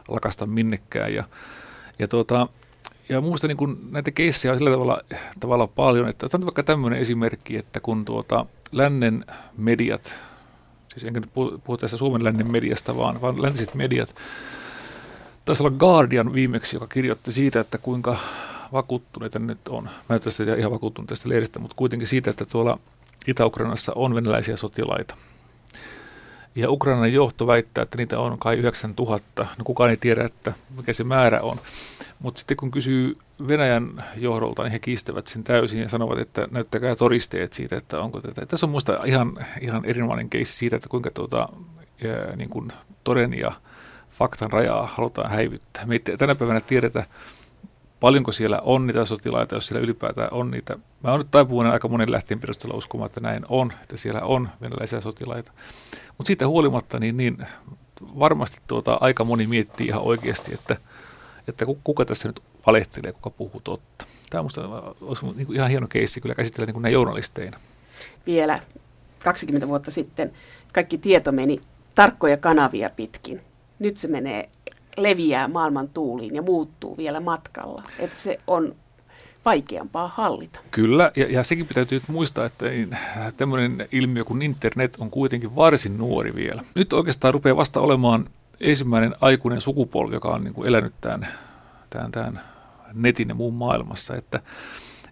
lakasta 0.08 0.46
minnekään. 0.46 1.14
Ja, 1.14 1.24
ja, 2.00 2.08
tuota, 2.08 2.48
ja 3.10 3.22
muusta 3.22 3.48
niin 3.48 3.58
kuin 3.58 3.78
näitä 3.92 4.12
keissejä 4.12 4.52
on 4.52 4.58
sillä 4.58 4.72
tavalla, 4.72 5.02
tavalla 5.40 5.68
paljon, 5.68 6.10
että 6.10 6.26
otan 6.26 6.42
vaikka 6.42 6.64
tämmöinen 6.64 7.00
esimerkki, 7.00 7.58
että 7.58 7.80
kun 7.80 8.06
tuota, 8.06 8.46
lännen 8.72 9.26
mediat, 9.58 10.14
siis 10.88 11.04
enkä 11.04 11.20
nyt 11.20 11.34
puhu 11.34 11.78
tässä 11.78 11.98
Suomen 11.98 12.24
lännen 12.24 12.52
mediasta, 12.52 12.98
vaan, 12.98 13.22
vaan 13.22 13.42
läntiset 13.42 13.76
mediat, 13.76 14.16
taisi 15.46 15.64
olla 15.64 15.78
Guardian 15.78 16.34
viimeksi, 16.34 16.76
joka 16.76 16.88
kirjoitti 16.88 17.32
siitä, 17.32 17.60
että 17.60 17.78
kuinka 17.78 18.18
vakuuttuneita 18.74 19.40
nyt 19.40 19.68
on. 19.68 19.84
Mä 19.84 20.16
en 20.16 20.22
tästä 20.22 20.56
ihan 20.58 20.72
vakuuttunut 20.72 21.10
tästä 21.10 21.30
leiristä, 21.30 21.60
mutta 21.60 21.76
kuitenkin 21.76 22.08
siitä, 22.08 22.30
että 22.30 22.46
tuolla 22.46 22.80
Itä-Ukrainassa 23.28 23.92
on 23.96 24.16
venäläisiä 24.16 24.56
sotilaita. 24.56 25.16
Ja 26.56 26.72
Ukrainan 26.72 27.14
johto 27.14 27.48
väittää, 27.48 27.82
että 27.82 27.98
niitä 27.98 28.20
on 28.20 28.40
kai 28.40 28.56
9000. 28.56 29.48
No 29.58 29.64
kukaan 29.64 29.90
ei 29.90 29.98
tiedä, 29.98 30.24
että 30.24 30.54
mikä 30.78 30.94
se 30.94 31.04
määrä 31.04 31.42
on. 31.42 31.58
Mutta 32.20 32.40
sitten 32.40 32.58
kun 32.58 32.72
kysyy 32.72 33.18
Venäjän 33.48 34.04
johdolta, 34.18 34.64
niin 34.64 34.72
he 34.72 34.80
kiistävät 34.80 35.28
sen 35.28 35.44
täysin 35.44 35.82
ja 35.82 35.90
sanovat, 35.90 36.20
että 36.20 36.48
näyttäkää 36.52 36.96
todisteet 36.96 37.54
siitä, 37.54 37.78
että 37.78 38.00
onko 38.02 38.22
tätä. 38.22 38.46
Tässä 38.46 38.66
on 38.66 38.70
minusta 38.70 39.04
ihan, 39.06 39.46
ihan 39.62 39.86
erinomainen 39.86 40.30
keissi 40.30 40.58
siitä, 40.58 40.76
että 40.76 40.90
kuinka 40.90 41.12
tuota, 41.12 41.50
ja, 42.02 42.36
niin 42.36 42.50
kuin 42.50 42.72
toden 43.04 43.34
ja 43.34 43.52
faktan 44.12 44.52
rajaa 44.52 44.90
halutaan 44.94 45.32
häivyttää. 45.32 45.86
Me 45.86 45.94
ei 45.96 46.18
tänä 46.18 46.36
päivänä 46.36 46.62
tiedetä, 46.62 47.06
paljonko 48.00 48.32
siellä 48.32 48.60
on 48.64 48.88
niitä 48.88 49.06
sotilaita, 49.06 49.56
jos 49.56 49.68
siellä 49.68 49.84
ylipäätään 49.84 50.34
on 50.34 50.52
niitä. 50.52 50.78
Mä 51.04 51.12
oon 51.12 51.20
nyt 51.20 51.32
taipuvainen 51.32 51.74
aika 51.74 51.88
monen 51.88 52.12
lähtien 52.12 52.40
perusteella 52.40 52.78
uskomaan, 52.78 53.06
että 53.06 53.20
näin 53.20 53.46
on, 53.50 53.74
että 53.82 53.98
siellä 53.98 54.22
on 54.22 54.50
venäläisiä 54.62 55.02
sotilaita. 55.02 55.52
Mutta 56.18 56.28
siitä 56.28 56.48
huolimatta, 56.48 57.00
niin, 57.00 57.18
niin 57.18 57.38
varmasti 58.02 58.58
tuota, 58.68 58.98
aika 59.02 59.24
moni 59.24 59.48
miettii 59.48 59.88
ihan 59.88 60.02
oikeasti, 60.02 60.54
että, 60.54 60.78
että 61.48 61.66
kuka 61.84 62.06
tässä 62.06 62.28
nyt 62.28 62.42
valehtelee, 62.66 63.12
kuka 63.12 63.30
puhuu 63.30 63.62
totta. 63.64 64.06
Tämä 64.30 64.42
on 64.42 64.96
olisi 65.02 65.26
niin 65.26 65.56
ihan 65.56 65.70
hieno 65.70 65.88
keissi 65.88 66.22
kyllä 66.22 66.36
käsitellä 66.36 66.66
niin 66.66 66.74
kuin 66.74 66.82
näin 66.84 66.94
journalisteina. 66.94 67.60
Vielä 68.26 68.60
20 69.24 69.68
vuotta 69.68 69.92
sitten 69.92 70.32
kaikki 70.74 70.98
tieto 70.98 71.32
meni 71.32 71.62
tarkkoja 71.96 72.38
kanavia 72.38 72.90
pitkin. 72.90 73.42
Nyt 73.80 73.98
se 73.98 74.08
menee 74.08 74.50
leviää 75.04 75.48
maailman 75.48 75.90
tuuliin 75.90 76.36
ja 76.36 76.42
muuttuu 76.42 76.98
vielä 76.98 77.20
matkalla. 77.20 77.84
Että 78.00 78.18
se 78.18 78.38
on 78.48 78.76
vaikeampaa 79.46 80.08
hallita. 80.08 80.60
Kyllä, 80.72 81.12
ja, 81.16 81.26
ja 81.30 81.44
sekin 81.44 81.68
pitää 81.68 81.86
muistaa, 82.08 82.46
että 82.46 82.66
tämmöinen 83.38 83.88
ilmiö 83.92 84.24
kuin 84.24 84.42
internet 84.42 84.98
on 85.00 85.10
kuitenkin 85.10 85.56
varsin 85.56 85.98
nuori 85.98 86.36
vielä. 86.36 86.64
Nyt 86.76 86.94
oikeastaan 86.94 87.34
rupeaa 87.34 87.56
vasta 87.56 87.80
olemaan 87.80 88.26
ensimmäinen 88.60 89.16
aikuinen 89.22 89.62
sukupolvi, 89.62 90.14
joka 90.14 90.30
on 90.30 90.42
niin 90.42 90.54
kuin 90.54 90.68
elänyt 90.68 90.94
tämän, 91.02 91.28
tämän, 91.90 92.12
tämän 92.12 92.42
netin 92.94 93.30
ja 93.30 93.36
muun 93.36 93.54
maailmassa, 93.54 94.16
että 94.16 94.40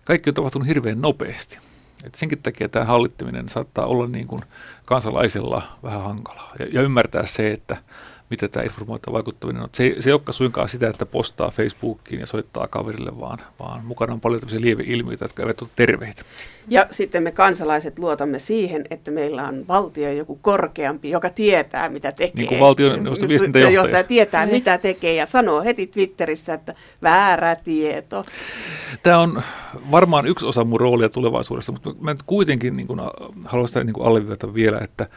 kaikki 0.05 0.29
on 0.29 0.33
tapahtunut 0.33 0.67
hirveän 0.67 1.01
nopeasti. 1.01 1.57
Et 2.03 2.15
senkin 2.15 2.41
takia 2.43 2.69
tämä 2.69 2.85
hallittaminen 2.85 3.49
saattaa 3.49 3.85
olla 3.85 4.07
niin 4.07 4.27
kuin 4.27 4.41
kansalaisella 4.85 5.61
vähän 5.83 6.03
hankalaa. 6.03 6.51
Ja, 6.59 6.65
ja 6.71 6.81
ymmärtää 6.81 7.25
se, 7.25 7.51
että 7.51 7.77
mitä 8.29 8.47
tämä 8.47 8.63
informaatio 8.63 9.13
vaikuttaminen 9.13 9.63
on. 9.63 9.69
Se, 9.71 9.83
ei, 9.83 10.01
se 10.01 10.09
ei 10.09 10.13
olekaan 10.13 10.33
suinkaan 10.33 10.69
sitä, 10.69 10.89
että 10.89 11.05
postaa 11.05 11.51
Facebookiin 11.51 12.19
ja 12.19 12.25
soittaa 12.25 12.67
kaverille, 12.67 13.19
vaan, 13.19 13.39
vaan 13.59 13.85
mukana 13.85 14.13
on 14.13 14.21
paljon 14.21 14.39
tämmöisiä 14.39 14.61
lieveilmiöitä, 14.61 15.25
jotka 15.25 15.43
eivät 15.43 15.61
ole 15.61 15.69
terveitä. 15.75 16.21
Ja 16.69 16.87
sitten 16.91 17.23
me 17.23 17.31
kansalaiset 17.31 17.99
luotamme 17.99 18.39
siihen, 18.39 18.85
että 18.89 19.11
meillä 19.11 19.47
on 19.47 19.65
valtio 19.67 20.11
joku 20.11 20.39
korkeampi, 20.41 21.09
joka 21.09 21.29
tietää, 21.29 21.89
mitä 21.89 22.11
tekee. 22.11 22.35
Niin 22.35 22.47
kuin 22.47 22.59
valtioneuvoston 22.59 23.29
viestintäjohtaja. 23.29 23.81
Johtaja 23.81 24.03
tietää, 24.03 24.45
mitä 24.45 24.77
tekee 24.77 25.13
ja 25.13 25.25
sanoo 25.25 25.63
heti 25.63 25.87
Twitterissä, 25.87 26.53
että 26.53 26.75
väärä 27.03 27.55
tieto. 27.55 28.25
Tämä 29.03 29.19
on 29.19 29.43
varmaan 29.91 30.25
yksi 30.25 30.45
osa 30.45 30.63
mun 30.63 30.79
roolia 30.79 31.09
tulevaisuudessa, 31.09 31.71
mutta 31.71 31.93
mä 31.99 32.15
kuitenkin 32.25 32.77
niin 32.77 32.87
kuin, 32.87 32.99
haluan 33.45 33.67
sitä 33.67 33.83
niin 33.83 33.93
kuin 33.93 34.07
alleviivata 34.07 34.53
vielä, 34.53 34.79
että 34.83 35.07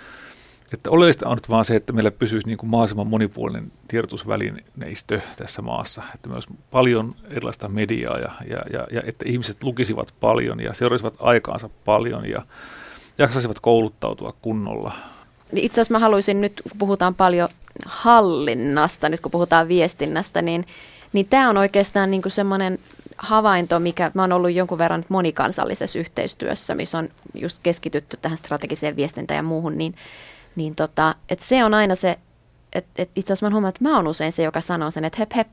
että 0.72 0.90
oleellista 0.90 1.28
on 1.28 1.36
nyt 1.36 1.50
vaan 1.50 1.64
se, 1.64 1.76
että 1.76 1.92
meillä 1.92 2.10
pysyisi 2.10 2.46
niin 2.46 2.58
kuin 2.58 2.70
mahdollisimman 2.70 3.06
monipuolinen 3.06 3.72
tiedotusvälineistö 3.88 5.20
tässä 5.36 5.62
maassa. 5.62 6.02
Että 6.14 6.28
myös 6.28 6.46
paljon 6.70 7.14
erilaista 7.30 7.68
mediaa 7.68 8.18
ja, 8.18 8.30
ja, 8.50 8.62
ja, 8.72 8.86
ja 8.92 9.02
että 9.06 9.24
ihmiset 9.28 9.62
lukisivat 9.62 10.14
paljon 10.20 10.60
ja 10.60 10.74
seuraisivat 10.74 11.14
aikaansa 11.18 11.70
paljon 11.84 12.28
ja 12.28 12.42
jaksaisivat 13.18 13.60
kouluttautua 13.60 14.34
kunnolla. 14.42 14.92
Itse 15.56 15.80
asiassa 15.80 15.94
mä 15.94 15.98
haluaisin 15.98 16.40
nyt, 16.40 16.62
kun 16.62 16.78
puhutaan 16.78 17.14
paljon 17.14 17.48
hallinnasta, 17.86 19.08
nyt 19.08 19.20
kun 19.20 19.30
puhutaan 19.30 19.68
viestinnästä, 19.68 20.42
niin, 20.42 20.66
niin 21.12 21.26
tämä 21.26 21.50
on 21.50 21.56
oikeastaan 21.56 22.10
niin 22.10 22.22
kuin 22.22 22.32
semmoinen 22.32 22.78
havainto, 23.16 23.80
mikä 23.80 24.10
mä 24.14 24.22
oon 24.22 24.32
ollut 24.32 24.52
jonkun 24.52 24.78
verran 24.78 25.04
monikansallisessa 25.08 25.98
yhteistyössä, 25.98 26.74
missä 26.74 26.98
on 26.98 27.08
just 27.34 27.58
keskitytty 27.62 28.18
tähän 28.22 28.38
strategiseen 28.38 28.96
viestintään 28.96 29.36
ja 29.36 29.42
muuhun, 29.42 29.78
niin 29.78 29.94
niin 30.56 30.74
tota, 30.74 31.14
et 31.28 31.40
se 31.40 31.64
on 31.64 31.74
aina 31.74 31.94
se, 31.94 32.18
että 32.72 33.02
et 33.02 33.10
itse 33.16 33.32
asiassa 33.32 33.46
mä 33.46 33.50
huomaan, 33.50 33.68
että 33.68 33.84
mä 33.84 33.96
oon 33.96 34.06
usein 34.06 34.32
se, 34.32 34.42
joka 34.42 34.60
sanoo 34.60 34.90
sen, 34.90 35.04
että 35.04 35.16
hep 35.18 35.32
hep, 35.36 35.48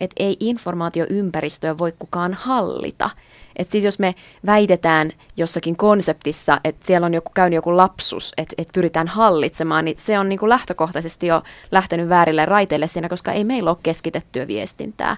että 0.00 0.14
ei 0.16 0.36
informaatioympäristöä 0.40 1.78
voi 1.78 1.92
kukaan 1.98 2.34
hallita. 2.34 3.10
Että 3.56 3.72
siis 3.72 3.84
jos 3.84 3.98
me 3.98 4.14
väitetään 4.46 5.12
jossakin 5.36 5.76
konseptissa, 5.76 6.60
että 6.64 6.86
siellä 6.86 7.04
on 7.04 7.14
joku 7.14 7.30
käynyt 7.34 7.54
joku 7.54 7.76
lapsus, 7.76 8.32
että, 8.36 8.54
että 8.58 8.72
pyritään 8.72 9.08
hallitsemaan, 9.08 9.84
niin 9.84 9.98
se 9.98 10.18
on 10.18 10.28
niin 10.28 10.38
kuin 10.38 10.48
lähtökohtaisesti 10.48 11.26
jo 11.26 11.42
lähtenyt 11.70 12.08
väärille 12.08 12.44
raiteille 12.44 12.86
siinä, 12.86 13.08
koska 13.08 13.32
ei 13.32 13.44
meillä 13.44 13.70
ole 13.70 13.78
keskitettyä 13.82 14.46
viestintää. 14.46 15.16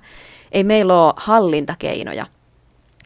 Ei 0.52 0.64
meillä 0.64 1.04
ole 1.04 1.14
hallintakeinoja. 1.16 2.26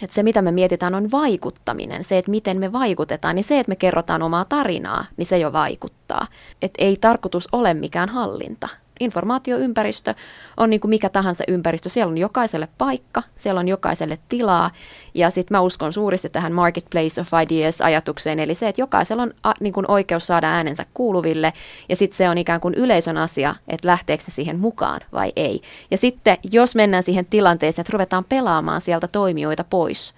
Että 0.03 0.15
se, 0.15 0.23
mitä 0.23 0.43
me 0.43 0.53
mietitään, 0.53 0.95
on 0.95 1.11
vaikuttaminen. 1.11 2.05
Se, 2.05 2.19
että 2.19 2.31
miten 2.31 2.59
me 2.59 2.73
vaikutetaan, 2.73 3.37
niin 3.37 3.45
se, 3.45 3.59
että 3.59 3.71
me 3.71 3.77
kerrotaan 3.77 4.23
omaa 4.23 4.45
tarinaa, 4.45 5.05
niin 5.17 5.27
se 5.27 5.39
jo 5.39 5.53
vaikuttaa. 5.53 6.27
Että 6.63 6.85
ei 6.85 6.97
tarkoitus 6.97 7.49
ole 7.53 7.75
mikään 7.75 8.09
hallinta 8.09 8.69
informaatioympäristö 9.03 10.15
on 10.57 10.71
niin 10.71 10.81
kuin 10.81 10.89
mikä 10.89 11.09
tahansa 11.09 11.45
ympäristö. 11.49 11.89
Siellä 11.89 12.11
on 12.11 12.19
jokaiselle 12.19 12.69
paikka, 12.79 13.23
siellä 13.37 13.59
on 13.59 13.69
jokaiselle 13.69 14.19
tilaa 14.29 14.71
ja 15.15 15.31
sitten 15.31 15.57
mä 15.57 15.61
uskon 15.61 15.93
suuresti 15.93 16.29
tähän 16.29 16.53
marketplace 16.53 17.21
of 17.21 17.29
ideas-ajatukseen, 17.43 18.39
eli 18.39 18.55
se, 18.55 18.69
että 18.69 18.81
jokaisella 18.81 19.23
on 19.23 19.35
a, 19.43 19.53
niin 19.61 19.73
kuin 19.73 19.91
oikeus 19.91 20.27
saada 20.27 20.51
äänensä 20.51 20.87
kuuluville 20.95 21.53
ja 21.89 21.97
sitten 21.97 22.17
se 22.17 22.29
on 22.29 22.39
ikään 22.39 22.61
kuin 22.61 22.75
yleisön 22.75 23.19
asia, 23.19 23.55
että 23.69 23.89
lähteekö 23.89 24.25
se 24.25 24.31
siihen 24.31 24.59
mukaan 24.59 25.01
vai 25.13 25.33
ei. 25.37 25.61
Ja 25.91 25.99
sitten 25.99 26.39
jos 26.53 26.75
mennään 26.75 27.03
siihen 27.03 27.27
tilanteeseen, 27.27 27.83
että 27.83 27.93
ruvetaan 27.93 28.25
pelaamaan 28.25 28.81
sieltä 28.81 29.09
toimijoita 29.09 29.65
pois, 29.65 30.15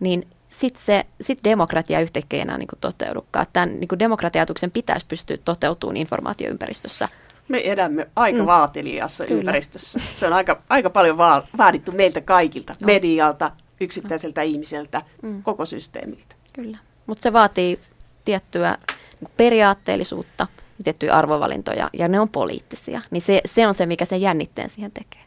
niin 0.00 0.26
sitten 0.48 0.82
se, 0.82 1.06
sit 1.20 1.38
demokratia 1.44 2.00
yhtäkkiä 2.00 2.42
enää 2.42 2.58
niin 2.58 2.68
toteudukaan. 2.80 3.46
Tämän 3.52 3.80
niin 3.80 3.98
demokratiatuksen 3.98 4.70
pitäisi 4.70 5.06
pystyä 5.06 5.36
toteutumaan 5.44 5.96
informaatioympäristössä 5.96 7.08
me 7.48 7.60
elämme 7.64 8.06
aika 8.16 8.38
mm. 8.38 8.46
vaatelijassa 8.46 9.24
Kyllä. 9.24 9.38
ympäristössä. 9.38 10.00
Se 10.16 10.26
on 10.26 10.32
aika, 10.32 10.62
aika 10.68 10.90
paljon 10.90 11.18
va- 11.18 11.46
vaadittu 11.58 11.92
meiltä 11.92 12.20
kaikilta, 12.20 12.74
no. 12.80 12.86
medialta, 12.86 13.50
yksittäiseltä 13.80 14.40
no. 14.40 14.46
ihmiseltä, 14.46 15.02
mm. 15.22 15.42
koko 15.42 15.66
systeemiltä. 15.66 16.34
Kyllä, 16.52 16.78
mutta 17.06 17.22
se 17.22 17.32
vaatii 17.32 17.78
tiettyä 18.24 18.78
niin 19.20 19.30
periaatteellisuutta 19.36 20.46
ja 20.78 20.84
tiettyjä 20.84 21.14
arvovalintoja, 21.14 21.90
ja 21.92 22.08
ne 22.08 22.20
on 22.20 22.28
poliittisia. 22.28 23.00
Niin 23.10 23.22
se, 23.22 23.40
se 23.46 23.66
on 23.66 23.74
se, 23.74 23.86
mikä 23.86 24.04
sen 24.04 24.20
jännitteen 24.20 24.70
siihen 24.70 24.92
tekee. 24.92 25.22